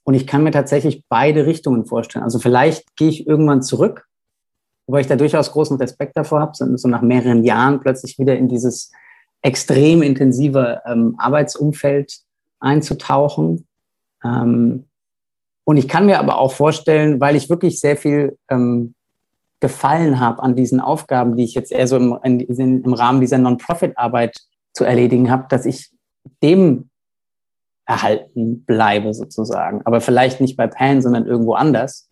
Und 0.04 0.14
ich 0.14 0.26
kann 0.26 0.42
mir 0.42 0.50
tatsächlich 0.50 1.04
beide 1.08 1.46
Richtungen 1.46 1.84
vorstellen. 1.84 2.24
Also 2.24 2.38
vielleicht 2.38 2.96
gehe 2.96 3.08
ich 3.08 3.26
irgendwann 3.26 3.62
zurück, 3.62 4.06
wobei 4.86 5.00
ich 5.00 5.06
da 5.06 5.16
durchaus 5.16 5.52
großen 5.52 5.76
Respekt 5.76 6.16
davor 6.16 6.40
habe, 6.40 6.52
so 6.54 6.88
nach 6.88 7.02
mehreren 7.02 7.44
Jahren 7.44 7.80
plötzlich 7.80 8.18
wieder 8.18 8.36
in 8.36 8.48
dieses 8.48 8.90
extrem 9.42 10.02
intensive 10.02 10.80
ähm, 10.86 11.14
Arbeitsumfeld 11.18 12.18
einzutauchen. 12.60 13.66
Ähm, 14.24 14.86
und 15.64 15.76
ich 15.76 15.88
kann 15.88 16.06
mir 16.06 16.18
aber 16.18 16.38
auch 16.38 16.52
vorstellen, 16.52 17.20
weil 17.20 17.36
ich 17.36 17.48
wirklich 17.48 17.78
sehr 17.78 17.96
viel 17.96 18.36
ähm, 18.48 18.94
gefallen 19.60 20.18
habe 20.18 20.42
an 20.42 20.56
diesen 20.56 20.80
Aufgaben, 20.80 21.36
die 21.36 21.44
ich 21.44 21.54
jetzt 21.54 21.70
eher 21.70 21.86
so 21.86 21.96
im, 21.96 22.18
in, 22.24 22.82
im 22.82 22.92
Rahmen 22.92 23.20
dieser 23.20 23.38
Non-Profit-Arbeit 23.38 24.36
zu 24.72 24.84
erledigen 24.84 25.30
habe, 25.30 25.46
dass 25.48 25.66
ich 25.66 25.90
dem 26.42 26.90
erhalten 27.86 28.64
bleibe 28.64 29.12
sozusagen. 29.14 29.82
Aber 29.84 30.00
vielleicht 30.00 30.40
nicht 30.40 30.56
bei 30.56 30.66
Pan, 30.66 31.02
sondern 31.02 31.26
irgendwo 31.26 31.54
anders. 31.54 32.08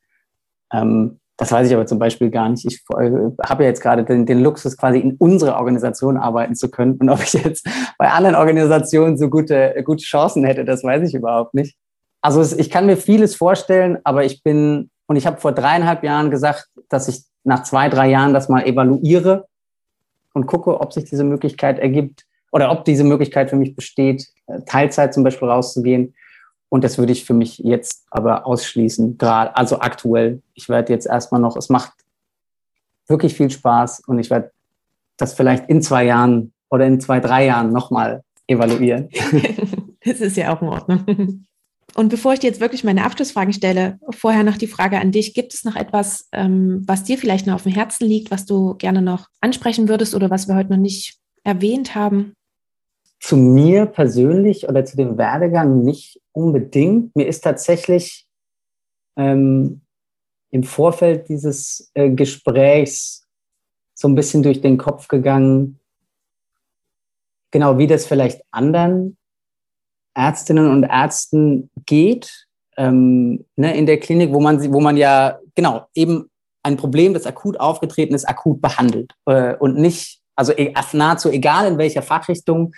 Ähm, 0.73 1.21
das 1.37 1.51
weiß 1.51 1.67
ich 1.69 1.75
aber 1.75 1.87
zum 1.87 1.99
Beispiel 1.99 2.31
gar 2.31 2.51
nicht. 2.51 2.67
Ich 2.67 2.83
äh, 2.99 3.11
habe 3.43 3.63
ja 3.63 3.71
jetzt 3.71 3.81
gerade 3.81 4.05
den, 4.05 4.27
den, 4.27 4.43
Luxus, 4.43 4.77
quasi 4.77 4.99
in 4.99 5.17
unserer 5.17 5.57
Organisation 5.57 6.19
arbeiten 6.19 6.55
zu 6.55 6.71
können. 6.71 6.97
Und 6.97 7.09
ob 7.09 7.23
ich 7.23 7.33
jetzt 7.33 7.67
bei 7.99 8.11
anderen 8.11 8.37
Organisationen 8.37 9.17
so 9.17 9.31
gute, 9.31 9.75
gute 9.85 10.05
Chancen 10.05 10.45
hätte, 10.45 10.67
das 10.67 10.85
weiß 10.85 11.09
ich 11.09 11.15
überhaupt 11.15 11.55
nicht. 11.55 11.77
Also 12.21 12.43
es, 12.43 12.53
ich 12.53 12.69
kann 12.69 12.85
mir 12.85 12.99
vieles 12.99 13.35
vorstellen, 13.35 13.99
aber 14.05 14.25
ich 14.25 14.43
bin, 14.43 14.91
und 15.07 15.17
ich 15.17 15.27
habe 15.27 15.41
vor 15.41 15.53
dreieinhalb 15.53 16.05
Jahren 16.05 16.31
gesagt, 16.31 16.67
dass 16.91 17.09
ich 17.09 17.23
nach 17.43 17.63
zwei, 17.63 17.89
drei 17.89 18.11
Jahren 18.11 18.35
das 18.35 18.51
mal 18.51 18.67
evaluiere 18.67 19.47
und 20.35 20.47
gucke, 20.47 20.79
ob 20.79 20.93
sich 20.93 21.05
diese 21.05 21.25
Möglichkeit 21.25 21.79
ergibt 21.79 22.27
oder 22.53 22.71
ob 22.71 22.85
diese 22.85 23.05
Möglichkeit 23.05 23.49
für 23.49 23.57
mich 23.57 23.75
besteht, 23.75 24.27
Teilzeit 24.67 25.15
zum 25.15 25.25
Beispiel 25.25 25.49
rauszugehen. 25.49 26.15
Und 26.69 26.85
das 26.85 26.99
würde 26.99 27.13
ich 27.13 27.25
für 27.25 27.35
mich 27.35 27.59
jetzt 27.59 28.05
aber 28.11 28.47
ausschließen, 28.47 29.19
gerade, 29.19 29.57
also 29.57 29.81
aktuell. 29.81 30.41
Ich 30.55 30.69
werde 30.69 30.93
jetzt 30.93 31.07
erstmal 31.07 31.41
noch, 31.41 31.57
es 31.57 31.69
macht 31.69 31.93
wirklich 33.09 33.35
viel 33.35 33.51
Spaß 33.51 34.05
und 34.07 34.19
ich 34.21 34.31
werde 34.31 34.53
das 35.17 35.35
vielleicht 35.35 35.69
in 35.69 35.83
zwei 35.83 36.05
Jahren 36.05 36.53
oder 36.71 36.87
in 36.87 37.01
zwei, 37.01 37.21
drei 37.21 37.47
Jahren 37.47 37.73
nochmal 37.73 38.23
evaluieren. 38.47 39.09
das 40.05 40.21
ist 40.21 40.37
ja 40.37 40.55
auch 40.55 40.63
in 40.63 40.69
Ordnung. 40.69 41.47
Und 41.95 42.09
bevor 42.09 42.33
ich 42.33 42.39
dir 42.39 42.47
jetzt 42.47 42.61
wirklich 42.61 42.85
meine 42.85 43.05
Abschlussfragen 43.05 43.53
stelle, 43.53 43.99
vorher 44.11 44.45
noch 44.45 44.57
die 44.57 44.69
Frage 44.69 45.01
an 45.01 45.13
dich. 45.13 45.35
Gibt 45.35 45.55
es 45.55 45.65
noch 45.65 45.77
etwas, 45.77 46.29
ähm, 46.33 46.83
was 46.87 47.05
dir 47.05 47.19
vielleicht 47.19 47.47
noch 47.47 47.55
auf 47.55 47.65
dem 47.65 47.73
Herzen 47.73 48.07
liegt, 48.07 48.31
was 48.31 48.47
du 48.47 48.75
gerne 48.75 49.03
noch 49.03 49.27
ansprechen 49.41 49.89
würdest 49.89 50.15
oder 50.15 50.31
was 50.31 50.49
wir 50.49 50.55
heute 50.55 50.71
noch 50.71 50.79
nicht 50.79 51.19
erwähnt 51.43 51.95
haben? 51.95 52.35
Zu 53.21 53.37
mir 53.37 53.87
persönlich 53.87 54.69
oder 54.69 54.85
zu 54.85 54.97
dem 54.97 55.19
Werdegang 55.19 55.85
nicht 55.85 56.21
unbedingt. 56.33 57.15
Mir 57.15 57.27
ist 57.27 57.43
tatsächlich 57.43 58.27
ähm, 59.17 59.83
im 60.51 60.65
Vorfeld 60.65 61.29
dieses 61.29 61.91
äh, 61.95 62.11
Gesprächs 62.11 63.27
so 63.95 64.09
ein 64.09 64.15
bisschen 64.15 64.43
durch 64.43 64.63
den 64.63 64.79
Kopf 64.79 65.09
gegangen, 65.09 65.79
genau 67.51 67.77
wie 67.77 67.87
das 67.87 68.07
vielleicht 68.07 68.43
anderen 68.51 69.19
Ärztinnen 70.15 70.71
und 70.71 70.85
Ärzten 70.85 71.71
geht 71.85 72.47
ähm, 72.77 73.45
ne, 73.57 73.77
in 73.77 73.85
der 73.85 74.01
Klinik, 74.01 74.33
wo 74.33 74.41
man, 74.41 74.73
wo 74.73 74.81
man 74.81 74.97
ja 74.97 75.39
genau 75.55 75.87
eben 75.95 76.31
ein 76.63 76.77
Problem, 76.77 77.15
das 77.15 77.27
akut 77.27 77.61
aufgetreten 77.61 78.15
ist, 78.15 78.29
akut 78.29 78.61
behandelt 78.63 79.13
äh, 79.27 79.55
und 79.57 79.77
nicht, 79.77 80.21
also 80.35 80.53
e, 80.53 80.75
nahezu 80.93 81.31
egal 81.31 81.67
in 81.67 81.79
welcher 81.79 82.03
Fachrichtung, 82.03 82.73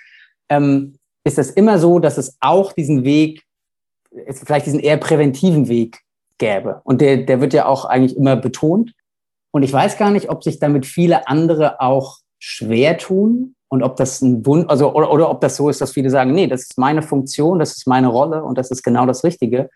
ähm, 0.53 0.95
ist 1.25 1.39
es 1.39 1.51
immer 1.51 1.79
so, 1.79 1.99
dass 1.99 2.19
es 2.19 2.37
auch 2.41 2.73
diesen 2.73 3.05
Weg, 3.05 3.43
vielleicht 4.31 4.67
diesen 4.67 4.81
eher 4.81 4.97
präventiven 4.97 5.69
Weg 5.69 6.01
gäbe. 6.39 6.81
Und 6.85 7.01
der, 7.01 7.19
der 7.19 7.41
wird 7.41 7.55
ja 7.55 7.67
auch 7.67 7.85
eigentlich 7.85 8.17
immer 8.17 8.37
betont. 8.37 8.93
Und 9.53 9.63
ich 9.63 9.73
weiß 9.73 9.97
gar 9.97 10.11
nicht, 10.11 10.31
ob 10.31 10.43
sich 10.43 10.59
damit 10.59 10.87
viele 10.87 11.29
andere 11.29 11.81
auch 11.81 12.19
schwer 12.39 12.99
tun 12.99 13.55
und 13.69 13.83
ob 13.83 13.97
das 13.97 14.21
ein 14.21 14.45
Wund, 14.45 14.69
also 14.69 14.93
oder, 14.95 15.13
oder 15.13 15.31
ob 15.31 15.41
das 15.41 15.57
so 15.57 15.69
ist, 15.69 15.81
dass 15.81 15.93
viele 15.93 16.11
sagen, 16.11 16.33
nee, 16.33 16.47
das 16.47 16.63
ist 16.63 16.79
meine 16.79 17.03
Funktion, 17.03 17.59
das 17.59 17.77
ist 17.77 17.87
meine 17.87 18.09
Rolle 18.09 18.43
und 18.43 18.59
das 18.59 18.71
ist 18.71 18.83
genau 18.83 19.07
das 19.07 19.25
Richtige. 19.25 19.71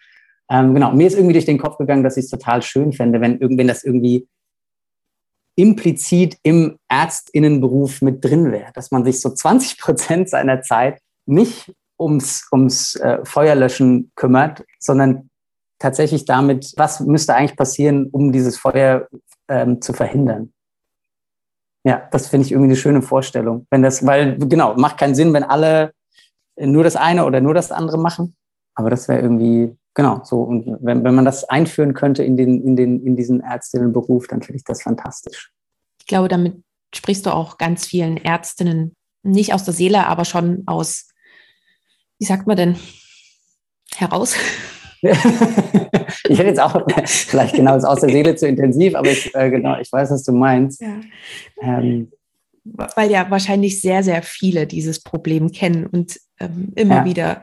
Ähm, 0.50 0.74
genau, 0.74 0.92
mir 0.92 1.06
ist 1.06 1.14
irgendwie 1.14 1.34
durch 1.34 1.44
den 1.44 1.58
Kopf 1.58 1.78
gegangen, 1.78 2.04
dass 2.04 2.16
ich 2.16 2.24
es 2.24 2.30
total 2.30 2.62
schön 2.62 2.92
fände, 2.92 3.20
wenn, 3.20 3.38
wenn 3.40 3.68
das 3.68 3.84
irgendwie 3.84 4.26
implizit 5.57 6.38
im 6.42 6.78
Ärztinnenberuf 6.88 8.02
mit 8.02 8.24
drin 8.24 8.52
wäre, 8.52 8.72
dass 8.74 8.90
man 8.90 9.04
sich 9.04 9.20
so 9.20 9.30
20 9.30 9.80
Prozent 9.80 10.30
seiner 10.30 10.61
Zeit 10.62 11.00
nicht 11.24 11.72
ums, 11.98 12.46
ums 12.52 12.96
äh, 12.96 13.18
Feuerlöschen 13.24 14.12
kümmert, 14.14 14.64
sondern 14.78 15.30
tatsächlich 15.78 16.24
damit, 16.24 16.74
was 16.76 17.00
müsste 17.00 17.34
eigentlich 17.34 17.57
passieren, 17.57 18.09
um 18.12 18.32
dieses 18.32 18.59
Feuer 18.59 19.09
ähm, 19.48 19.80
zu 19.80 19.92
verhindern. 19.92 20.52
Ja, 21.84 22.09
das 22.11 22.28
finde 22.28 22.46
ich 22.46 22.52
irgendwie 22.52 22.70
eine 22.70 22.76
schöne 22.76 23.02
Vorstellung. 23.02 23.66
Wenn 23.70 23.82
das, 23.82 24.04
weil, 24.04 24.38
genau, 24.38 24.74
macht 24.74 24.98
keinen 24.98 25.14
Sinn, 25.14 25.32
wenn 25.32 25.44
alle 25.44 25.92
nur 26.59 26.84
das 26.84 26.96
eine 26.96 27.24
oder 27.24 27.40
nur 27.40 27.54
das 27.54 27.70
andere 27.70 27.98
machen. 27.98 28.36
Aber 28.74 28.90
das 28.90 29.09
wäre 29.09 29.20
irgendwie 29.20 29.76
genau, 29.97 30.20
so. 30.22 30.42
Und 30.42 30.78
wenn, 30.80 31.03
wenn 31.03 31.14
man 31.16 31.24
das 31.24 31.42
einführen 31.44 31.94
könnte 31.94 32.22
in, 32.22 32.36
den, 32.36 32.62
in, 32.62 32.76
den, 32.76 33.05
in 33.05 33.16
diesen 33.16 33.40
Ärztinnenberuf, 33.40 34.28
dann 34.28 34.42
finde 34.42 34.59
ich 34.59 34.64
das 34.64 34.82
fantastisch. 34.82 35.51
Ich 35.99 36.07
glaube, 36.07 36.28
damit 36.28 36.62
sprichst 36.94 37.26
du 37.26 37.30
auch 37.30 37.59
ganz 37.59 37.86
vielen 37.86 38.16
Ärztinnen 38.16 38.94
nicht 39.24 39.53
aus 39.53 39.64
der 39.64 39.74
Seele, 39.74 40.07
aber 40.07 40.24
schon 40.24 40.62
aus, 40.66 41.09
wie 42.20 42.26
sagt 42.26 42.47
man 42.47 42.57
denn, 42.57 42.76
heraus. 43.97 44.36
ich 45.03 46.38
hätte 46.38 46.49
jetzt 46.49 46.61
auch 46.61 46.80
vielleicht 47.05 47.57
genau 47.57 47.76
aus 47.76 48.01
der 48.01 48.11
Seele 48.11 48.36
zu 48.36 48.47
intensiv, 48.47 48.94
aber 48.94 49.11
ich, 49.11 49.34
äh, 49.34 49.51
genau, 49.51 49.78
ich 49.80 49.90
weiß, 49.90 50.11
was 50.11 50.22
du 50.22 50.32
meinst. 50.32 50.80
Ja. 50.80 51.01
Ähm, 51.61 52.12
weil 52.64 53.11
ja 53.11 53.30
wahrscheinlich 53.30 53.80
sehr, 53.80 54.03
sehr 54.03 54.22
viele 54.22 54.66
dieses 54.66 55.03
Problem 55.03 55.53
kennen 55.53 55.86
und 55.86 56.18
ähm, 56.40 56.72
immer 56.74 56.97
ja. 56.97 57.05
wieder 57.05 57.42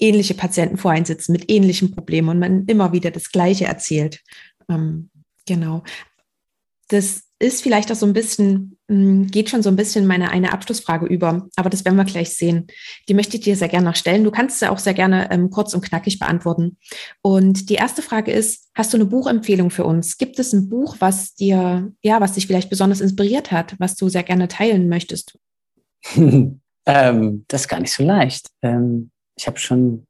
ähnliche 0.00 0.34
Patienten 0.34 0.76
vor 0.76 0.90
einen 0.90 1.04
sitzen 1.04 1.32
mit 1.32 1.50
ähnlichen 1.50 1.94
Problemen 1.94 2.28
und 2.30 2.38
man 2.38 2.66
immer 2.66 2.92
wieder 2.92 3.10
das 3.10 3.30
Gleiche 3.30 3.66
erzählt. 3.66 4.20
Ähm, 4.68 5.10
genau. 5.46 5.84
Das 6.88 7.22
ist 7.38 7.62
vielleicht 7.62 7.90
auch 7.90 7.96
so 7.96 8.04
ein 8.04 8.12
bisschen, 8.12 8.78
hm, 8.88 9.28
geht 9.28 9.48
schon 9.48 9.62
so 9.62 9.70
ein 9.70 9.76
bisschen 9.76 10.06
meine 10.06 10.30
eine 10.30 10.52
Abschlussfrage 10.52 11.06
über, 11.06 11.48
aber 11.56 11.70
das 11.70 11.84
werden 11.84 11.96
wir 11.96 12.04
gleich 12.04 12.36
sehen. 12.36 12.66
Die 13.08 13.14
möchte 13.14 13.36
ich 13.36 13.42
dir 13.42 13.56
sehr 13.56 13.68
gerne 13.68 13.86
noch 13.86 13.96
stellen. 13.96 14.24
Du 14.24 14.30
kannst 14.30 14.58
sie 14.58 14.70
auch 14.70 14.78
sehr 14.78 14.92
gerne 14.92 15.30
ähm, 15.30 15.48
kurz 15.48 15.72
und 15.72 15.82
knackig 15.82 16.18
beantworten. 16.18 16.76
Und 17.22 17.70
die 17.70 17.74
erste 17.74 18.02
Frage 18.02 18.30
ist, 18.30 18.68
hast 18.74 18.92
du 18.92 18.98
eine 18.98 19.06
Buchempfehlung 19.06 19.70
für 19.70 19.84
uns? 19.84 20.18
Gibt 20.18 20.38
es 20.38 20.52
ein 20.52 20.68
Buch, 20.68 20.96
was 20.98 21.34
dir, 21.34 21.90
ja, 22.02 22.20
was 22.20 22.34
dich 22.34 22.46
vielleicht 22.46 22.68
besonders 22.68 23.00
inspiriert 23.00 23.50
hat, 23.52 23.74
was 23.78 23.96
du 23.96 24.10
sehr 24.10 24.22
gerne 24.22 24.48
teilen 24.48 24.90
möchtest? 24.90 25.38
ähm, 26.14 27.44
das 27.48 27.60
ist 27.62 27.68
gar 27.68 27.80
nicht 27.80 27.92
so 27.92 28.02
leicht. 28.02 28.48
Ähm, 28.60 29.10
ich 29.36 29.46
habe 29.46 29.58
schon 29.58 30.06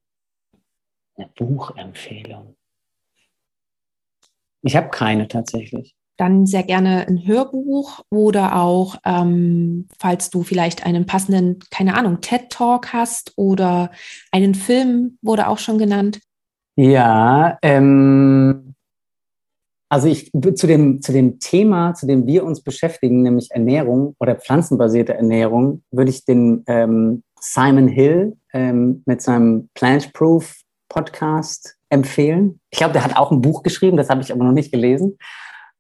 eine 1.16 1.28
Buchempfehlung. 1.36 2.56
Ich 4.62 4.76
habe 4.76 4.90
keine 4.90 5.28
tatsächlich 5.28 5.94
dann 6.20 6.44
sehr 6.44 6.64
gerne 6.64 7.06
ein 7.08 7.26
Hörbuch 7.26 8.00
oder 8.10 8.56
auch, 8.56 8.96
ähm, 9.06 9.88
falls 9.98 10.28
du 10.28 10.42
vielleicht 10.42 10.84
einen 10.84 11.06
passenden, 11.06 11.60
keine 11.70 11.96
Ahnung, 11.96 12.20
TED-Talk 12.20 12.92
hast 12.92 13.32
oder 13.36 13.90
einen 14.30 14.54
Film, 14.54 15.16
wurde 15.22 15.48
auch 15.48 15.56
schon 15.56 15.78
genannt. 15.78 16.20
Ja, 16.76 17.58
ähm, 17.62 18.74
also 19.88 20.08
ich 20.08 20.30
zu 20.30 20.66
dem, 20.66 21.00
zu 21.00 21.12
dem 21.12 21.40
Thema, 21.40 21.94
zu 21.94 22.06
dem 22.06 22.26
wir 22.26 22.44
uns 22.44 22.62
beschäftigen, 22.62 23.22
nämlich 23.22 23.50
Ernährung 23.50 24.14
oder 24.20 24.36
pflanzenbasierte 24.36 25.14
Ernährung, 25.14 25.82
würde 25.90 26.10
ich 26.10 26.26
den 26.26 26.64
ähm, 26.66 27.22
Simon 27.40 27.88
Hill 27.88 28.36
ähm, 28.53 29.03
mit 29.07 29.22
seinem 29.22 29.68
Plant 29.74 30.12
Proof 30.12 30.61
Podcast 30.88 31.76
empfehlen. 31.88 32.61
Ich 32.70 32.78
glaube, 32.78 32.92
der 32.92 33.05
hat 33.05 33.16
auch 33.16 33.30
ein 33.30 33.40
Buch 33.40 33.62
geschrieben, 33.62 33.96
das 33.96 34.11
habe 34.11 34.22
ich 34.22 34.32
aber 34.32 34.44
noch 34.44 34.53
nicht 34.53 34.72
gelesen. 34.72 35.18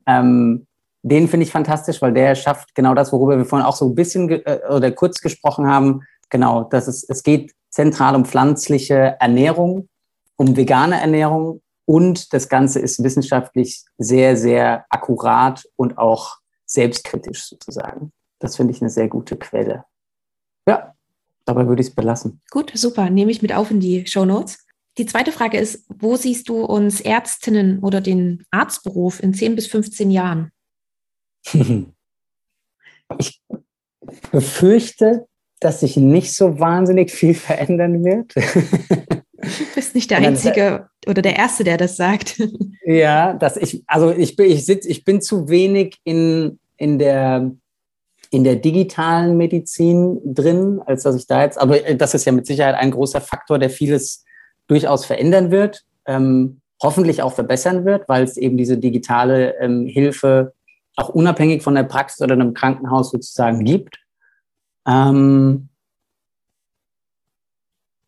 Ähm, 0.06 0.66
den 1.02 1.28
finde 1.28 1.44
ich 1.44 1.52
fantastisch, 1.52 2.02
weil 2.02 2.12
der 2.12 2.34
schafft 2.34 2.74
genau 2.74 2.94
das, 2.94 3.12
worüber 3.12 3.38
wir 3.38 3.44
vorhin 3.44 3.66
auch 3.66 3.76
so 3.76 3.88
ein 3.88 3.94
bisschen 3.94 4.28
äh, 4.28 4.60
oder 4.68 4.90
kurz 4.92 5.20
gesprochen 5.20 5.66
haben. 5.66 6.02
Genau, 6.28 6.64
dass 6.64 6.86
es, 6.86 7.08
es 7.08 7.22
geht 7.22 7.52
zentral 7.70 8.14
um 8.14 8.24
pflanzliche 8.24 9.16
Ernährung, 9.18 9.88
um 10.36 10.56
vegane 10.56 11.00
Ernährung 11.00 11.62
und 11.86 12.32
das 12.32 12.48
Ganze 12.48 12.78
ist 12.80 13.02
wissenschaftlich 13.02 13.84
sehr, 13.98 14.36
sehr 14.36 14.84
akkurat 14.90 15.64
und 15.76 15.98
auch 15.98 16.36
selbstkritisch 16.66 17.48
sozusagen. 17.48 18.12
Das 18.38 18.56
finde 18.56 18.72
ich 18.72 18.80
eine 18.80 18.90
sehr 18.90 19.08
gute 19.08 19.36
Quelle. 19.36 19.84
Ja, 20.68 20.94
dabei 21.50 21.66
würde 21.66 21.82
ich 21.82 21.88
es 21.88 21.94
belassen. 21.94 22.40
Gut, 22.50 22.72
super. 22.74 23.10
Nehme 23.10 23.30
ich 23.30 23.42
mit 23.42 23.52
auf 23.52 23.70
in 23.70 23.80
die 23.80 24.06
Show 24.06 24.24
Notes. 24.24 24.66
Die 24.98 25.06
zweite 25.06 25.32
Frage 25.32 25.58
ist, 25.58 25.84
wo 25.88 26.16
siehst 26.16 26.48
du 26.48 26.64
uns 26.64 27.00
Ärztinnen 27.00 27.80
oder 27.80 28.00
den 28.00 28.44
Arztberuf 28.50 29.22
in 29.22 29.34
10 29.34 29.56
bis 29.56 29.66
15 29.66 30.10
Jahren? 30.10 30.50
Ich 33.18 33.42
befürchte, 34.30 35.26
dass 35.58 35.80
sich 35.80 35.96
nicht 35.96 36.32
so 36.32 36.60
wahnsinnig 36.60 37.10
viel 37.10 37.34
verändern 37.34 38.04
wird. 38.04 38.36
Du 38.36 39.74
bist 39.74 39.96
nicht 39.96 40.12
der 40.12 40.18
Einzige 40.26 40.88
oder 41.08 41.20
der 41.20 41.34
Erste, 41.34 41.64
der 41.64 41.76
das 41.76 41.96
sagt. 41.96 42.40
Ja, 42.84 43.34
dass 43.34 43.56
ich, 43.56 43.82
also 43.88 44.12
ich 44.12 44.36
bin, 44.36 44.48
ich 44.48 44.64
sitz, 44.64 44.86
ich 44.86 45.04
bin 45.04 45.20
zu 45.20 45.48
wenig 45.48 45.96
in, 46.04 46.60
in 46.76 47.00
der, 47.00 47.50
in 48.30 48.44
der 48.44 48.56
digitalen 48.56 49.36
Medizin 49.36 50.20
drin, 50.24 50.80
als 50.86 51.02
dass 51.02 51.16
ich 51.16 51.26
da 51.26 51.42
jetzt, 51.42 51.60
aber 51.60 51.78
das 51.78 52.14
ist 52.14 52.24
ja 52.24 52.32
mit 52.32 52.46
Sicherheit 52.46 52.76
ein 52.76 52.92
großer 52.92 53.20
Faktor, 53.20 53.58
der 53.58 53.70
vieles 53.70 54.24
durchaus 54.68 55.04
verändern 55.04 55.50
wird, 55.50 55.84
ähm, 56.06 56.60
hoffentlich 56.82 57.22
auch 57.22 57.32
verbessern 57.32 57.84
wird, 57.84 58.08
weil 58.08 58.22
es 58.22 58.36
eben 58.36 58.56
diese 58.56 58.78
digitale 58.78 59.58
ähm, 59.58 59.86
Hilfe 59.86 60.54
auch 60.96 61.08
unabhängig 61.08 61.62
von 61.62 61.74
der 61.74 61.82
Praxis 61.82 62.20
oder 62.20 62.34
einem 62.34 62.54
Krankenhaus 62.54 63.10
sozusagen 63.10 63.64
gibt. 63.64 63.98
Ähm, 64.86 65.68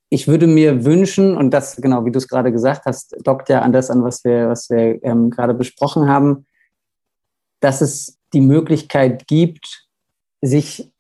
ich 0.09 0.29
würde 0.29 0.47
mir 0.47 0.85
wünschen, 0.85 1.37
und 1.37 1.51
das 1.51 1.77
genau, 1.77 2.05
wie 2.05 2.13
du 2.13 2.19
es 2.19 2.29
gerade 2.29 2.53
gesagt 2.53 2.85
hast, 2.85 3.17
dockt 3.25 3.49
ja 3.49 3.63
an 3.63 3.73
das 3.73 3.91
an, 3.91 4.05
was 4.05 4.25
wir, 4.25 4.49
was 4.49 4.71
wir 4.71 5.03
ähm, 5.03 5.31
gerade 5.31 5.55
besprochen 5.55 6.07
haben, 6.07 6.47
dass 7.61 7.81
es 7.81 8.19
die 8.33 8.41
Möglichkeit 8.41 9.27
gibt, 9.27 9.89
sich 10.43 10.91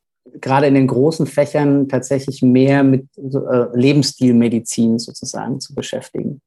gerade 0.40 0.66
in 0.66 0.74
den 0.74 0.86
großen 0.86 1.26
Fächern 1.26 1.88
tatsächlich 1.88 2.42
mehr 2.42 2.84
mit 2.84 3.06
äh, 3.18 3.66
Lebensstilmedizin 3.74 4.98
sozusagen 4.98 5.60
zu 5.60 5.74
beschäftigen. 5.74 6.40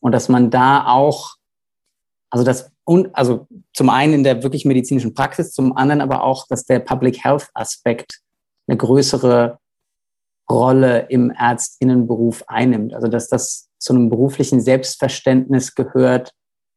Und 0.00 0.12
dass 0.12 0.28
man 0.28 0.50
da 0.50 0.86
auch, 0.86 1.34
also 2.30 2.44
das, 2.44 2.70
und, 2.84 3.14
also 3.14 3.46
zum 3.74 3.90
einen 3.90 4.14
in 4.14 4.24
der 4.24 4.42
wirklich 4.42 4.64
medizinischen 4.64 5.14
Praxis, 5.14 5.52
zum 5.52 5.76
anderen 5.76 6.00
aber 6.00 6.22
auch, 6.22 6.46
dass 6.46 6.64
der 6.64 6.78
Public 6.78 7.24
Health 7.24 7.48
Aspekt 7.54 8.20
eine 8.66 8.76
größere 8.76 9.58
Rolle 10.50 11.06
im 11.08 11.32
Ärztinnenberuf 11.36 12.44
einnimmt. 12.46 12.94
Also 12.94 13.08
dass 13.08 13.28
das 13.28 13.68
zu 13.78 13.92
einem 13.92 14.10
beruflichen 14.10 14.60
Selbstverständnis 14.60 15.74
gehört, 15.74 16.32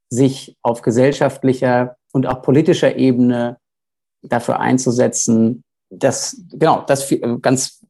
sich 0.10 0.58
auf 0.62 0.82
gesellschaftlicher 0.82 1.98
und 2.12 2.28
auch 2.28 2.42
politischer 2.42 2.96
Ebene 2.96 3.58
dafür 4.30 4.60
einzusetzen, 4.60 5.64
dass, 5.90 6.42
genau, 6.52 6.82
dass 6.82 7.14
ganz 7.42 7.86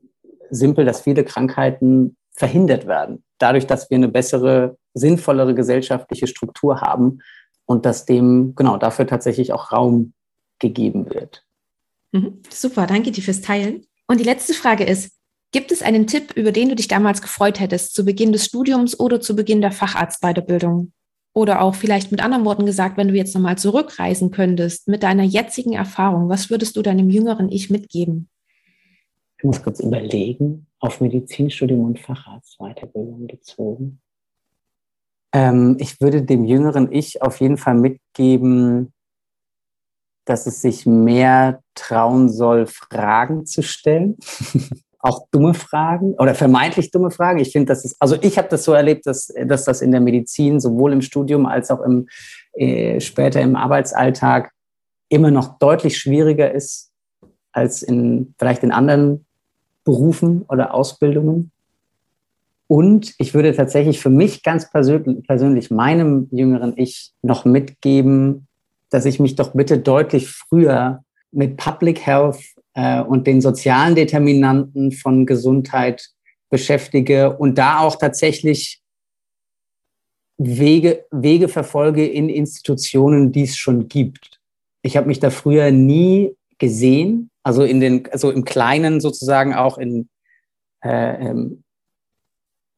simpel, 0.49 0.85
dass 0.85 1.01
viele 1.01 1.23
Krankheiten 1.23 2.17
verhindert 2.31 2.85
werden. 2.87 3.23
Dadurch, 3.37 3.67
dass 3.67 3.89
wir 3.89 3.95
eine 3.95 4.07
bessere, 4.07 4.77
sinnvollere 4.93 5.55
gesellschaftliche 5.55 6.27
Struktur 6.27 6.81
haben 6.81 7.21
und 7.65 7.85
dass 7.85 8.05
dem, 8.05 8.53
genau, 8.55 8.77
dafür 8.77 9.07
tatsächlich 9.07 9.53
auch 9.53 9.71
Raum 9.71 10.13
gegeben 10.59 11.09
wird. 11.13 11.43
Mhm, 12.11 12.41
super, 12.49 12.87
danke 12.87 13.11
dir 13.11 13.21
fürs 13.21 13.41
Teilen. 13.41 13.85
Und 14.07 14.19
die 14.19 14.25
letzte 14.25 14.53
Frage 14.53 14.83
ist, 14.83 15.11
gibt 15.51 15.71
es 15.71 15.81
einen 15.81 16.07
Tipp, 16.07 16.33
über 16.35 16.51
den 16.51 16.69
du 16.69 16.75
dich 16.75 16.87
damals 16.87 17.21
gefreut 17.21 17.59
hättest, 17.59 17.93
zu 17.93 18.05
Beginn 18.05 18.31
des 18.31 18.45
Studiums 18.45 18.99
oder 18.99 19.19
zu 19.19 19.35
Beginn 19.35 19.61
der 19.61 19.71
Facharztweiterbildung? 19.71 20.91
Oder 21.37 21.61
auch 21.61 21.75
vielleicht 21.75 22.11
mit 22.11 22.23
anderen 22.23 22.45
Worten 22.45 22.65
gesagt, 22.65 22.95
wenn 22.95 23.09
du 23.09 23.13
jetzt 23.13 23.35
nochmal 23.35 23.57
zurückreisen 23.57 24.31
könntest 24.31 24.87
mit 24.87 25.03
deiner 25.03 25.23
jetzigen 25.23 25.73
Erfahrung, 25.73 26.29
was 26.29 26.49
würdest 26.49 26.77
du 26.77 26.81
deinem 26.81 27.09
jüngeren 27.09 27.51
Ich 27.51 27.69
mitgeben? 27.69 28.29
Ich 29.37 29.43
muss 29.43 29.61
kurz 29.61 29.81
überlegen, 29.81 30.67
auf 30.79 31.01
Medizinstudium 31.01 31.83
und 31.83 31.99
Facharztweiterbildung 31.99 33.27
bezogen. 33.27 33.99
Ähm, 35.33 35.75
ich 35.77 35.99
würde 35.99 36.21
dem 36.23 36.45
jüngeren 36.45 36.89
Ich 36.93 37.21
auf 37.21 37.41
jeden 37.41 37.57
Fall 37.57 37.75
mitgeben, 37.75 38.93
dass 40.23 40.47
es 40.47 40.61
sich 40.61 40.85
mehr 40.85 41.61
trauen 41.75 42.29
soll, 42.29 42.65
Fragen 42.65 43.45
zu 43.45 43.61
stellen. 43.61 44.15
auch 45.05 45.27
dumme 45.29 45.53
Fragen 45.53 46.15
oder 46.15 46.33
vermeintlich 46.33 46.89
dumme 46.89 47.11
Fragen. 47.11 47.39
Ich 47.39 47.51
finde, 47.51 47.67
das 47.67 47.85
ist, 47.85 47.95
also 47.99 48.17
ich 48.21 48.39
habe 48.39 48.47
das 48.49 48.63
so 48.63 48.73
erlebt, 48.73 49.05
dass, 49.05 49.31
dass 49.45 49.63
das 49.63 49.81
in 49.81 49.91
der 49.91 50.01
Medizin 50.01 50.59
sowohl 50.59 50.93
im 50.93 51.01
Studium 51.01 51.45
als 51.45 51.69
auch 51.69 51.81
im, 51.81 52.07
äh, 52.53 52.99
später 52.99 53.39
im 53.41 53.55
Arbeitsalltag 53.55 54.51
immer 55.09 55.29
noch 55.29 55.59
deutlich 55.59 55.97
schwieriger 55.97 56.51
ist 56.51 56.91
als 57.51 57.83
in 57.83 58.33
vielleicht 58.39 58.63
in 58.63 58.71
anderen 58.71 59.25
Berufen 59.83 60.41
oder 60.49 60.73
Ausbildungen. 60.73 61.51
Und 62.67 63.13
ich 63.19 63.35
würde 63.35 63.55
tatsächlich 63.55 63.99
für 63.99 64.09
mich 64.09 64.41
ganz 64.41 64.71
persönlich, 64.71 65.25
persönlich 65.27 65.69
meinem 65.69 66.27
jüngeren 66.31 66.73
Ich 66.77 67.13
noch 67.21 67.45
mitgeben, 67.45 68.47
dass 68.89 69.05
ich 69.05 69.19
mich 69.19 69.35
doch 69.35 69.53
bitte 69.53 69.77
deutlich 69.77 70.27
früher 70.29 71.03
mit 71.31 71.57
Public 71.57 71.99
Health 71.99 72.39
äh, 72.75 73.01
und 73.01 73.25
den 73.25 73.41
sozialen 73.41 73.95
Determinanten 73.95 74.91
von 74.91 75.25
Gesundheit 75.25 76.09
beschäftige 76.49 77.35
und 77.35 77.57
da 77.57 77.79
auch 77.79 77.95
tatsächlich 77.95 78.81
Wege, 80.37 81.05
Wege 81.11 81.47
verfolge 81.47 82.05
in 82.05 82.29
Institutionen, 82.29 83.31
die 83.31 83.43
es 83.43 83.57
schon 83.57 83.87
gibt. 83.87 84.39
Ich 84.81 84.97
habe 84.97 85.07
mich 85.07 85.19
da 85.19 85.29
früher 85.29 85.71
nie 85.71 86.35
gesehen, 86.59 87.31
also 87.41 87.63
in 87.63 87.79
den, 87.79 88.07
also 88.11 88.31
im 88.31 88.43
Kleinen 88.43 88.99
sozusagen 88.99 89.53
auch 89.53 89.77
in, 89.77 90.09
äh, 90.83 91.29
ähm, 91.29 91.63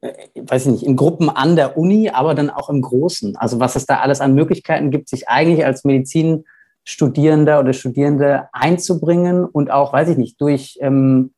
äh, 0.02 0.14
weiß 0.36 0.68
ich 0.68 0.72
nicht, 0.72 0.84
in 0.84 0.96
Gruppen 0.96 1.30
an 1.30 1.56
der 1.56 1.78
Uni, 1.78 2.10
aber 2.10 2.36
dann 2.36 2.52
auch 2.52 2.70
im 2.70 2.82
Großen. 2.82 3.36
Also 3.36 3.60
was 3.60 3.76
es 3.76 3.86
da 3.86 4.00
alles 4.00 4.22
an 4.22 4.36
Möglichkeiten 4.36 4.92
gibt, 4.92 5.10
sich 5.10 5.28
eigentlich 5.28 5.66
als 5.66 5.84
Medizin 5.84 6.46
Studierender 6.90 7.60
oder 7.60 7.74
Studierende 7.74 8.48
einzubringen 8.54 9.44
und 9.44 9.72
auch, 9.72 9.92
weiß 9.92 10.08
ich 10.08 10.18
nicht, 10.18 10.40
durch 10.40 10.78
ähm, 10.80 11.34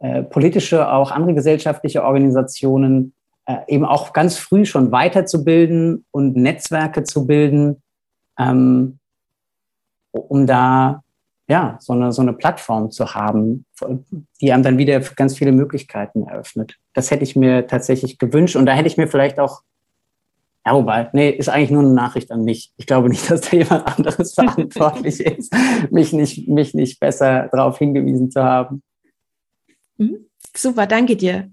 äh, 0.00 0.24
politische, 0.24 0.90
auch 0.90 1.12
andere 1.12 1.34
gesellschaftliche 1.34 2.02
Organisationen 2.02 3.12
äh, 3.46 3.58
eben 3.68 3.84
auch 3.84 4.12
ganz 4.12 4.38
früh 4.38 4.64
schon 4.64 4.90
weiterzubilden 4.90 6.04
und 6.10 6.36
Netzwerke 6.36 7.04
zu 7.04 7.28
bilden, 7.28 7.80
ähm, 8.40 8.98
um 10.10 10.48
da 10.48 11.04
ja, 11.48 11.78
so 11.80 11.92
eine, 11.92 12.10
so 12.10 12.20
eine 12.20 12.32
Plattform 12.32 12.90
zu 12.90 13.14
haben, 13.14 13.66
die 14.40 14.52
einem 14.52 14.64
dann 14.64 14.78
wieder 14.78 14.98
ganz 14.98 15.38
viele 15.38 15.52
Möglichkeiten 15.52 16.24
eröffnet. 16.24 16.76
Das 16.92 17.12
hätte 17.12 17.22
ich 17.22 17.36
mir 17.36 17.68
tatsächlich 17.68 18.18
gewünscht 18.18 18.56
und 18.56 18.66
da 18.66 18.72
hätte 18.72 18.88
ich 18.88 18.96
mir 18.96 19.06
vielleicht 19.06 19.38
auch, 19.38 19.62
ja, 20.68 20.74
wobei, 20.74 21.08
nee, 21.14 21.30
ist 21.30 21.48
eigentlich 21.48 21.70
nur 21.70 21.82
eine 21.82 21.94
Nachricht 21.94 22.30
an 22.30 22.44
mich. 22.44 22.72
Ich 22.76 22.86
glaube 22.86 23.08
nicht, 23.08 23.30
dass 23.30 23.40
da 23.40 23.56
jemand 23.56 23.86
anderes 23.86 24.34
verantwortlich 24.34 25.20
ist, 25.38 25.54
mich 25.90 26.12
nicht, 26.12 26.46
mich 26.46 26.74
nicht 26.74 27.00
besser 27.00 27.48
darauf 27.50 27.78
hingewiesen 27.78 28.30
zu 28.30 28.42
haben. 28.42 28.82
Mhm. 29.96 30.26
Super, 30.54 30.86
danke 30.86 31.16
dir. 31.16 31.50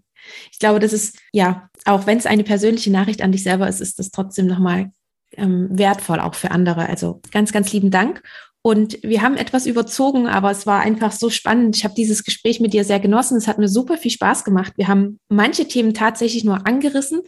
Ich 0.51 0.59
glaube, 0.59 0.79
das 0.79 0.91
ist, 0.91 1.17
ja, 1.31 1.69
auch 1.85 2.07
wenn 2.07 2.17
es 2.17 2.25
eine 2.25 2.43
persönliche 2.43 2.91
Nachricht 2.91 3.21
an 3.21 3.31
dich 3.31 3.43
selber 3.43 3.69
ist, 3.69 3.79
ist 3.79 3.99
das 3.99 4.11
trotzdem 4.11 4.47
nochmal 4.47 4.91
ähm, 5.37 5.67
wertvoll 5.71 6.19
auch 6.19 6.35
für 6.35 6.51
andere. 6.51 6.89
Also 6.89 7.21
ganz, 7.31 7.53
ganz 7.53 7.71
lieben 7.71 7.91
Dank. 7.91 8.21
Und 8.61 8.97
wir 9.03 9.21
haben 9.21 9.37
etwas 9.37 9.67
überzogen, 9.67 10.27
aber 10.27 10.49
es 10.49 10.65
war 10.65 10.81
einfach 10.81 11.11
so 11.11 11.29
spannend. 11.29 11.77
Ich 11.77 11.83
habe 11.83 11.93
dieses 11.93 12.23
Gespräch 12.23 12.59
mit 12.59 12.73
dir 12.73 12.83
sehr 12.83 12.99
genossen. 12.99 13.37
Es 13.37 13.47
hat 13.47 13.59
mir 13.59 13.67
super 13.67 13.95
viel 13.95 14.09
Spaß 14.09 14.43
gemacht. 14.43 14.73
Wir 14.75 14.87
haben 14.87 15.19
manche 15.29 15.67
Themen 15.67 15.93
tatsächlich 15.93 16.43
nur 16.43 16.65
angerissen, 16.65 17.21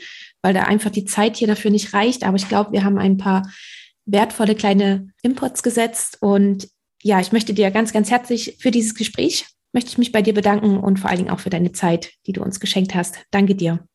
weil 0.48 0.54
da 0.54 0.64
einfach 0.64 0.92
die 0.92 1.04
Zeit 1.04 1.36
hier 1.36 1.48
dafür 1.50 1.72
nicht 1.72 1.94
reicht. 1.94 2.26
Aber 2.26 2.38
ich 2.38 2.48
glaube, 2.48 2.72
wir 2.72 2.86
haben 2.86 2.98
ein 2.98 3.18
paar 3.18 3.52
wertvolle 4.06 4.56
kleine 4.56 5.10
Imports 5.22 5.62
gesetzt. 5.62 6.20
Und 6.22 6.70
ja, 7.04 7.20
ich 7.20 7.34
möchte 7.34 7.54
dir 7.54 7.70
ganz, 7.70 7.92
ganz 7.92 8.10
herzlich 8.10 8.56
für 8.62 8.72
dieses 8.72 8.96
Gespräch, 8.96 9.46
möchte 9.74 9.90
ich 9.90 9.98
mich 9.98 10.14
bei 10.14 10.22
dir 10.22 10.34
bedanken 10.34 10.78
und 10.78 11.02
vor 11.02 11.10
allen 11.10 11.20
Dingen 11.20 11.32
auch 11.32 11.42
für 11.42 11.50
deine 11.50 11.74
Zeit, 11.74 12.14
die 12.28 12.32
du 12.32 12.42
uns 12.42 12.62
geschenkt 12.62 12.96
hast. 12.96 13.18
Danke 13.30 13.56
dir. 13.56 13.86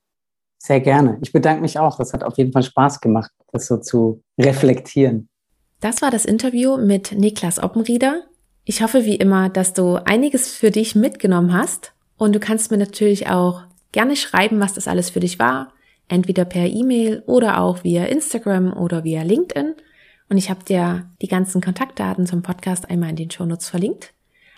Sehr 0.58 0.80
gerne. 0.80 1.16
Ich 1.22 1.32
bedanke 1.32 1.62
mich 1.62 1.78
auch. 1.78 1.96
Das 1.96 2.12
hat 2.12 2.22
auf 2.22 2.36
jeden 2.36 2.52
Fall 2.52 2.64
Spaß 2.64 3.00
gemacht, 3.00 3.30
das 3.50 3.66
so 3.66 3.78
zu 3.78 4.22
reflektieren. 4.38 5.30
Das 5.80 6.02
war 6.02 6.10
das 6.10 6.26
Interview 6.26 6.76
mit 6.76 7.12
Niklas 7.12 7.62
Oppenrieder. 7.62 8.24
Ich 8.66 8.82
hoffe 8.82 9.06
wie 9.06 9.16
immer, 9.16 9.48
dass 9.48 9.72
du 9.72 9.94
einiges 10.04 10.52
für 10.52 10.70
dich 10.70 10.94
mitgenommen 10.96 11.54
hast 11.54 11.94
und 12.18 12.34
du 12.34 12.40
kannst 12.40 12.70
mir 12.70 12.76
natürlich 12.76 13.30
auch 13.30 13.62
gerne 13.92 14.16
schreiben, 14.16 14.60
was 14.60 14.74
das 14.74 14.86
alles 14.86 15.08
für 15.08 15.20
dich 15.20 15.38
war, 15.38 15.72
entweder 16.12 16.44
per 16.44 16.66
E-Mail 16.66 17.22
oder 17.26 17.60
auch 17.60 17.84
via 17.84 18.04
Instagram 18.04 18.72
oder 18.72 19.02
via 19.02 19.22
LinkedIn. 19.22 19.74
Und 20.28 20.36
ich 20.36 20.50
habe 20.50 20.64
dir 20.64 21.10
die 21.22 21.28
ganzen 21.28 21.60
Kontaktdaten 21.60 22.26
zum 22.26 22.42
Podcast 22.42 22.90
einmal 22.90 23.10
in 23.10 23.16
den 23.16 23.30
Shownotes 23.30 23.68
verlinkt. 23.68 24.12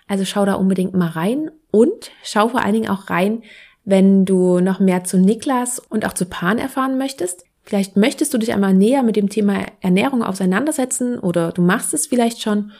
Also 0.07 0.25
schau 0.25 0.45
da 0.45 0.55
unbedingt 0.55 0.93
mal 0.93 1.09
rein 1.09 1.49
und 1.71 2.11
schau 2.23 2.49
vor 2.49 2.61
allen 2.61 2.73
Dingen 2.73 2.89
auch 2.89 3.09
rein, 3.09 3.41
wenn 3.85 4.25
du 4.25 4.59
noch 4.59 4.79
mehr 4.79 5.03
zu 5.05 5.17
Niklas 5.17 5.79
und 5.79 6.05
auch 6.05 6.13
zu 6.13 6.25
Pan 6.25 6.57
erfahren 6.57 6.97
möchtest. 6.97 7.45
Vielleicht 7.63 7.95
möchtest 7.95 8.33
du 8.33 8.37
dich 8.37 8.53
einmal 8.53 8.73
näher 8.73 9.01
mit 9.01 9.15
dem 9.15 9.29
Thema 9.29 9.65
Ernährung 9.81 10.23
auseinandersetzen 10.23 11.17
oder 11.17 11.51
du 11.51 11.61
machst 11.61 11.93
es 11.93 12.05
vielleicht 12.05 12.41
schon 12.41 12.71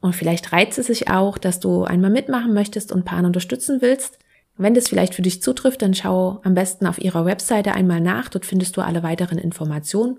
und 0.00 0.14
vielleicht 0.14 0.52
reizt 0.52 0.78
es 0.78 0.86
sich 0.86 1.10
auch, 1.10 1.38
dass 1.38 1.60
du 1.60 1.84
einmal 1.84 2.10
mitmachen 2.10 2.54
möchtest 2.54 2.90
und 2.90 3.04
Pan 3.04 3.26
unterstützen 3.26 3.80
willst. 3.80 4.18
Wenn 4.56 4.74
das 4.74 4.88
vielleicht 4.88 5.14
für 5.14 5.22
dich 5.22 5.42
zutrifft, 5.42 5.82
dann 5.82 5.94
schau 5.94 6.40
am 6.44 6.54
besten 6.54 6.86
auf 6.86 7.00
ihrer 7.00 7.24
Webseite 7.24 7.72
einmal 7.72 8.00
nach. 8.00 8.28
Dort 8.28 8.46
findest 8.46 8.76
du 8.76 8.82
alle 8.82 9.02
weiteren 9.02 9.38
Informationen 9.38 10.18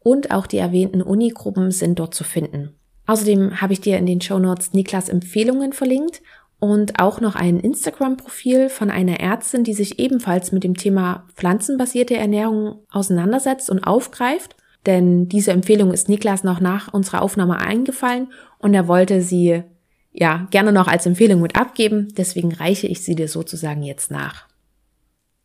und 0.00 0.30
auch 0.30 0.46
die 0.46 0.58
erwähnten 0.58 1.02
Unigruppen 1.02 1.70
sind 1.70 1.98
dort 1.98 2.14
zu 2.14 2.24
finden. 2.24 2.74
Außerdem 3.06 3.60
habe 3.60 3.72
ich 3.72 3.80
dir 3.80 3.98
in 3.98 4.06
den 4.06 4.20
Show 4.20 4.38
Notes 4.38 4.72
Niklas 4.72 5.08
Empfehlungen 5.08 5.72
verlinkt 5.72 6.22
und 6.58 6.98
auch 7.00 7.20
noch 7.20 7.36
ein 7.36 7.60
Instagram-Profil 7.60 8.68
von 8.68 8.90
einer 8.90 9.20
Ärztin, 9.20 9.62
die 9.62 9.74
sich 9.74 9.98
ebenfalls 9.98 10.52
mit 10.52 10.64
dem 10.64 10.74
Thema 10.74 11.26
pflanzenbasierte 11.34 12.16
Ernährung 12.16 12.80
auseinandersetzt 12.90 13.68
und 13.68 13.80
aufgreift. 13.80 14.56
Denn 14.86 15.28
diese 15.28 15.50
Empfehlung 15.50 15.92
ist 15.92 16.08
Niklas 16.08 16.44
noch 16.44 16.60
nach 16.60 16.94
unserer 16.94 17.22
Aufnahme 17.22 17.58
eingefallen 17.58 18.28
und 18.58 18.72
er 18.72 18.88
wollte 18.88 19.20
sie 19.20 19.64
ja 20.16 20.48
gerne 20.50 20.72
noch 20.72 20.88
als 20.88 21.06
Empfehlung 21.06 21.40
mit 21.40 21.56
abgeben. 21.56 22.08
Deswegen 22.16 22.52
reiche 22.52 22.86
ich 22.86 23.02
sie 23.02 23.14
dir 23.14 23.28
sozusagen 23.28 23.82
jetzt 23.82 24.10
nach. 24.10 24.46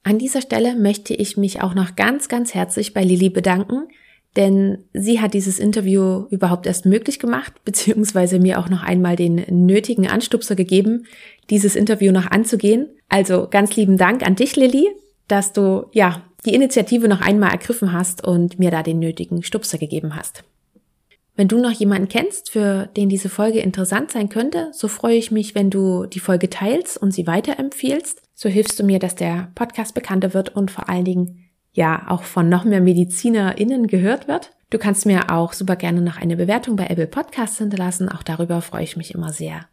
An 0.04 0.18
dieser 0.18 0.42
Stelle 0.42 0.76
möchte 0.76 1.14
ich 1.14 1.38
mich 1.38 1.62
auch 1.62 1.76
noch 1.76 1.96
ganz, 1.96 2.28
ganz 2.28 2.56
herzlich 2.56 2.94
bei 2.94 3.04
Lilly 3.04 3.30
bedanken, 3.30 3.88
denn 4.36 4.86
sie 4.94 5.20
hat 5.20 5.34
dieses 5.34 5.60
Interview 5.60 6.26
überhaupt 6.30 6.66
erst 6.66 6.86
möglich 6.86 7.20
gemacht, 7.20 7.54
beziehungsweise 7.66 8.40
mir 8.40 8.60
auch 8.60 8.70
noch 8.70 8.84
einmal 8.84 9.16
den 9.16 9.46
nötigen 9.50 10.08
Anstupser 10.08 10.56
gegeben, 10.56 11.06
dieses 11.50 11.76
Interview 11.76 12.12
noch 12.12 12.32
anzugehen. 12.32 12.90
Also 13.10 13.48
ganz 13.50 13.76
lieben 13.76 13.98
Dank 13.98 14.26
an 14.26 14.36
dich, 14.36 14.56
Lilly, 14.56 14.88
dass 15.28 15.54
du, 15.54 15.86
ja, 15.92 16.24
die 16.46 16.56
Initiative 16.56 17.08
noch 17.08 17.22
einmal 17.22 17.52
ergriffen 17.52 17.92
hast 17.92 18.26
und 18.26 18.58
mir 18.58 18.72
da 18.72 18.82
den 18.82 18.98
nötigen 18.98 19.44
Stupser 19.44 19.78
gegeben 19.78 20.16
hast. 20.16 20.44
Wenn 21.42 21.48
du 21.48 21.58
noch 21.58 21.72
jemanden 21.72 22.08
kennst, 22.08 22.52
für 22.52 22.86
den 22.96 23.10
diese 23.10 23.28
Folge 23.28 23.62
interessant 23.62 24.12
sein 24.12 24.30
könnte, 24.30 24.70
so 24.74 24.88
freue 24.88 25.16
ich 25.16 25.32
mich, 25.32 25.56
wenn 25.56 25.72
du 25.72 26.06
die 26.06 26.20
Folge 26.20 26.52
teilst 26.52 27.02
und 27.02 27.16
sie 27.16 27.26
weiterempfiehlst. 27.26 28.22
So 28.36 28.48
hilfst 28.48 28.80
du 28.80 28.84
mir, 28.84 29.00
dass 29.00 29.16
der 29.16 29.52
Podcast 29.56 29.96
bekannter 29.96 30.36
wird 30.36 30.56
und 30.56 30.70
vor 30.70 30.88
allen 30.88 31.04
Dingen 31.04 31.50
ja 31.72 32.06
auch 32.10 32.22
von 32.22 32.48
noch 32.48 32.64
mehr 32.64 32.80
MedizinerInnen 32.80 33.88
gehört 33.88 34.28
wird. 34.28 34.52
Du 34.70 34.78
kannst 34.78 35.08
mir 35.08 35.32
auch 35.32 35.54
super 35.54 35.76
gerne 35.76 36.02
noch 36.02 36.18
eine 36.18 36.38
Bewertung 36.38 36.76
bei 36.76 36.86
Apple 36.86 37.08
Podcasts 37.08 37.58
hinterlassen. 37.58 38.08
Auch 38.08 38.22
darüber 38.22 38.62
freue 38.62 38.84
ich 38.84 38.96
mich 38.96 39.16
immer 39.16 39.34
sehr. 39.34 39.66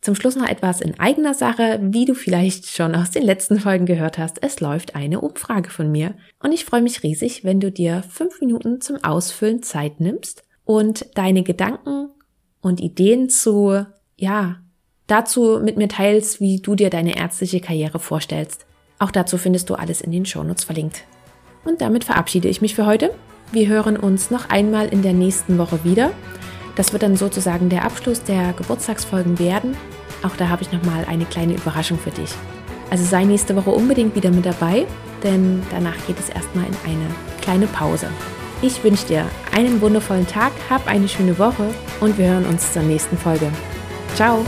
Zum 0.00 0.14
Schluss 0.14 0.36
noch 0.36 0.48
etwas 0.48 0.80
in 0.80 0.98
eigener 0.98 1.34
Sache. 1.34 1.78
Wie 1.82 2.06
du 2.06 2.14
vielleicht 2.14 2.68
schon 2.68 2.94
aus 2.94 3.10
den 3.10 3.22
letzten 3.22 3.60
Folgen 3.60 3.84
gehört 3.84 4.16
hast, 4.16 4.42
es 4.42 4.60
läuft 4.60 4.96
eine 4.96 5.20
Umfrage 5.20 5.68
von 5.68 5.92
mir. 5.92 6.14
Und 6.42 6.52
ich 6.52 6.64
freue 6.64 6.80
mich 6.80 7.02
riesig, 7.02 7.44
wenn 7.44 7.60
du 7.60 7.70
dir 7.70 8.02
fünf 8.08 8.40
Minuten 8.40 8.80
zum 8.80 9.04
Ausfüllen 9.04 9.62
Zeit 9.62 10.00
nimmst 10.00 10.45
und 10.66 11.06
deine 11.14 11.42
Gedanken 11.42 12.10
und 12.60 12.80
Ideen 12.80 13.30
zu, 13.30 13.86
ja, 14.16 14.56
dazu 15.06 15.60
mit 15.62 15.78
mir 15.78 15.88
teilst, 15.88 16.40
wie 16.40 16.60
du 16.60 16.74
dir 16.74 16.90
deine 16.90 17.16
ärztliche 17.16 17.60
Karriere 17.60 17.98
vorstellst. 17.98 18.66
Auch 18.98 19.10
dazu 19.10 19.38
findest 19.38 19.70
du 19.70 19.74
alles 19.74 20.02
in 20.02 20.10
den 20.10 20.26
Shownotes 20.26 20.64
verlinkt. 20.64 21.04
Und 21.64 21.80
damit 21.80 22.04
verabschiede 22.04 22.48
ich 22.48 22.60
mich 22.60 22.74
für 22.74 22.84
heute. 22.84 23.14
Wir 23.52 23.68
hören 23.68 23.96
uns 23.96 24.30
noch 24.30 24.50
einmal 24.50 24.88
in 24.88 25.02
der 25.02 25.12
nächsten 25.12 25.56
Woche 25.56 25.84
wieder. 25.84 26.10
Das 26.74 26.92
wird 26.92 27.02
dann 27.02 27.16
sozusagen 27.16 27.68
der 27.68 27.84
Abschluss 27.84 28.22
der 28.22 28.52
Geburtstagsfolgen 28.52 29.38
werden. 29.38 29.76
Auch 30.22 30.36
da 30.36 30.48
habe 30.48 30.62
ich 30.62 30.72
nochmal 30.72 31.04
eine 31.04 31.24
kleine 31.24 31.54
Überraschung 31.54 31.98
für 31.98 32.10
dich. 32.10 32.30
Also 32.90 33.04
sei 33.04 33.24
nächste 33.24 33.54
Woche 33.54 33.70
unbedingt 33.70 34.14
wieder 34.16 34.30
mit 34.30 34.46
dabei, 34.46 34.86
denn 35.22 35.62
danach 35.70 35.96
geht 36.06 36.18
es 36.18 36.28
erstmal 36.28 36.66
in 36.66 36.90
eine 36.90 37.06
kleine 37.40 37.66
Pause. 37.68 38.08
Ich 38.62 38.82
wünsche 38.82 39.06
dir 39.06 39.26
einen 39.54 39.80
wundervollen 39.80 40.26
Tag, 40.26 40.52
hab 40.70 40.86
eine 40.86 41.08
schöne 41.08 41.38
Woche 41.38 41.74
und 42.00 42.16
wir 42.18 42.28
hören 42.28 42.46
uns 42.46 42.72
zur 42.72 42.82
nächsten 42.82 43.18
Folge. 43.18 43.50
Ciao! 44.14 44.44